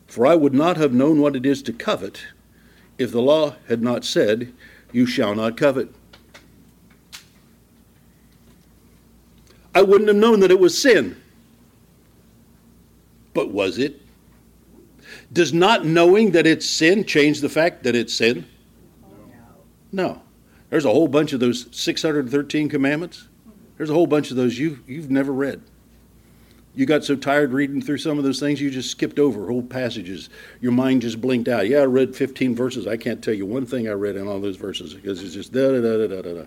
For 0.08 0.28
I 0.28 0.36
would 0.36 0.54
not 0.54 0.78
have 0.78 0.94
known 0.94 1.22
what 1.22 1.36
it 1.36 1.46
is 1.46 1.62
to 1.64 1.74
covet 1.74 2.22
if 2.98 3.12
the 3.12 3.22
law 3.22 3.56
had 3.68 3.82
not 3.82 4.06
said, 4.06 4.54
You 4.92 5.06
shall 5.06 5.34
not 5.34 5.58
covet. 5.58 5.90
I 9.74 9.82
wouldn't 9.82 10.10
have 10.10 10.18
known 10.18 10.42
that 10.42 10.52
it 10.52 10.60
was 10.60 10.80
sin. 10.80 11.20
But 13.34 13.52
was 13.52 13.78
it? 13.78 14.02
Does 15.34 15.54
not 15.54 15.86
knowing 15.86 16.32
that 16.32 16.46
it's 16.46 16.70
sin 16.70 17.06
change 17.06 17.42
the 17.42 17.50
fact 17.50 17.84
that 17.84 17.96
it's 17.96 18.14
sin? 18.14 18.46
No. 19.92 20.22
There's 20.70 20.86
a 20.86 20.90
whole 20.90 21.08
bunch 21.08 21.34
of 21.34 21.40
those 21.40 21.68
613 21.72 22.70
commandments. 22.70 23.28
There's 23.78 23.90
a 23.90 23.94
whole 23.94 24.08
bunch 24.08 24.32
of 24.32 24.38
those 24.38 24.58
you, 24.58 24.80
you've 24.88 25.10
never 25.10 25.32
read. 25.32 25.62
You 26.74 26.86
got 26.86 27.04
so 27.04 27.16
tired 27.16 27.52
reading 27.52 27.82
through 27.82 27.98
some 27.98 28.18
of 28.18 28.24
those 28.24 28.40
things, 28.40 28.62
you 28.62 28.72
just 28.72 28.92
skipped 28.92 29.20
over 29.20 29.48
whole 29.48 29.64
passages. 29.64 30.30
Your 30.62 30.72
mind 30.72 31.02
just 31.02 31.20
blinked 31.20 31.50
out. 31.50 31.68
Yeah, 31.68 31.80
I 31.80 31.86
read 31.86 32.16
15 32.16 32.56
verses. 32.56 32.88
I 32.88 32.96
can't 32.96 33.22
tell 33.22 33.34
you 33.34 33.46
one 33.46 33.66
thing 33.66 33.90
I 33.90 33.94
read 33.94 34.16
in 34.16 34.28
all 34.28 34.40
those 34.40 34.56
verses 34.56 34.94
because 34.94 35.22
it's 35.22 35.34
just 35.34 35.52
da 35.52 35.72
da 35.72 35.82
da 35.82 36.08
da 36.08 36.22
da 36.22 36.34
da. 36.34 36.46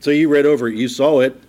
So 0.00 0.10
you 0.10 0.28
read 0.28 0.44
over 0.44 0.68
it, 0.68 0.76
you 0.76 0.88
saw 0.88 1.20
it, 1.20 1.40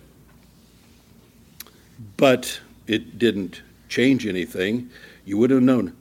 but 2.16 2.58
it 2.86 3.18
didn't 3.18 3.60
change 3.90 4.26
anything. 4.26 4.90
You 5.26 5.36
would 5.36 5.50
have 5.50 5.62
known. 5.62 5.94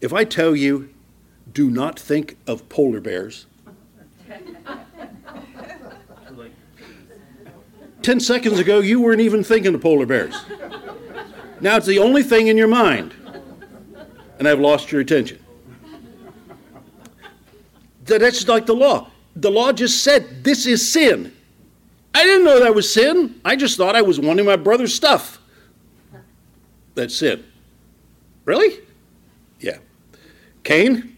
If 0.00 0.12
I 0.12 0.24
tell 0.24 0.56
you, 0.56 0.90
do 1.52 1.70
not 1.70 1.98
think 1.98 2.36
of 2.46 2.68
polar 2.68 3.00
bears, 3.00 3.46
10 8.02 8.20
seconds 8.20 8.58
ago, 8.58 8.80
you 8.80 9.00
weren't 9.00 9.20
even 9.20 9.44
thinking 9.44 9.74
of 9.74 9.80
polar 9.82 10.06
bears. 10.06 10.34
Now 11.60 11.76
it's 11.76 11.86
the 11.86 11.98
only 11.98 12.22
thing 12.22 12.46
in 12.48 12.56
your 12.56 12.68
mind, 12.68 13.14
and 14.38 14.48
I've 14.48 14.60
lost 14.60 14.90
your 14.90 15.02
attention. 15.02 15.38
That's 18.04 18.48
like 18.48 18.66
the 18.66 18.74
law. 18.74 19.10
The 19.36 19.50
law 19.50 19.72
just 19.72 20.02
said, 20.02 20.42
This 20.42 20.66
is 20.66 20.90
sin. 20.90 21.32
I 22.14 22.24
didn't 22.24 22.44
know 22.44 22.60
that 22.60 22.74
was 22.74 22.92
sin. 22.92 23.40
I 23.44 23.54
just 23.54 23.76
thought 23.76 23.94
I 23.94 24.02
was 24.02 24.18
wanting 24.18 24.46
my 24.46 24.56
brother's 24.56 24.94
stuff. 24.94 25.38
That's 26.94 27.14
sin. 27.14 27.44
Really? 28.44 28.80
Yeah. 29.60 29.78
Cain, 30.64 31.16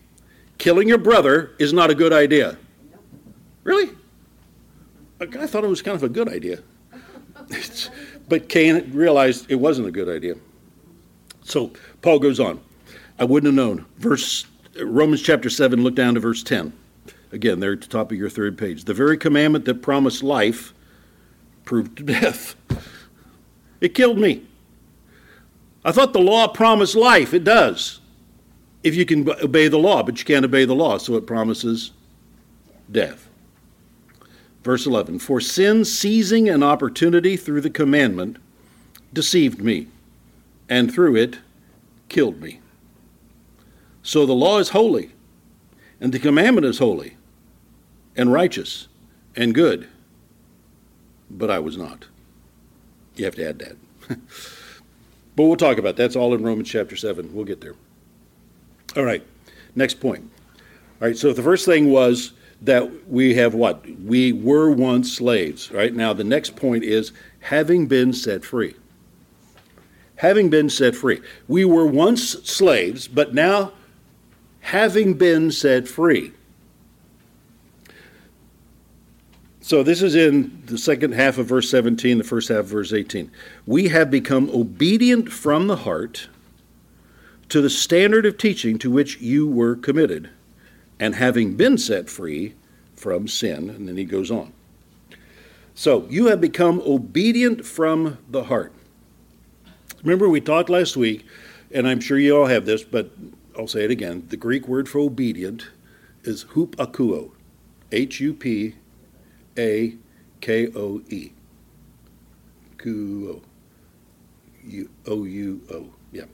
killing 0.58 0.88
your 0.88 0.98
brother 0.98 1.52
is 1.58 1.72
not 1.72 1.90
a 1.90 1.94
good 1.94 2.12
idea. 2.12 2.56
Really? 3.64 3.90
I 5.20 5.46
thought 5.46 5.64
it 5.64 5.68
was 5.68 5.82
kind 5.82 5.94
of 5.94 6.02
a 6.02 6.08
good 6.08 6.28
idea. 6.28 6.60
but 8.28 8.48
Cain 8.48 8.90
realized 8.92 9.50
it 9.50 9.56
wasn't 9.56 9.88
a 9.88 9.92
good 9.92 10.08
idea. 10.08 10.34
So 11.44 11.72
Paul 12.00 12.18
goes 12.18 12.40
on. 12.40 12.60
I 13.18 13.24
wouldn't 13.24 13.46
have 13.46 13.54
known. 13.54 13.86
Verse 13.98 14.46
Romans 14.80 15.22
chapter 15.22 15.50
7, 15.50 15.82
look 15.82 15.94
down 15.94 16.14
to 16.14 16.20
verse 16.20 16.42
10. 16.42 16.72
Again, 17.30 17.60
there 17.60 17.72
at 17.72 17.80
the 17.80 17.86
top 17.86 18.10
of 18.12 18.18
your 18.18 18.30
third 18.30 18.58
page. 18.58 18.84
The 18.84 18.94
very 18.94 19.16
commandment 19.16 19.64
that 19.66 19.82
promised 19.82 20.22
life 20.22 20.74
proved 21.64 22.04
death. 22.06 22.56
It 23.80 23.94
killed 23.94 24.18
me. 24.18 24.46
I 25.84 25.92
thought 25.92 26.12
the 26.12 26.20
law 26.20 26.46
promised 26.48 26.94
life. 26.94 27.34
It 27.34 27.44
does. 27.44 28.00
If 28.82 28.94
you 28.96 29.04
can 29.06 29.28
obey 29.42 29.68
the 29.68 29.78
law, 29.78 30.02
but 30.02 30.18
you 30.18 30.24
can't 30.24 30.44
obey 30.44 30.64
the 30.64 30.74
law, 30.74 30.98
so 30.98 31.14
it 31.14 31.26
promises 31.26 31.92
death. 32.90 33.28
Verse 34.62 34.86
11 34.86 35.18
For 35.18 35.40
sin 35.40 35.84
seizing 35.84 36.48
an 36.48 36.62
opportunity 36.62 37.36
through 37.36 37.60
the 37.60 37.70
commandment 37.70 38.38
deceived 39.12 39.60
me, 39.60 39.88
and 40.68 40.92
through 40.92 41.16
it 41.16 41.38
killed 42.08 42.40
me. 42.40 42.60
So 44.02 44.26
the 44.26 44.32
law 44.32 44.58
is 44.58 44.70
holy, 44.70 45.12
and 46.00 46.12
the 46.12 46.18
commandment 46.18 46.66
is 46.66 46.78
holy, 46.78 47.16
and 48.16 48.32
righteous, 48.32 48.88
and 49.36 49.54
good. 49.54 49.88
But 51.30 51.50
I 51.50 51.58
was 51.60 51.76
not. 51.76 52.06
You 53.14 53.24
have 53.24 53.36
to 53.36 53.48
add 53.48 53.58
that. 53.60 53.76
but 55.36 55.44
we'll 55.44 55.56
talk 55.56 55.78
about 55.78 55.96
that. 55.96 56.02
That's 56.02 56.16
all 56.16 56.34
in 56.34 56.42
Romans 56.42 56.68
chapter 56.68 56.96
7. 56.96 57.32
We'll 57.32 57.44
get 57.44 57.60
there. 57.60 57.74
All 58.96 59.04
right, 59.04 59.24
next 59.74 60.00
point. 60.00 60.30
All 61.00 61.08
right, 61.08 61.16
so 61.16 61.32
the 61.32 61.42
first 61.42 61.64
thing 61.64 61.90
was 61.90 62.32
that 62.60 63.08
we 63.08 63.34
have 63.34 63.54
what? 63.54 63.84
We 64.00 64.32
were 64.32 64.70
once 64.70 65.12
slaves, 65.12 65.70
right? 65.72 65.94
Now, 65.94 66.12
the 66.12 66.24
next 66.24 66.56
point 66.56 66.84
is 66.84 67.12
having 67.40 67.86
been 67.86 68.12
set 68.12 68.44
free. 68.44 68.76
Having 70.16 70.50
been 70.50 70.70
set 70.70 70.94
free. 70.94 71.20
We 71.48 71.64
were 71.64 71.86
once 71.86 72.22
slaves, 72.44 73.08
but 73.08 73.34
now 73.34 73.72
having 74.60 75.14
been 75.14 75.50
set 75.50 75.88
free. 75.88 76.32
So 79.60 79.82
this 79.82 80.02
is 80.02 80.14
in 80.14 80.62
the 80.66 80.76
second 80.76 81.14
half 81.14 81.38
of 81.38 81.46
verse 81.46 81.70
17, 81.70 82.18
the 82.18 82.24
first 82.24 82.48
half 82.48 82.58
of 82.58 82.66
verse 82.66 82.92
18. 82.92 83.30
We 83.66 83.88
have 83.88 84.10
become 84.10 84.50
obedient 84.50 85.32
from 85.32 85.66
the 85.66 85.76
heart 85.76 86.28
to 87.52 87.60
the 87.60 87.68
standard 87.68 88.24
of 88.24 88.38
teaching 88.38 88.78
to 88.78 88.90
which 88.90 89.20
you 89.20 89.46
were 89.46 89.76
committed 89.76 90.30
and 90.98 91.16
having 91.16 91.54
been 91.54 91.76
set 91.76 92.08
free 92.08 92.54
from 92.96 93.28
sin. 93.28 93.68
And 93.68 93.86
then 93.86 93.98
he 93.98 94.06
goes 94.06 94.30
on. 94.30 94.54
So 95.74 96.06
you 96.08 96.28
have 96.28 96.40
become 96.40 96.80
obedient 96.86 97.66
from 97.66 98.16
the 98.30 98.44
heart. 98.44 98.72
Remember, 100.02 100.30
we 100.30 100.40
talked 100.40 100.70
last 100.70 100.96
week, 100.96 101.26
and 101.70 101.86
I'm 101.86 102.00
sure 102.00 102.18
you 102.18 102.38
all 102.38 102.46
have 102.46 102.64
this, 102.64 102.84
but 102.84 103.10
I'll 103.58 103.68
say 103.68 103.84
it 103.84 103.90
again. 103.90 104.24
The 104.30 104.38
Greek 104.38 104.66
word 104.66 104.88
for 104.88 105.00
obedient 105.00 105.68
is 106.24 106.46
hupakuo, 106.46 107.32
H 107.90 108.18
U 108.18 108.32
P 108.32 108.76
A 109.58 109.96
K 110.40 110.68
O 110.74 111.02
E. 111.10 111.32
Kuo. 112.78 113.42
O 115.06 115.24
U 115.24 115.60
O. 115.70 115.90
Yeah. 116.12 116.24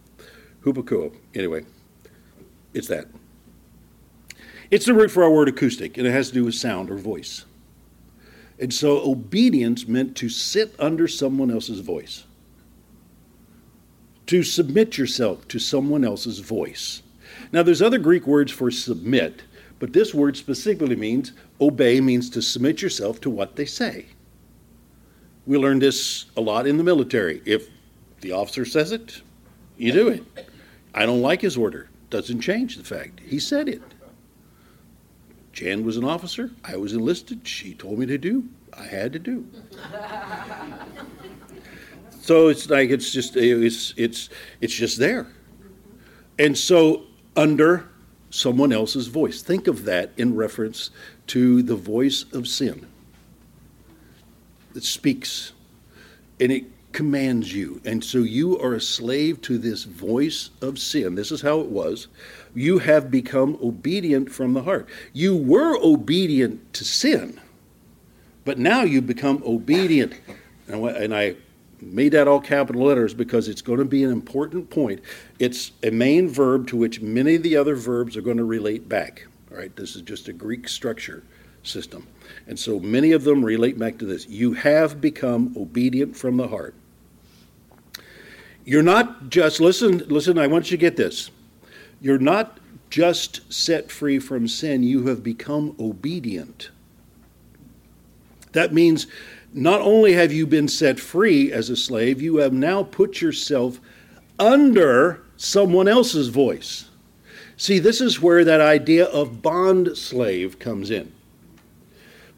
Hupakuo. 0.63 1.15
Anyway, 1.35 1.65
it's 2.75 2.89
that. 2.89 3.07
It's 4.71 4.87
the 4.87 4.95
root 4.95 5.11
for 5.11 5.23
our 5.23 5.31
word 5.31 5.49
acoustic, 5.49 5.97
and 5.97 6.07
it 6.07 6.11
has 6.11 6.29
to 6.29 6.35
do 6.35 6.45
with 6.45 6.55
sound 6.55 6.91
or 6.91 6.97
voice. 6.97 7.45
And 8.61 8.75
so 8.75 8.99
obedience 9.09 9.87
meant 9.87 10.17
to 10.17 10.29
sit 10.29 10.75
under 10.79 11.09
someone 11.09 11.51
else's 11.51 11.81
voice, 11.81 12.25
to 14.27 14.43
submit 14.43 14.99
yourself 14.99 15.49
to 15.49 15.59
someone 15.59 16.05
else's 16.05 16.41
voice. 16.41 17.03
Now, 17.53 17.63
there's 17.63 17.81
other 17.81 17.99
Greek 17.99 18.27
words 18.27 18.53
for 18.53 18.71
submit, 18.71 19.43
but 19.79 19.93
this 19.93 20.13
word 20.13 20.37
specifically 20.37 20.97
means 20.97 21.33
obey, 21.61 22.01
means 22.01 22.29
to 22.31 22.43
submit 22.43 22.83
yourself 22.83 23.21
to 23.23 23.31
what 23.31 23.57
they 23.57 23.65
say. 23.65 24.07
We 25.47 25.57
learn 25.57 25.79
this 25.79 26.27
a 26.37 26.43
lot 26.43 26.67
in 26.67 26.77
the 26.77 26.85
military. 26.85 27.41
If 27.47 27.69
the 28.21 28.33
officer 28.33 28.67
says 28.67 28.93
it, 28.93 29.23
you 29.79 29.93
do 29.93 30.09
it. 30.09 30.25
I 30.95 31.07
don't 31.07 31.23
like 31.23 31.41
his 31.41 31.57
order. 31.57 31.89
Doesn't 32.11 32.41
change 32.41 32.77
the 32.77 32.85
fact 32.85 33.21
he 33.21 33.39
said 33.39 33.69
it. 33.69 33.83
Jan 35.53 35.85
was 35.85 35.97
an 35.97 36.05
officer. 36.05 36.51
I 36.65 36.77
was 36.77 36.93
enlisted. 36.93 37.47
She 37.47 37.75
told 37.75 37.99
me 37.99 38.07
to 38.07 38.19
do. 38.19 38.49
I 38.73 38.85
had 38.85 39.13
to 39.13 39.19
do. 39.19 39.47
so 42.21 42.49
it's 42.49 42.69
like 42.69 42.91
it's 42.91 43.13
just 43.13 43.37
it's 43.37 43.95
it's 43.97 44.29
it's 44.61 44.75
just 44.75 44.99
there. 44.99 45.27
And 46.39 46.57
so 46.57 47.05
under 47.37 47.89
someone 48.31 48.73
else's 48.73 49.09
voice. 49.09 49.43
Think 49.43 49.67
of 49.67 49.85
that 49.85 50.13
in 50.17 50.37
reference 50.37 50.91
to 51.29 51.63
the 51.63 51.77
voice 51.77 52.25
of 52.33 52.47
sin. 52.47 52.87
It 54.75 54.85
speaks 54.85 55.53
and 56.39 56.53
it 56.53 56.65
commands 56.99 57.55
you. 57.55 57.81
And 57.85 58.03
so 58.03 58.19
you 58.19 58.59
are 58.59 58.75
a 58.75 58.81
slave 58.81 59.41
to 59.43 59.57
this 59.57 59.85
voice 59.85 60.51
of 60.61 60.81
sin. 60.81 61.15
This 61.15 61.31
is 61.31 61.41
how 61.41 61.61
it 61.61 61.69
was 61.69 62.09
you 62.57 62.79
have 62.79 63.09
become 63.09 63.57
obedient 63.63 64.33
from 64.33 64.53
the 64.53 64.65
heart. 64.65 64.89
You 65.13 65.37
were 65.37 65.79
obedient 65.81 66.75
to 66.75 66.85
sin, 66.85 67.41
but 68.45 68.59
now 68.59 68.83
you 68.83 69.01
become 69.01 69.45
obedient. 69.47 70.15
And 70.67 71.15
I 71.15 71.37
made 71.81 72.09
that 72.15 72.27
all 72.27 72.41
capital 72.41 72.83
letters 72.83 73.15
because 73.15 73.47
it's 73.47 73.63
going 73.63 73.79
to 73.79 73.85
be 73.85 74.03
an 74.03 74.11
important 74.11 74.69
point. 74.69 75.01
It's 75.39 75.71
a 75.85 75.91
main 75.91 76.29
verb 76.29 76.67
to 76.67 76.77
which 76.77 77.01
many 77.01 77.37
of 77.37 77.45
the 77.45 77.57
other 77.57 77.77
verbs 77.77 78.17
are 78.17 78.23
going 78.23 78.39
to 78.39 78.45
relate 78.45 78.89
back. 78.89 79.25
All 79.53 79.57
right, 79.57 79.75
this 79.77 79.95
is 79.95 80.03
just 80.03 80.27
a 80.27 80.33
Greek 80.33 80.69
structure 80.69 81.23
system. 81.63 82.09
And 82.49 82.59
so 82.59 82.81
many 82.81 83.13
of 83.13 83.23
them 83.23 83.45
relate 83.45 83.79
back 83.79 83.99
to 83.99 84.05
this. 84.05 84.27
You 84.27 84.55
have 84.55 85.01
become 85.01 85.55
obedient 85.57 86.17
from 86.17 86.37
the 86.37 86.49
heart. 86.49 86.75
You're 88.69 88.83
not 88.83 89.31
just, 89.31 89.61
listen, 89.61 89.97
listen, 90.09 90.37
I 90.37 90.47
want 90.47 90.71
you 90.71 90.77
to 90.77 90.81
get 90.81 90.95
this. 90.95 91.31
You're 92.03 92.19
not 92.19 92.61
just 92.91 93.51
set 93.51 93.91
free 93.91 94.19
from 94.19 94.47
sin, 94.47 94.83
you 94.83 95.07
have 95.07 95.23
become 95.23 95.75
obedient. 95.81 96.69
That 98.53 98.75
means 98.75 99.07
not 99.55 99.81
only 99.81 100.13
have 100.13 100.35
you 100.35 100.47
been 100.47 100.69
set 100.69 101.01
free 101.01 101.51
as 101.51 101.71
a 101.71 101.77
slave, 101.77 102.21
you 102.21 102.37
have 102.37 102.53
now 102.53 102.83
put 102.83 103.23
yourself 103.23 103.81
under 104.39 105.23
someone 105.39 105.89
else's 105.89 106.29
voice. 106.29 106.91
See, 107.57 107.79
this 107.79 108.03
is 108.03 108.21
where 108.21 108.45
that 108.45 108.61
idea 108.61 109.07
of 109.07 109.41
bond 109.41 109.97
slave 109.97 110.59
comes 110.59 110.91
in. 110.91 111.11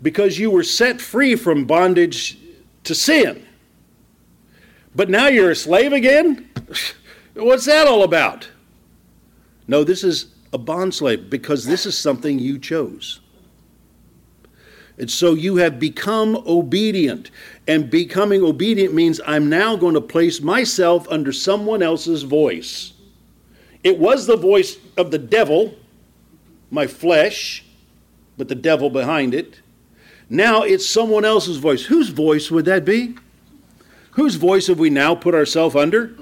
Because 0.01 0.39
you 0.39 0.53
were 0.53 0.63
set 0.63 1.01
free 1.01 1.35
from 1.35 1.65
bondage 1.65 2.39
to 2.85 2.95
sin. 2.95 3.45
But 4.95 5.09
now 5.09 5.29
you're 5.29 5.51
a 5.51 5.57
slave 5.57 5.93
again? 5.93 6.51
What's 7.35 7.67
that 7.67 7.87
all 7.87 8.03
about? 8.03 8.49
No, 9.69 9.85
this 9.85 10.03
is 10.03 10.35
a 10.53 10.59
bond 10.59 10.95
slave 10.95 11.31
because 11.31 11.65
this 11.65 11.87
is 11.87 11.97
something 11.97 12.39
you 12.39 12.59
chose. 12.59 13.21
And 14.99 15.11
so 15.11 15.33
you 15.33 15.57
have 15.57 15.79
become 15.79 16.37
obedient. 16.47 17.31
And 17.67 17.89
becoming 17.89 18.43
obedient 18.43 18.93
means 18.93 19.21
I'm 19.27 19.49
now 19.49 19.77
going 19.77 19.95
to 19.95 20.01
place 20.01 20.43
myself 20.43 21.07
under 21.09 21.33
someone 21.33 21.83
else's 21.83 22.23
voice. 22.25 22.93
It 23.83 23.99
was 23.99 24.27
the 24.27 24.37
voice 24.37 24.77
of 24.99 25.11
the 25.11 25.19
devil, 25.19 25.75
my 26.71 26.87
flesh, 26.87 27.65
but 28.37 28.49
the 28.49 28.55
devil 28.55 28.91
behind 28.91 29.33
it. 29.33 29.61
Now 30.29 30.63
it's 30.63 30.87
someone 30.87 31.25
else's 31.25 31.57
voice. 31.57 31.87
Whose 31.87 32.11
voice 32.11 32.51
would 32.51 32.67
that 32.67 32.85
be? 32.85 33.15
Whose 34.13 34.35
voice 34.35 34.67
have 34.67 34.79
we 34.79 34.91
now 34.91 35.15
put 35.15 35.35
ourselves 35.35 35.77
under? 35.77 36.15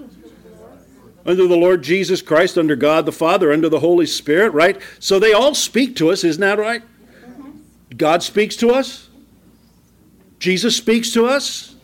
Under 1.25 1.47
the 1.47 1.57
Lord 1.57 1.83
Jesus 1.83 2.23
Christ, 2.23 2.57
under 2.57 2.77
God 2.77 3.07
the 3.07 3.13
Father, 3.13 3.53
under 3.53 3.69
the 3.69 3.81
Holy 3.81 4.07
Spirit, 4.07 4.53
right? 4.53 4.81
So 4.99 5.19
they 5.19 5.33
all 5.33 5.55
speak 5.55 5.97
to 5.97 6.11
us, 6.11 6.25
isn't 6.25 6.41
that 6.41 6.59
right? 6.59 6.83
God 7.97 8.23
speaks 8.23 8.57
to 8.57 8.71
us. 8.71 9.09
Jesus 10.39 10.77
speaks 10.77 11.13
to 11.13 11.27
us. 11.27 11.75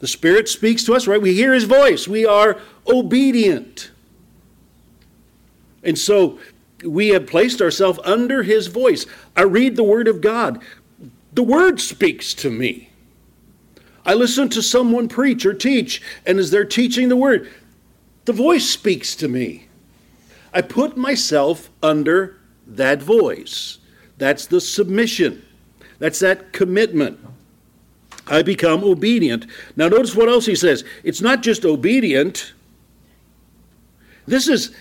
The 0.00 0.06
Spirit 0.06 0.48
speaks 0.48 0.84
to 0.84 0.94
us, 0.94 1.06
right? 1.06 1.20
We 1.20 1.34
hear 1.34 1.52
His 1.52 1.64
voice. 1.64 2.06
We 2.06 2.24
are 2.24 2.60
obedient. 2.86 3.90
And 5.82 5.98
so 5.98 6.38
we 6.84 7.08
have 7.08 7.26
placed 7.26 7.60
ourselves 7.60 7.98
under 8.04 8.42
His 8.42 8.68
voice. 8.68 9.06
I 9.36 9.42
read 9.42 9.76
the 9.76 9.82
Word 9.82 10.06
of 10.06 10.20
God. 10.20 10.62
The 11.32 11.42
Word 11.42 11.80
speaks 11.80 12.34
to 12.34 12.50
me. 12.50 12.87
I 14.08 14.14
listen 14.14 14.48
to 14.48 14.62
someone 14.62 15.06
preach 15.06 15.44
or 15.44 15.52
teach, 15.52 16.00
and 16.24 16.38
as 16.38 16.50
they're 16.50 16.64
teaching 16.64 17.10
the 17.10 17.16
Word, 17.16 17.52
the 18.24 18.32
voice 18.32 18.66
speaks 18.66 19.14
to 19.16 19.28
me. 19.28 19.66
I 20.50 20.62
put 20.62 20.96
myself 20.96 21.68
under 21.82 22.38
that 22.66 23.02
voice. 23.02 23.76
That's 24.16 24.46
the 24.46 24.62
submission. 24.62 25.44
That's 25.98 26.20
that 26.20 26.54
commitment. 26.54 27.20
I 28.26 28.40
become 28.40 28.82
obedient. 28.82 29.44
Now, 29.76 29.88
notice 29.88 30.16
what 30.16 30.30
else 30.30 30.46
he 30.46 30.54
says. 30.54 30.84
It's 31.04 31.20
not 31.20 31.42
just 31.42 31.66
obedient. 31.66 32.54
This 34.26 34.48
is, 34.48 34.74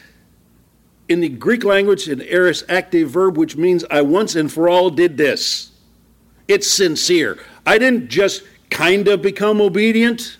in 1.09 1.19
the 1.19 1.27
Greek 1.27 1.65
language, 1.65 2.07
an 2.07 2.21
aorist 2.21 2.63
active 2.69 3.09
verb, 3.09 3.35
which 3.35 3.57
means 3.57 3.83
I 3.91 4.03
once 4.03 4.35
and 4.35 4.49
for 4.49 4.69
all 4.69 4.89
did 4.89 5.17
this. 5.17 5.71
It's 6.47 6.71
sincere. 6.71 7.37
I 7.65 7.77
didn't 7.77 8.07
just 8.07 8.43
kind 8.69 9.07
of 9.07 9.21
become 9.21 9.61
obedient. 9.61 10.37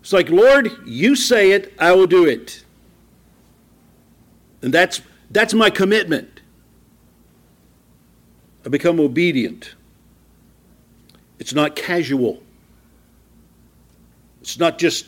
It's 0.00 0.12
like, 0.12 0.30
Lord, 0.30 0.70
you 0.86 1.16
say 1.16 1.50
it, 1.50 1.72
I 1.78 1.92
will 1.92 2.06
do 2.06 2.24
it. 2.24 2.64
And 4.62 4.72
that's, 4.72 5.00
that's 5.30 5.54
my 5.54 5.70
commitment. 5.70 6.40
I 8.64 8.68
become 8.68 9.00
obedient. 9.00 9.74
It's 11.38 11.54
not 11.54 11.76
casual. 11.76 12.42
It's 14.40 14.58
not 14.58 14.78
just 14.78 15.06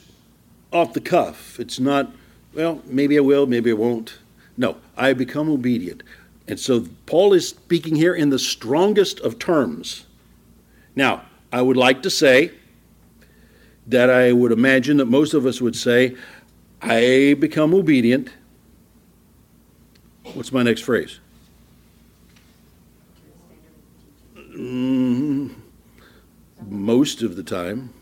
off 0.73 0.93
the 0.93 1.01
cuff. 1.01 1.59
It's 1.61 1.79
not, 1.79 2.13
well, 2.55 2.83
maybe 2.87 3.17
I 3.17 3.21
will, 3.21 3.47
maybe 3.47 3.71
I 3.71 3.75
won't. 3.75 4.19
No, 4.57 4.77
I 4.97 5.13
become 5.13 5.49
obedient. 5.49 6.03
And 6.49 6.59
so 6.59 6.87
Paul 7.07 7.33
is 7.33 7.49
speaking 7.49 7.95
here 7.95 8.15
in 8.15 8.31
the 8.31 8.39
strongest 8.39 9.21
of 9.21 9.39
terms. 9.39 10.07
Now, 10.99 11.23
I 11.53 11.63
would 11.63 11.77
like 11.77 12.03
to 12.03 12.11
say 12.11 12.51
that 13.87 14.11
I 14.11 14.33
would 14.33 14.51
imagine 14.51 14.97
that 14.97 15.05
most 15.05 15.33
of 15.33 15.47
us 15.47 15.61
would 15.61 15.77
say, 15.77 16.17
I 16.83 17.37
become 17.39 17.73
obedient. 17.73 18.31
What's 20.35 20.51
my 20.51 20.65
next 20.65 20.81
phrase? 20.81 21.21
Mm, 24.37 25.55
most 26.67 27.23
of 27.23 27.37
the 27.37 27.45
time. 27.45 27.95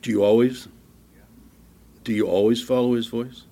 Do 0.00 0.10
you 0.10 0.24
always? 0.24 0.68
Do 2.02 2.14
you 2.14 2.26
always 2.26 2.62
follow 2.62 2.94
his 2.94 3.08
voice? 3.08 3.42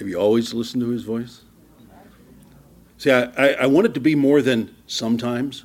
Have 0.00 0.08
you 0.08 0.18
always 0.18 0.52
listened 0.52 0.82
to 0.82 0.88
his 0.88 1.04
voice? 1.04 1.45
See, 2.98 3.10
I, 3.10 3.24
I, 3.36 3.52
I 3.52 3.66
want 3.66 3.86
it 3.86 3.94
to 3.94 4.00
be 4.00 4.14
more 4.14 4.42
than 4.42 4.74
sometimes. 4.86 5.64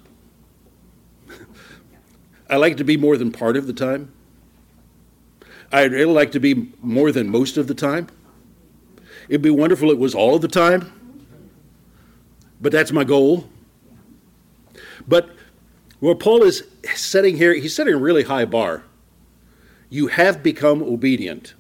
I 2.49 2.57
like 2.57 2.73
it 2.73 2.77
to 2.79 2.84
be 2.84 2.97
more 2.97 3.17
than 3.17 3.32
part 3.32 3.55
of 3.55 3.67
the 3.67 3.73
time. 3.73 4.11
I'd 5.71 5.93
really 5.93 6.13
like 6.13 6.32
to 6.34 6.39
be 6.39 6.73
more 6.82 7.11
than 7.11 7.29
most 7.29 7.55
of 7.55 7.67
the 7.67 7.73
time. 7.73 8.07
It'd 9.29 9.41
be 9.41 9.49
wonderful 9.49 9.89
if 9.89 9.95
it 9.95 9.99
was 9.99 10.13
all 10.13 10.36
of 10.36 10.41
the 10.41 10.49
time 10.49 10.91
but 12.61 12.71
that's 12.71 12.91
my 12.91 13.03
goal. 13.03 13.49
But 15.07 15.32
what 15.99 16.19
Paul 16.19 16.43
is 16.43 16.67
setting 16.93 17.36
here, 17.36 17.53
he's 17.53 17.75
setting 17.75 17.95
a 17.95 17.97
really 17.97 18.23
high 18.23 18.45
bar. 18.45 18.84
You 19.89 20.07
have 20.07 20.43
become 20.43 20.82
obedient. 20.84 21.55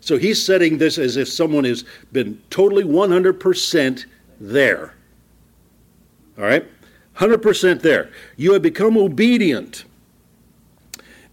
So 0.00 0.16
he's 0.16 0.44
setting 0.44 0.78
this 0.78 0.98
as 0.98 1.16
if 1.16 1.28
someone 1.28 1.64
has 1.64 1.84
been 2.10 2.42
totally 2.48 2.84
100% 2.84 4.06
there. 4.40 4.94
All 6.40 6.46
right? 6.46 6.66
100% 7.16 7.82
there. 7.82 8.10
You 8.36 8.54
have 8.54 8.62
become 8.62 8.96
obedient. 8.96 9.84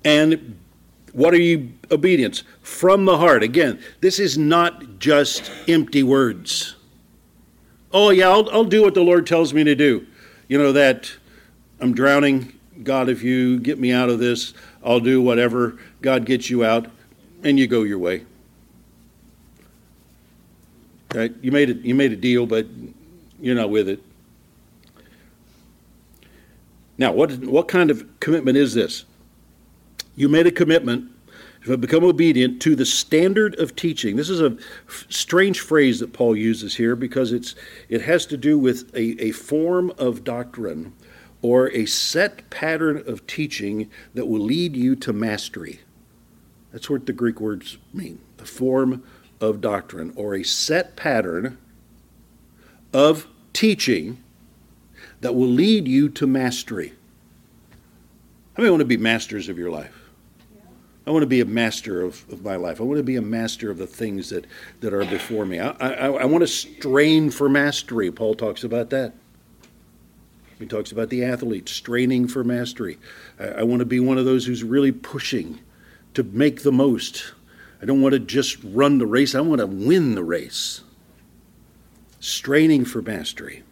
And 0.04 0.60
what 1.14 1.34
are 1.34 1.42
you 1.42 1.72
obedience? 1.90 2.44
From 2.62 3.06
the 3.06 3.18
heart. 3.18 3.42
Again, 3.42 3.80
this 4.02 4.20
is 4.20 4.38
not 4.38 5.00
just 5.00 5.50
empty 5.68 6.04
words. 6.04 6.76
Oh, 7.94 8.10
yeah, 8.10 8.30
I'll, 8.30 8.50
I'll 8.50 8.66
do 8.66 8.82
what 8.82 8.96
the 8.96 9.02
Lord 9.02 9.26
tells 9.26 9.54
me 9.54 9.64
to 9.64 9.76
do. 9.76 10.06
You 10.50 10.58
know, 10.58 10.74
that 10.74 11.12
I'm 11.80 11.94
drowning. 11.94 12.54
God, 12.84 13.08
if 13.08 13.24
you 13.24 13.60
get 13.60 13.80
me 13.80 13.94
out 13.94 14.10
of 14.10 14.20
this, 14.20 14.54
I'll 14.84 15.00
do 15.00 15.22
whatever. 15.22 15.78
God 16.02 16.26
gets 16.26 16.50
you 16.50 16.66
out, 16.66 16.88
and 17.44 17.58
you 17.58 17.66
go 17.66 17.84
your 17.84 17.98
way. 17.98 18.26
Okay? 21.16 21.34
You 21.42 21.52
made 21.52 21.70
it. 21.70 21.78
You 21.80 21.96
made 21.96 22.12
a 22.12 22.18
deal, 22.18 22.46
but 22.46 22.68
you're 23.40 23.56
not 23.56 23.70
with 23.70 23.88
it. 23.88 24.02
Now, 26.98 27.12
what 27.12 27.32
what 27.40 27.68
kind 27.68 27.92
of 27.92 28.06
commitment 28.20 28.58
is 28.58 28.74
this? 28.74 29.06
You 30.16 30.30
made 30.30 30.48
a 30.48 30.52
commitment 30.52 31.12
to 31.66 31.78
become 31.78 32.04
obedient 32.04 32.62
to 32.62 32.76
the 32.76 32.86
standard 32.86 33.60
of 33.60 33.76
teaching. 33.76 34.16
This 34.16 34.30
is 34.30 34.42
a 34.42 34.58
strange 35.10 35.60
phrase 35.60 36.00
that 36.00 36.14
Paul 36.14 36.36
uses 36.36 36.76
here 36.76 36.96
because 36.96 37.34
it's, 37.34 37.56
it 37.90 38.02
has 38.02 38.26
to 38.28 38.38
do 38.38 38.58
with 38.58 38.90
a, 38.96 39.22
a 39.22 39.32
form 39.32 39.92
of 39.98 40.24
doctrine 40.24 40.94
or 41.42 41.70
a 41.72 41.86
set 41.86 42.50
pattern 42.50 43.04
of 43.06 43.28
teaching 43.28 43.90
that 44.14 44.28
will 44.28 44.40
lead 44.40 44.76
you 44.76 44.96
to 44.96 45.14
mastery. 45.14 45.82
That's 46.72 46.90
what 46.90 47.06
the 47.06 47.14
Greek 47.14 47.40
words 47.40 47.78
mean 47.94 48.20
the 48.38 48.46
form 48.46 49.04
of 49.42 49.62
doctrine 49.62 50.14
or 50.16 50.36
a 50.36 50.44
set 50.44 50.96
pattern 50.96 51.58
of 52.94 53.28
teaching 53.52 54.24
that 55.22 55.34
will 55.34 55.48
lead 55.48 55.88
you 55.88 56.10
to 56.10 56.28
mastery. 56.28 56.94
How 58.56 58.64
many 58.64 58.72
want 58.72 58.82
to 58.82 58.86
be 58.86 58.98
masters 58.98 59.50
of 59.50 59.58
your 59.58 59.70
life? 59.70 59.94
I 61.06 61.12
want 61.12 61.24
to 61.24 61.28
be 61.28 61.40
a 61.40 61.46
master 61.46 62.02
of, 62.02 62.26
of 62.30 62.44
my 62.44 62.58
life. 62.58 62.82
I 62.82 62.84
want 62.84 62.98
to 62.98 63.04
be 63.04 63.16
a 63.16 63.22
master 63.22 63.72
of 63.72 63.78
the 63.78 63.88
things 63.88 64.30
that, 64.30 64.46
that 64.82 64.94
are 64.94 65.06
before 65.06 65.46
me. 65.46 65.58
I, 65.60 65.70
I, 65.70 66.08
I 66.08 66.26
want 66.26 66.42
to 66.42 66.48
strain 66.48 67.30
for 67.30 67.48
mastery. 67.48 68.12
Paul 68.12 68.36
talks 68.36 68.64
about 68.64 68.90
that. 68.90 69.14
He 70.60 70.66
talks 70.66 70.92
about 70.92 71.10
the 71.10 71.24
athlete 71.24 71.70
straining 71.70 72.28
for 72.28 72.44
mastery. 72.44 72.98
I, 73.40 73.48
I 73.48 73.64
want 73.64 73.80
to 73.80 73.86
be 73.86 74.02
one 74.02 74.18
of 74.18 74.26
those 74.26 74.46
who's 74.46 74.64
really 74.64 74.92
pushing 74.92 75.60
to 76.14 76.24
make 76.24 76.64
the 76.64 76.72
most. 76.72 77.32
I 77.82 77.86
don't 77.86 78.02
want 78.02 78.14
to 78.14 78.20
just 78.20 78.58
run 78.64 78.98
the 78.98 79.06
race, 79.06 79.36
I 79.36 79.42
want 79.42 79.62
to 79.62 79.68
win 79.68 80.16
the 80.16 80.24
race. 80.24 80.82
Straining 82.20 82.84
for 82.84 83.02
mastery. 83.02 83.64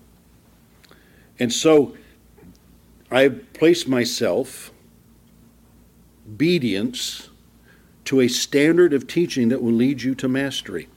And 1.40 1.52
so 1.52 1.96
I 3.12 3.30
place 3.30 3.88
myself 3.88 4.72
obedience 6.28 7.30
to 8.06 8.22
a 8.22 8.28
standard 8.28 8.94
of 8.94 9.08
teaching 9.08 9.50
that 9.50 9.62
will 9.62 9.74
lead 9.74 10.02
you 10.02 10.16
to 10.16 10.28
mastery. 10.28 10.88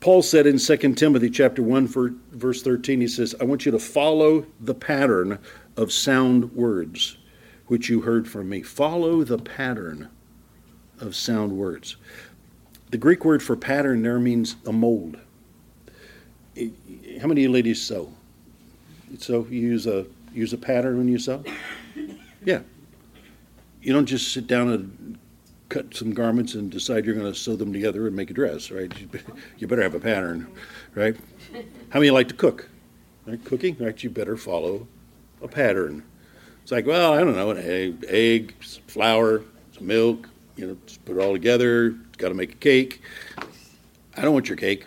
Paul 0.00 0.22
said 0.22 0.46
in 0.46 0.58
2 0.58 0.94
Timothy 0.94 1.30
chapter 1.30 1.62
1 1.62 2.16
verse 2.32 2.62
13 2.62 3.00
he 3.00 3.08
says, 3.08 3.34
"I 3.40 3.44
want 3.44 3.66
you 3.66 3.72
to 3.72 3.78
follow 3.78 4.46
the 4.60 4.74
pattern 4.74 5.38
of 5.76 5.92
sound 5.92 6.54
words 6.54 7.18
which 7.66 7.88
you 7.88 8.00
heard 8.00 8.26
from 8.26 8.48
me. 8.48 8.62
Follow 8.62 9.22
the 9.24 9.38
pattern 9.38 10.08
of 10.98 11.14
sound 11.14 11.52
words." 11.52 11.96
The 12.90 12.98
Greek 12.98 13.24
word 13.24 13.42
for 13.42 13.56
pattern 13.56 14.02
there 14.02 14.18
means 14.18 14.56
a 14.66 14.72
mold. 14.72 15.18
How 17.20 17.28
many 17.28 17.46
ladies 17.46 17.80
sew? 17.80 18.12
So 19.18 19.46
you 19.50 19.60
use 19.60 19.86
a 19.86 20.06
use 20.32 20.52
a 20.52 20.58
pattern 20.58 20.98
when 20.98 21.08
you 21.08 21.18
sew? 21.18 21.42
Yeah. 22.44 22.60
You 23.82 23.92
don't 23.92 24.06
just 24.06 24.32
sit 24.32 24.46
down 24.46 24.70
and 24.70 25.18
cut 25.68 25.94
some 25.94 26.12
garments 26.12 26.54
and 26.54 26.70
decide 26.70 27.06
you're 27.06 27.14
going 27.14 27.32
to 27.32 27.38
sew 27.38 27.56
them 27.56 27.72
together 27.72 28.06
and 28.06 28.14
make 28.14 28.30
a 28.30 28.34
dress, 28.34 28.70
right? 28.70 28.92
You 29.58 29.66
better 29.66 29.82
have 29.82 29.94
a 29.94 30.00
pattern, 30.00 30.48
right? 30.94 31.16
How 31.90 32.00
many 32.00 32.10
like 32.10 32.28
to 32.28 32.34
cook? 32.34 32.68
Right? 33.26 33.42
Cooking, 33.44 33.76
right? 33.78 34.02
You 34.02 34.10
better 34.10 34.36
follow 34.36 34.86
a 35.42 35.48
pattern. 35.48 36.02
It's 36.62 36.72
like, 36.72 36.86
well, 36.86 37.14
I 37.14 37.20
don't 37.20 37.34
know, 37.34 37.50
an 37.50 37.58
egg, 37.58 38.04
egg 38.08 38.54
flour, 38.62 39.42
some 39.72 39.86
milk, 39.86 40.28
you 40.56 40.66
know, 40.66 40.76
just 40.86 41.04
put 41.04 41.16
it 41.16 41.20
all 41.20 41.32
together. 41.32 41.90
Got 42.18 42.28
to 42.28 42.34
make 42.34 42.52
a 42.52 42.56
cake. 42.56 43.00
I 44.16 44.22
don't 44.22 44.34
want 44.34 44.48
your 44.48 44.56
cake. 44.56 44.84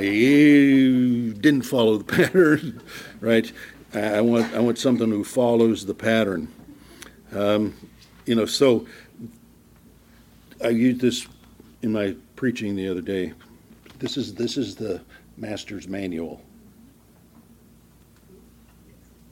You 0.00 1.34
didn't 1.34 1.62
follow 1.62 1.98
the 1.98 2.04
pattern, 2.16 2.82
right? 3.20 3.50
I 3.94 4.20
want 4.20 4.52
I 4.54 4.60
want 4.60 4.78
something 4.78 5.10
who 5.10 5.24
follows 5.24 5.84
the 5.84 5.94
pattern. 5.94 6.48
Um, 7.34 7.74
you 8.26 8.34
know, 8.34 8.46
so 8.46 8.86
I 10.64 10.68
used 10.68 11.00
this 11.00 11.26
in 11.82 11.92
my 11.92 12.16
preaching 12.36 12.76
the 12.76 12.88
other 12.88 13.00
day. 13.00 13.32
This 13.98 14.16
is 14.16 14.34
this 14.34 14.56
is 14.56 14.76
the 14.76 15.00
master's 15.36 15.88
manual. 15.88 16.42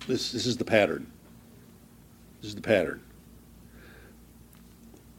This 0.07 0.33
this 0.33 0.47
is 0.47 0.57
the 0.57 0.65
pattern. 0.65 1.11
This 2.41 2.51
is 2.51 2.55
the 2.55 2.63
pattern. 2.63 3.03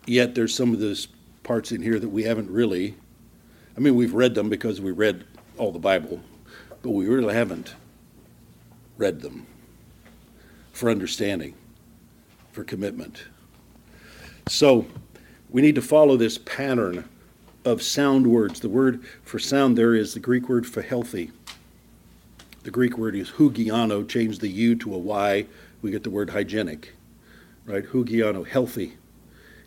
Yet 0.06 0.36
there's 0.36 0.54
some 0.54 0.74
of 0.74 0.80
those 0.80 1.08
parts 1.44 1.72
in 1.72 1.82
here 1.82 2.00
that 2.00 2.10
we 2.10 2.24
haven't 2.24 2.50
really. 2.50 2.96
I 3.76 3.80
mean, 3.80 3.96
we've 3.96 4.14
read 4.14 4.36
them 4.36 4.50
because 4.50 4.82
we 4.82 4.92
read 4.92 5.26
all 5.58 5.72
the 5.72 5.80
Bible, 5.80 6.20
but 6.82 6.90
we 6.90 7.08
really 7.08 7.34
haven't 7.34 7.76
read 8.98 9.22
them 9.22 9.48
for 10.74 10.90
understanding, 10.90 11.54
for 12.52 12.64
commitment. 12.64 13.24
So 14.48 14.86
we 15.50 15.62
need 15.62 15.76
to 15.76 15.82
follow 15.82 16.18
this 16.18 16.38
pattern 16.38 17.08
of 17.66 17.82
sound 17.82 18.28
words. 18.28 18.60
The 18.60 18.70
word 18.70 19.04
for 19.24 19.40
sound 19.40 19.78
there 19.78 19.96
is 19.96 20.14
the 20.14 20.20
Greek 20.20 20.50
word 20.50 20.66
for 20.66 20.82
healthy. 20.82 21.32
The 22.64 22.72
Greek 22.72 22.98
word 22.98 23.16
is 23.16 23.32
hugiano, 23.32 24.08
change 24.08 24.40
the 24.40 24.48
U 24.48 24.76
to 24.76 24.94
a 24.94 24.98
Y, 24.98 25.46
we 25.82 25.92
get 25.92 26.04
the 26.04 26.10
word 26.10 26.30
hygienic. 26.30 26.94
Right? 27.66 27.86
Hugiano, 27.86 28.46
healthy. 28.46 28.98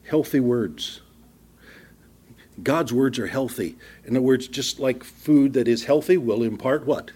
Healthy 0.09 0.41
words. 0.41 1.01
God's 2.63 2.93
words 2.93 3.19
are 3.19 3.27
healthy. 3.27 3.77
In 4.05 4.17
other 4.17 4.23
words, 4.23 4.47
just 4.47 4.79
like 4.79 5.03
food 5.03 5.53
that 5.55 5.67
is 5.67 5.85
healthy 5.85 6.17
will 6.17 6.43
impart 6.43 6.87
what? 6.87 7.11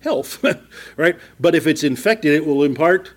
Health, 0.00 0.44
right? 0.96 1.16
But 1.38 1.54
if 1.54 1.66
it's 1.66 1.84
infected, 1.84 2.34
it 2.34 2.46
will 2.46 2.64
impart 2.64 3.12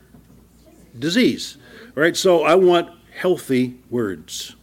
disease, 0.98 1.58
right? 1.96 2.16
So 2.16 2.44
I 2.44 2.56
want 2.56 2.92
healthy 3.12 3.76
words. 3.90 4.56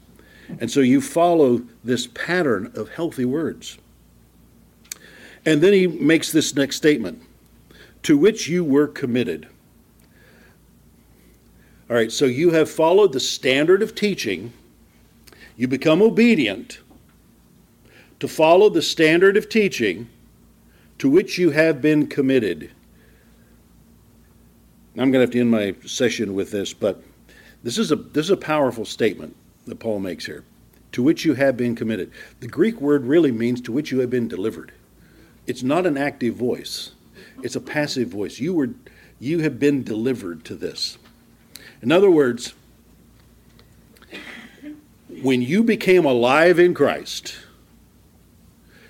And 0.60 0.70
so 0.70 0.80
you 0.80 1.00
follow 1.00 1.62
this 1.82 2.06
pattern 2.06 2.72
of 2.74 2.90
healthy 2.90 3.24
words. 3.24 3.78
And 5.44 5.60
then 5.60 5.72
he 5.72 5.86
makes 5.86 6.32
this 6.32 6.54
next 6.54 6.76
statement 6.76 7.22
to 8.02 8.16
which 8.16 8.48
you 8.48 8.64
were 8.64 8.86
committed. 8.86 9.48
All 11.88 11.96
right, 11.96 12.10
so 12.10 12.24
you 12.24 12.50
have 12.50 12.68
followed 12.68 13.12
the 13.12 13.20
standard 13.20 13.82
of 13.82 13.94
teaching, 13.94 14.52
you 15.56 15.68
become 15.68 16.02
obedient 16.02 16.80
to 18.20 18.28
follow 18.28 18.68
the 18.68 18.82
standard 18.82 19.36
of 19.36 19.48
teaching 19.48 20.08
to 20.98 21.08
which 21.08 21.38
you 21.38 21.50
have 21.50 21.82
been 21.82 22.06
committed. 22.06 22.70
I'm 24.92 25.10
going 25.10 25.12
to 25.12 25.20
have 25.20 25.30
to 25.30 25.40
end 25.40 25.50
my 25.50 25.74
session 25.84 26.34
with 26.34 26.50
this, 26.50 26.72
but 26.72 27.02
this 27.62 27.76
is 27.76 27.92
a 27.92 27.96
this 27.96 28.26
is 28.26 28.30
a 28.30 28.36
powerful 28.36 28.84
statement 28.84 29.36
that 29.66 29.78
Paul 29.78 29.98
makes 29.98 30.26
here. 30.26 30.44
To 30.92 31.02
which 31.02 31.26
you 31.26 31.34
have 31.34 31.56
been 31.56 31.76
committed. 31.76 32.10
The 32.40 32.48
Greek 32.48 32.80
word 32.80 33.04
really 33.04 33.32
means 33.32 33.60
to 33.62 33.72
which 33.72 33.90
you 33.90 33.98
have 33.98 34.08
been 34.08 34.28
delivered. 34.28 34.72
It's 35.46 35.62
not 35.62 35.84
an 35.84 35.98
active 35.98 36.34
voice. 36.34 36.92
It's 37.42 37.56
a 37.56 37.60
passive 37.60 38.08
voice. 38.08 38.38
You 38.40 38.54
were 38.54 38.70
you 39.18 39.40
have 39.40 39.58
been 39.58 39.82
delivered 39.82 40.44
to 40.44 40.54
this. 40.54 40.96
In 41.82 41.92
other 41.92 42.10
words, 42.10 42.54
when 45.22 45.42
you 45.42 45.62
became 45.62 46.04
alive 46.04 46.58
in 46.58 46.74
Christ, 46.74 47.36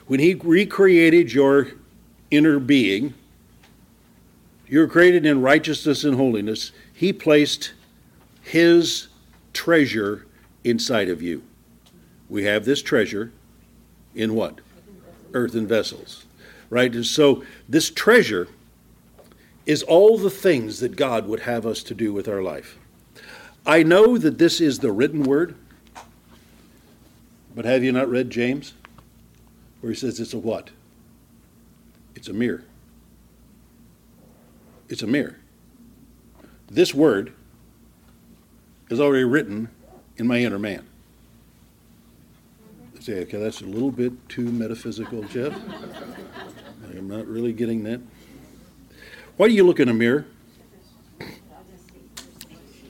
when 0.07 0.21
he 0.21 0.35
recreated 0.35 1.33
your 1.33 1.69
inner 2.31 2.59
being, 2.59 3.15
you 4.69 4.81
were 4.81 4.89
created 4.89 5.25
in 5.25 5.43
righteousness 5.43 6.05
and 6.05 6.17
holiness, 6.17 6.73
he 6.93 7.13
placed 7.13 7.73
his 8.43 9.09
treasure 9.53 10.27
inside 10.65 11.09
of 11.09 11.23
you. 11.23 11.43
We 12.29 12.45
have 12.45 12.65
this 12.65 12.83
treasure 12.83 13.33
in 14.15 14.35
what? 14.35 14.61
Earthen 15.33 15.67
vessels. 15.67 16.25
Right? 16.71 16.93
And 16.93 17.07
so 17.07 17.45
this 17.69 17.91
treasure 17.91 18.49
is 19.67 19.83
all 19.83 20.19
the 20.19 20.31
things 20.31 20.81
that 20.81 20.97
God 20.97 21.27
would 21.29 21.41
have 21.41 21.67
us 21.67 21.83
to 21.85 21.95
do 21.95 22.13
with 22.13 22.29
our 22.29 22.43
life. 22.43 22.79
I 23.65 23.83
know 23.83 24.17
that 24.19 24.39
this 24.39 24.61
is 24.61 24.79
the 24.79 24.93
written 24.93 25.25
word, 25.25 25.57
but 27.57 27.65
have 27.65 27.83
you 27.83 27.91
not 27.91 28.09
read 28.09 28.29
James? 28.29 28.75
Where 29.81 29.91
he 29.91 29.99
says 29.99 30.21
it's 30.21 30.35
a 30.35 30.39
what? 30.39 30.71
It's 32.15 32.29
a 32.29 32.35
mirror. 32.35 32.65
It's 34.89 35.03
a 35.03 35.07
mirror. 35.07 35.39
This 36.71 36.95
word 36.95 37.33
is 38.91 39.01
already 39.01 39.25
written 39.25 39.71
in 40.19 40.27
my 40.27 40.39
inner 40.39 40.59
man. 40.59 40.87
say, 43.01 43.21
okay, 43.21 43.39
that's 43.39 43.63
a 43.63 43.67
little 43.67 43.91
bit 43.91 44.13
too 44.29 44.53
metaphysical, 44.53 45.23
Jeff. 45.25 45.55
I'm 46.91 47.09
not 47.09 47.27
really 47.27 47.53
getting 47.53 47.85
that. 47.85 48.01
Why 49.37 49.49
do 49.49 49.55
you 49.55 49.65
look 49.65 49.81
in 49.81 49.89
a 49.89 49.95
mirror? 49.95 50.27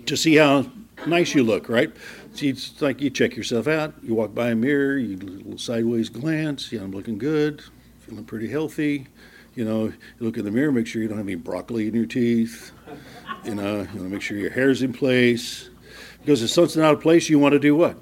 To 0.07 0.17
see 0.17 0.37
how 0.37 0.71
nice 1.07 1.35
you 1.35 1.45
look, 1.45 1.69
right? 1.69 1.93
See, 2.37 2.51
it's 2.51 2.83
like 2.83 3.01
you 3.01 3.09
check 3.09 3.35
yourself 3.35 3.67
out. 3.67 3.95
You 4.03 4.15
walk 4.15 4.35
by 4.35 4.51
a 4.51 4.55
mirror, 4.55 4.99
you 4.99 5.17
do 5.17 5.27
little 5.27 5.57
sideways 5.57 6.11
glance. 6.11 6.71
Yeah, 6.71 6.83
I'm 6.83 6.93
looking 6.93 7.17
good, 7.17 7.63
feeling 8.01 8.27
pretty 8.27 8.47
healthy. 8.47 9.07
You 9.55 9.65
know, 9.65 9.85
you 9.87 9.95
look 10.21 10.37
in 10.37 10.45
the 10.45 10.51
mirror, 10.51 10.71
make 10.71 10.87
sure 10.87 11.01
you 11.01 11.09
don't 11.09 11.17
have 11.17 11.27
any 11.27 11.37
broccoli 11.37 11.89
in 11.89 11.95
your 11.95 12.05
teeth. 12.05 12.73
You 13.43 13.55
know, 13.55 13.77
you 13.77 13.87
want 13.87 13.91
to 13.91 14.09
make 14.11 14.21
sure 14.21 14.37
your 14.37 14.51
hair's 14.51 14.83
in 14.83 14.93
place. 14.93 15.71
Because 16.21 16.43
if 16.43 16.51
something's 16.51 16.77
out 16.77 16.93
of 16.93 17.01
place, 17.01 17.31
you 17.31 17.39
want 17.39 17.55
to 17.55 17.59
do 17.59 17.75
what? 17.75 17.97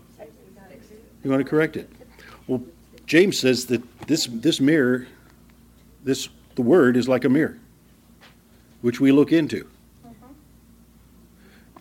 You 1.22 1.30
want 1.30 1.38
to 1.40 1.48
correct 1.48 1.76
it. 1.76 1.88
Well, 2.48 2.60
James 3.06 3.38
says 3.38 3.66
that 3.66 3.82
this 4.08 4.26
this 4.26 4.60
mirror, 4.60 5.06
this 6.02 6.28
the 6.56 6.62
word 6.62 6.96
is 6.96 7.06
like 7.08 7.24
a 7.24 7.28
mirror, 7.28 7.60
which 8.80 8.98
we 8.98 9.12
look 9.12 9.30
into. 9.30 9.68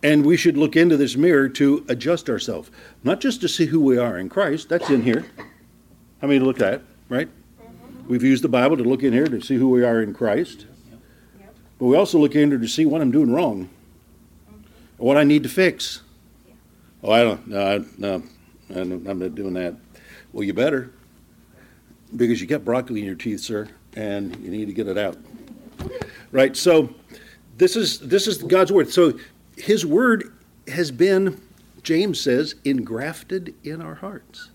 And 0.04 0.24
we 0.24 0.36
should 0.36 0.56
look 0.56 0.76
into 0.76 0.96
this 0.96 1.16
mirror 1.16 1.48
to 1.48 1.84
adjust 1.88 2.30
ourselves, 2.30 2.70
not 3.02 3.20
just 3.20 3.40
to 3.40 3.48
see 3.48 3.66
who 3.66 3.80
we 3.80 3.98
are 3.98 4.18
in 4.18 4.28
Christ. 4.28 4.68
That's 4.68 4.90
in 4.90 5.02
here. 5.02 5.24
How 6.20 6.28
many 6.28 6.38
look 6.38 6.60
at 6.60 6.82
right? 7.08 7.28
Mm-hmm. 7.28 8.08
We've 8.08 8.22
used 8.22 8.44
the 8.44 8.48
Bible 8.48 8.76
to 8.76 8.82
look 8.82 9.02
in 9.02 9.12
here 9.12 9.26
to 9.26 9.40
see 9.40 9.56
who 9.56 9.68
we 9.68 9.84
are 9.84 10.02
in 10.02 10.14
Christ. 10.14 10.66
But 11.78 11.86
we 11.86 11.96
also 11.96 12.18
look 12.18 12.34
in 12.34 12.50
here 12.50 12.58
to 12.58 12.68
see 12.68 12.86
what 12.86 13.00
I'm 13.00 13.10
doing 13.10 13.32
wrong, 13.32 13.68
mm-hmm. 14.48 14.62
what 14.98 15.16
I 15.16 15.24
need 15.24 15.42
to 15.42 15.48
fix. 15.48 16.02
Oh, 17.02 17.10
I 17.10 17.22
don't, 17.22 17.48
no, 17.48 17.84
no, 17.98 18.22
I'm 18.70 19.18
not 19.18 19.34
doing 19.34 19.54
that. 19.54 19.74
Well, 20.32 20.44
you 20.44 20.54
better, 20.54 20.90
because 22.16 22.40
you 22.40 22.46
got 22.46 22.64
broccoli 22.64 23.00
in 23.00 23.06
your 23.06 23.14
teeth, 23.14 23.40
sir, 23.40 23.68
and 23.94 24.34
you 24.36 24.50
need 24.50 24.66
to 24.66 24.72
get 24.72 24.88
it 24.88 24.96
out. 24.96 25.16
Right? 26.30 26.56
So, 26.56 26.94
this 27.56 27.76
is 27.76 28.00
this 28.00 28.26
is 28.26 28.38
God's 28.38 28.72
word. 28.72 28.90
So, 28.90 29.18
His 29.56 29.86
word 29.86 30.32
has 30.68 30.90
been, 30.90 31.40
James 31.82 32.20
says, 32.20 32.54
engrafted 32.64 33.54
in 33.62 33.80
our 33.80 33.94
hearts. 33.94 34.50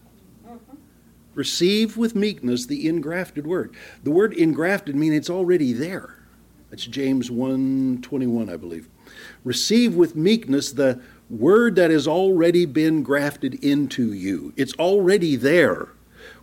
Receive 1.36 1.95
with 1.95 2.16
meekness 2.16 2.66
the 2.66 2.88
engrafted 2.88 3.47
word. 3.47 3.74
The 4.04 4.12
word 4.12 4.34
engrafted 4.34 4.95
means 4.95 5.16
it's 5.16 5.30
already 5.30 5.72
there. 5.72 6.16
That's 6.70 6.86
James 6.86 7.30
1:21, 7.30 8.50
I 8.50 8.58
believe. 8.58 8.89
Receive 9.43 9.95
with 9.95 10.16
meekness 10.16 10.72
the 10.72 11.00
word 11.30 11.76
that 11.76 11.91
has 11.91 12.08
already 12.08 12.66
been 12.66 13.04
grafted 13.04 13.64
into 13.64 14.12
you. 14.12 14.54
It's 14.56 14.74
already 14.74 15.36
there. 15.36 15.89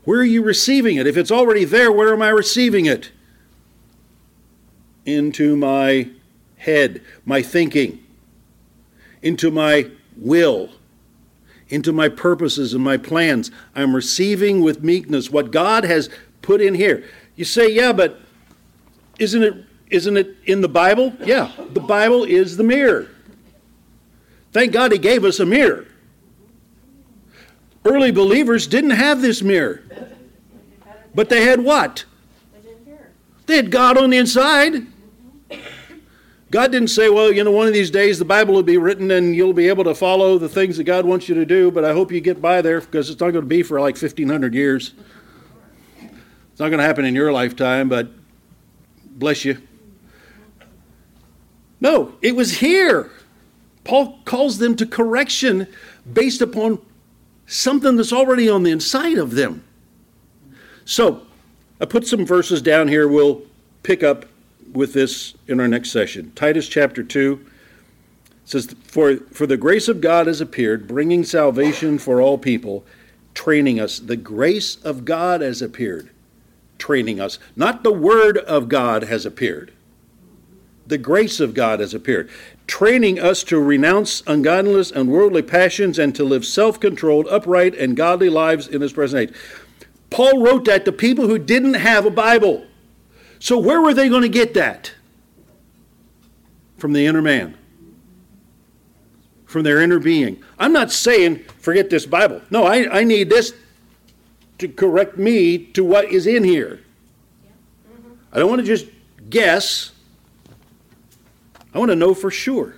Where 0.04 0.20
are 0.20 0.24
you 0.24 0.42
receiving 0.42 0.96
it? 0.96 1.06
If 1.06 1.16
it's 1.16 1.32
already 1.32 1.64
there, 1.64 1.90
where 1.90 2.12
am 2.12 2.22
I 2.22 2.28
receiving 2.28 2.86
it? 2.86 3.10
Into 5.04 5.56
my 5.56 6.10
head, 6.56 7.02
my 7.24 7.42
thinking, 7.42 7.98
into 9.26 9.50
my 9.50 9.90
will, 10.16 10.70
into 11.68 11.92
my 11.92 12.08
purposes 12.08 12.74
and 12.74 12.84
my 12.84 12.96
plans. 12.96 13.50
I'm 13.74 13.94
receiving 13.94 14.60
with 14.60 14.84
meekness 14.84 15.30
what 15.30 15.50
God 15.50 15.84
has 15.84 16.08
put 16.42 16.60
in 16.60 16.74
here. 16.74 17.04
You 17.34 17.44
say, 17.44 17.68
yeah, 17.72 17.92
but 17.92 18.20
isn't 19.18 19.42
it 19.42 19.64
isn't 19.88 20.16
it 20.16 20.36
in 20.44 20.60
the 20.60 20.68
Bible? 20.68 21.12
Yeah, 21.24 21.52
the 21.72 21.80
Bible 21.80 22.24
is 22.24 22.56
the 22.56 22.64
mirror. 22.64 23.08
Thank 24.52 24.72
God 24.72 24.92
he 24.92 24.98
gave 24.98 25.24
us 25.24 25.38
a 25.38 25.46
mirror. 25.46 25.86
Early 27.84 28.10
believers 28.10 28.66
didn't 28.66 28.90
have 28.90 29.22
this 29.22 29.42
mirror. 29.42 29.82
But 31.14 31.28
they 31.28 31.44
had 31.44 31.60
what? 31.60 32.04
They 33.46 33.56
had 33.56 33.70
God 33.70 33.96
on 33.96 34.10
the 34.10 34.16
inside. 34.16 34.86
God 36.50 36.70
didn't 36.70 36.88
say, 36.88 37.08
well, 37.08 37.32
you 37.32 37.42
know, 37.42 37.50
one 37.50 37.66
of 37.66 37.72
these 37.72 37.90
days 37.90 38.18
the 38.18 38.24
Bible 38.24 38.54
will 38.54 38.62
be 38.62 38.78
written 38.78 39.10
and 39.10 39.34
you'll 39.34 39.52
be 39.52 39.68
able 39.68 39.84
to 39.84 39.94
follow 39.94 40.38
the 40.38 40.48
things 40.48 40.76
that 40.76 40.84
God 40.84 41.04
wants 41.04 41.28
you 41.28 41.34
to 41.34 41.44
do, 41.44 41.70
but 41.72 41.84
I 41.84 41.92
hope 41.92 42.12
you 42.12 42.20
get 42.20 42.40
by 42.40 42.62
there 42.62 42.80
because 42.80 43.10
it's 43.10 43.20
not 43.20 43.32
going 43.32 43.42
to 43.42 43.48
be 43.48 43.64
for 43.64 43.80
like 43.80 43.96
1,500 43.96 44.54
years. 44.54 44.94
It's 46.00 46.60
not 46.60 46.68
going 46.68 46.78
to 46.78 46.84
happen 46.84 47.04
in 47.04 47.14
your 47.14 47.32
lifetime, 47.32 47.88
but 47.88 48.08
bless 49.04 49.44
you. 49.44 49.60
No, 51.80 52.14
it 52.22 52.36
was 52.36 52.58
here. 52.58 53.10
Paul 53.82 54.20
calls 54.24 54.58
them 54.58 54.76
to 54.76 54.86
correction 54.86 55.66
based 56.12 56.40
upon 56.40 56.80
something 57.46 57.96
that's 57.96 58.12
already 58.12 58.48
on 58.48 58.62
the 58.62 58.70
inside 58.70 59.18
of 59.18 59.32
them. 59.32 59.64
So, 60.84 61.22
I 61.80 61.84
put 61.84 62.06
some 62.06 62.24
verses 62.24 62.62
down 62.62 62.88
here. 62.88 63.08
We'll 63.08 63.42
pick 63.82 64.02
up 64.02 64.26
with 64.72 64.92
this 64.92 65.34
in 65.46 65.60
our 65.60 65.68
next 65.68 65.90
session. 65.90 66.32
Titus 66.34 66.68
chapter 66.68 67.02
2 67.02 67.44
says, 68.44 68.74
For, 68.84 69.16
for 69.32 69.46
the 69.46 69.56
grace 69.56 69.88
of 69.88 70.00
God 70.00 70.26
has 70.26 70.40
appeared, 70.40 70.86
bringing 70.86 71.24
salvation 71.24 71.98
for 71.98 72.20
all 72.20 72.38
people, 72.38 72.84
training 73.34 73.78
us. 73.80 73.98
The 73.98 74.16
grace 74.16 74.76
of 74.76 75.04
God 75.04 75.40
has 75.40 75.60
appeared, 75.62 76.10
training 76.78 77.20
us. 77.20 77.38
Not 77.54 77.82
the 77.82 77.92
word 77.92 78.38
of 78.38 78.68
God 78.68 79.04
has 79.04 79.26
appeared. 79.26 79.72
The 80.86 80.98
grace 80.98 81.40
of 81.40 81.52
God 81.52 81.80
has 81.80 81.94
appeared, 81.94 82.30
training 82.68 83.18
us 83.18 83.42
to 83.44 83.58
renounce 83.58 84.22
ungodliness 84.26 84.92
and 84.92 85.08
worldly 85.08 85.42
passions 85.42 85.98
and 85.98 86.14
to 86.14 86.24
live 86.24 86.44
self 86.44 86.78
controlled, 86.78 87.26
upright, 87.28 87.74
and 87.74 87.96
godly 87.96 88.28
lives 88.28 88.68
in 88.68 88.80
this 88.80 88.92
present 88.92 89.30
age. 89.30 89.36
Paul 90.10 90.42
wrote 90.42 90.64
that 90.66 90.84
to 90.84 90.92
people 90.92 91.26
who 91.26 91.38
didn't 91.38 91.74
have 91.74 92.06
a 92.06 92.10
Bible. 92.10 92.64
So, 93.38 93.58
where 93.58 93.80
were 93.80 93.94
they 93.94 94.08
going 94.08 94.22
to 94.22 94.28
get 94.28 94.54
that? 94.54 94.92
From 96.78 96.92
the 96.92 97.06
inner 97.06 97.22
man, 97.22 97.56
from 99.46 99.62
their 99.62 99.80
inner 99.80 99.98
being. 99.98 100.42
I'm 100.58 100.72
not 100.72 100.92
saying 100.92 101.44
forget 101.58 101.88
this 101.90 102.06
Bible. 102.06 102.42
No, 102.50 102.64
I, 102.64 103.00
I 103.00 103.04
need 103.04 103.30
this 103.30 103.54
to 104.58 104.68
correct 104.68 105.16
me 105.16 105.58
to 105.58 105.84
what 105.84 106.06
is 106.06 106.26
in 106.26 106.44
here. 106.44 106.80
I 108.32 108.38
don't 108.38 108.48
want 108.48 108.60
to 108.60 108.66
just 108.66 108.86
guess, 109.30 109.92
I 111.72 111.78
want 111.78 111.90
to 111.90 111.96
know 111.96 112.14
for 112.14 112.30
sure. 112.30 112.76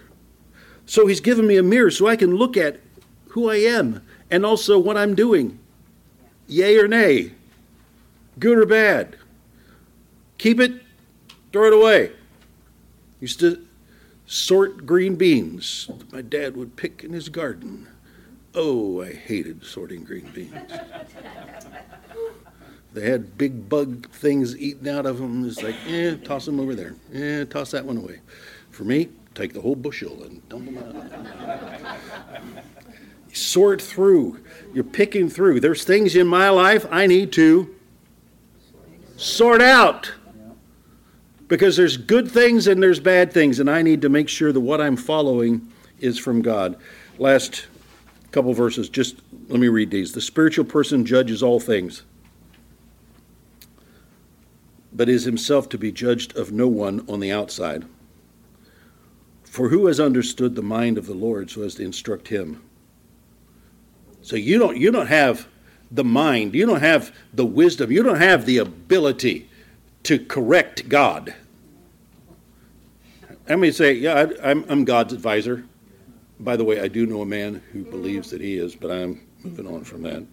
So, 0.86 1.06
he's 1.06 1.20
given 1.20 1.46
me 1.46 1.56
a 1.56 1.62
mirror 1.62 1.90
so 1.90 2.06
I 2.06 2.16
can 2.16 2.36
look 2.36 2.56
at 2.56 2.80
who 3.30 3.50
I 3.50 3.56
am 3.56 4.02
and 4.30 4.44
also 4.44 4.78
what 4.78 4.96
I'm 4.96 5.14
doing. 5.14 5.58
Yay 6.46 6.78
or 6.78 6.88
nay? 6.88 7.32
Good 8.38 8.58
or 8.58 8.66
bad? 8.66 9.17
Keep 10.38 10.60
it, 10.60 10.82
throw 11.52 11.66
it 11.66 11.72
away. 11.72 12.12
Used 13.20 13.40
to 13.40 13.66
sort 14.26 14.86
green 14.86 15.16
beans 15.16 15.90
that 15.98 16.12
my 16.12 16.22
dad 16.22 16.56
would 16.56 16.76
pick 16.76 17.02
in 17.02 17.12
his 17.12 17.28
garden. 17.28 17.88
Oh, 18.54 19.02
I 19.02 19.12
hated 19.12 19.64
sorting 19.64 20.04
green 20.04 20.30
beans. 20.34 20.54
they 22.92 23.10
had 23.10 23.36
big 23.36 23.68
bug 23.68 24.08
things 24.10 24.56
eaten 24.56 24.86
out 24.88 25.06
of 25.06 25.18
them. 25.18 25.46
It's 25.46 25.62
like, 25.62 25.76
eh, 25.88 26.16
toss 26.24 26.46
them 26.46 26.60
over 26.60 26.74
there. 26.74 26.94
Eh, 27.12 27.44
toss 27.44 27.72
that 27.72 27.84
one 27.84 27.96
away. 27.96 28.20
For 28.70 28.84
me, 28.84 29.08
take 29.34 29.52
the 29.52 29.60
whole 29.60 29.76
bushel 29.76 30.22
and 30.22 30.46
dump 30.48 30.66
them 30.66 30.78
out. 30.78 32.56
sort 33.32 33.82
through. 33.82 34.40
You're 34.72 34.84
picking 34.84 35.28
through. 35.28 35.60
There's 35.60 35.84
things 35.84 36.14
in 36.14 36.26
my 36.26 36.48
life 36.50 36.86
I 36.90 37.06
need 37.06 37.32
to 37.32 37.74
sort 39.16 39.60
out 39.60 40.12
because 41.48 41.76
there's 41.76 41.96
good 41.96 42.30
things 42.30 42.66
and 42.66 42.82
there's 42.82 43.00
bad 43.00 43.32
things, 43.32 43.58
and 43.58 43.70
I 43.70 43.82
need 43.82 44.02
to 44.02 44.08
make 44.08 44.28
sure 44.28 44.52
that 44.52 44.60
what 44.60 44.80
I'm 44.80 44.96
following 44.96 45.72
is 45.98 46.18
from 46.18 46.42
God. 46.42 46.76
Last 47.18 47.66
couple 48.30 48.52
verses, 48.52 48.88
just 48.88 49.16
let 49.48 49.58
me 49.58 49.68
read 49.68 49.90
these. 49.90 50.12
The 50.12 50.20
spiritual 50.20 50.66
person 50.66 51.06
judges 51.06 51.42
all 51.42 51.58
things, 51.58 52.02
but 54.92 55.08
is 55.08 55.24
himself 55.24 55.68
to 55.70 55.78
be 55.78 55.90
judged 55.90 56.36
of 56.36 56.52
no 56.52 56.68
one 56.68 57.04
on 57.08 57.20
the 57.20 57.32
outside. 57.32 57.86
For 59.44 59.70
who 59.70 59.86
has 59.86 59.98
understood 59.98 60.54
the 60.54 60.62
mind 60.62 60.98
of 60.98 61.06
the 61.06 61.14
Lord 61.14 61.50
so 61.50 61.62
as 61.62 61.76
to 61.76 61.82
instruct 61.82 62.28
him? 62.28 62.62
So 64.20 64.36
you 64.36 64.58
don't 64.58 64.76
you 64.76 64.90
don't 64.92 65.06
have 65.06 65.48
the 65.90 66.04
mind, 66.04 66.54
you 66.54 66.66
don't 66.66 66.82
have 66.82 67.16
the 67.32 67.46
wisdom, 67.46 67.90
you 67.90 68.02
don't 68.02 68.20
have 68.20 68.44
the 68.44 68.58
ability 68.58 69.48
to 70.08 70.18
correct 70.18 70.88
God. 70.88 71.34
I 73.46 73.56
may 73.56 73.70
say, 73.70 73.92
yeah, 73.92 74.14
I, 74.42 74.50
I'm, 74.50 74.64
I'm 74.70 74.84
God's 74.86 75.12
advisor. 75.12 75.66
By 76.40 76.56
the 76.56 76.64
way, 76.64 76.80
I 76.80 76.88
do 76.88 77.04
know 77.04 77.20
a 77.20 77.26
man 77.26 77.62
who 77.72 77.84
believes 77.84 78.30
that 78.30 78.40
he 78.40 78.56
is, 78.56 78.74
but 78.74 78.90
I'm 78.90 79.20
moving 79.44 79.66
on 79.66 79.84
from 79.84 80.00
that. 80.04 80.24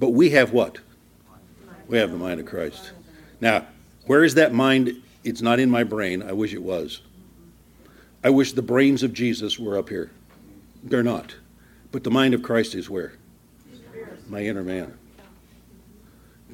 But 0.00 0.10
we 0.10 0.30
have 0.30 0.52
what? 0.52 0.78
We 1.86 1.96
have 1.98 2.10
the 2.10 2.16
mind 2.16 2.40
of 2.40 2.46
Christ. 2.46 2.90
Now, 3.40 3.68
where 4.06 4.24
is 4.24 4.34
that 4.34 4.52
mind? 4.52 5.00
It's 5.22 5.42
not 5.42 5.60
in 5.60 5.70
my 5.70 5.84
brain. 5.84 6.24
I 6.24 6.32
wish 6.32 6.54
it 6.54 6.62
was. 6.62 7.02
I 8.24 8.30
wish 8.30 8.52
the 8.52 8.62
brains 8.62 9.04
of 9.04 9.12
Jesus 9.12 9.60
were 9.60 9.78
up 9.78 9.90
here. 9.90 10.10
They're 10.82 11.04
not. 11.04 11.36
But 11.92 12.02
the 12.02 12.10
mind 12.10 12.34
of 12.34 12.42
Christ 12.42 12.74
is 12.74 12.90
where? 12.90 13.12
My 14.28 14.40
inner 14.40 14.64
man. 14.64 14.98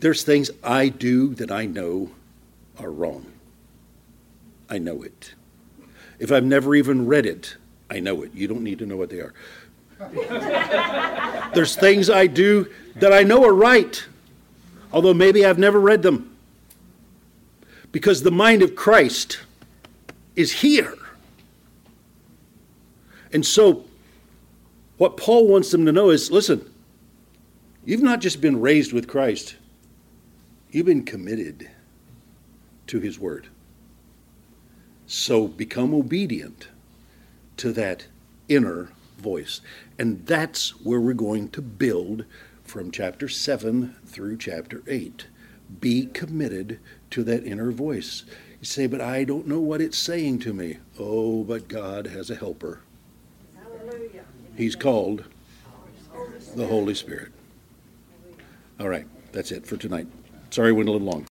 There's 0.02 0.24
things 0.24 0.50
I 0.64 0.88
do 0.88 1.32
that 1.36 1.52
I 1.52 1.64
know 1.64 2.10
are 2.76 2.90
wrong. 2.90 3.24
I 4.68 4.78
know 4.78 5.04
it. 5.04 5.34
If 6.18 6.32
I've 6.32 6.42
never 6.42 6.74
even 6.74 7.06
read 7.06 7.24
it, 7.24 7.54
I 7.88 8.00
know 8.00 8.22
it. 8.22 8.34
You 8.34 8.48
don't 8.48 8.64
need 8.64 8.80
to 8.80 8.86
know 8.86 8.96
what 8.96 9.10
they 9.10 9.20
are. 9.20 9.32
There's 11.54 11.76
things 11.76 12.10
I 12.10 12.26
do 12.26 12.68
that 12.96 13.12
I 13.12 13.22
know 13.22 13.44
are 13.44 13.54
right, 13.54 14.04
although 14.92 15.14
maybe 15.14 15.46
I've 15.46 15.60
never 15.60 15.78
read 15.78 16.02
them. 16.02 16.36
Because 17.92 18.24
the 18.24 18.32
mind 18.32 18.62
of 18.62 18.74
Christ 18.74 19.38
is 20.34 20.50
here. 20.50 20.98
And 23.32 23.46
so, 23.46 23.84
what 24.98 25.16
Paul 25.16 25.46
wants 25.46 25.70
them 25.70 25.86
to 25.86 25.92
know 25.92 26.10
is 26.10 26.32
listen, 26.32 26.68
you've 27.84 28.02
not 28.02 28.20
just 28.20 28.40
been 28.40 28.60
raised 28.60 28.92
with 28.92 29.06
Christ, 29.06 29.54
you've 30.72 30.86
been 30.86 31.04
committed 31.04 31.70
to 32.88 32.98
his 32.98 33.18
word. 33.18 33.48
So 35.06 35.46
become 35.46 35.94
obedient 35.94 36.68
to 37.58 37.72
that 37.72 38.06
inner 38.48 38.88
voice. 39.18 39.60
And 39.98 40.26
that's 40.26 40.70
where 40.82 41.00
we're 41.00 41.12
going 41.12 41.50
to 41.50 41.62
build 41.62 42.24
from 42.64 42.90
chapter 42.90 43.28
7 43.28 43.94
through 44.06 44.38
chapter 44.38 44.82
8. 44.88 45.26
Be 45.80 46.06
committed 46.06 46.80
to 47.10 47.22
that 47.24 47.44
inner 47.44 47.70
voice. 47.70 48.24
You 48.60 48.64
say, 48.64 48.86
but 48.86 49.00
I 49.00 49.24
don't 49.24 49.46
know 49.46 49.60
what 49.60 49.80
it's 49.80 49.98
saying 49.98 50.38
to 50.40 50.52
me. 50.52 50.78
Oh, 50.98 51.44
but 51.44 51.68
God 51.68 52.06
has 52.06 52.30
a 52.30 52.34
helper. 52.34 52.80
Hallelujah. 53.54 54.24
He's 54.56 54.76
called 54.76 55.24
the 56.56 56.66
Holy 56.66 56.94
Spirit. 56.94 57.32
All 58.80 58.88
right, 58.88 59.06
that's 59.32 59.52
it 59.52 59.66
for 59.66 59.76
tonight. 59.76 60.06
Sorry, 60.52 60.70
went 60.70 60.86
a 60.86 60.92
little 60.92 61.06
long. 61.06 61.26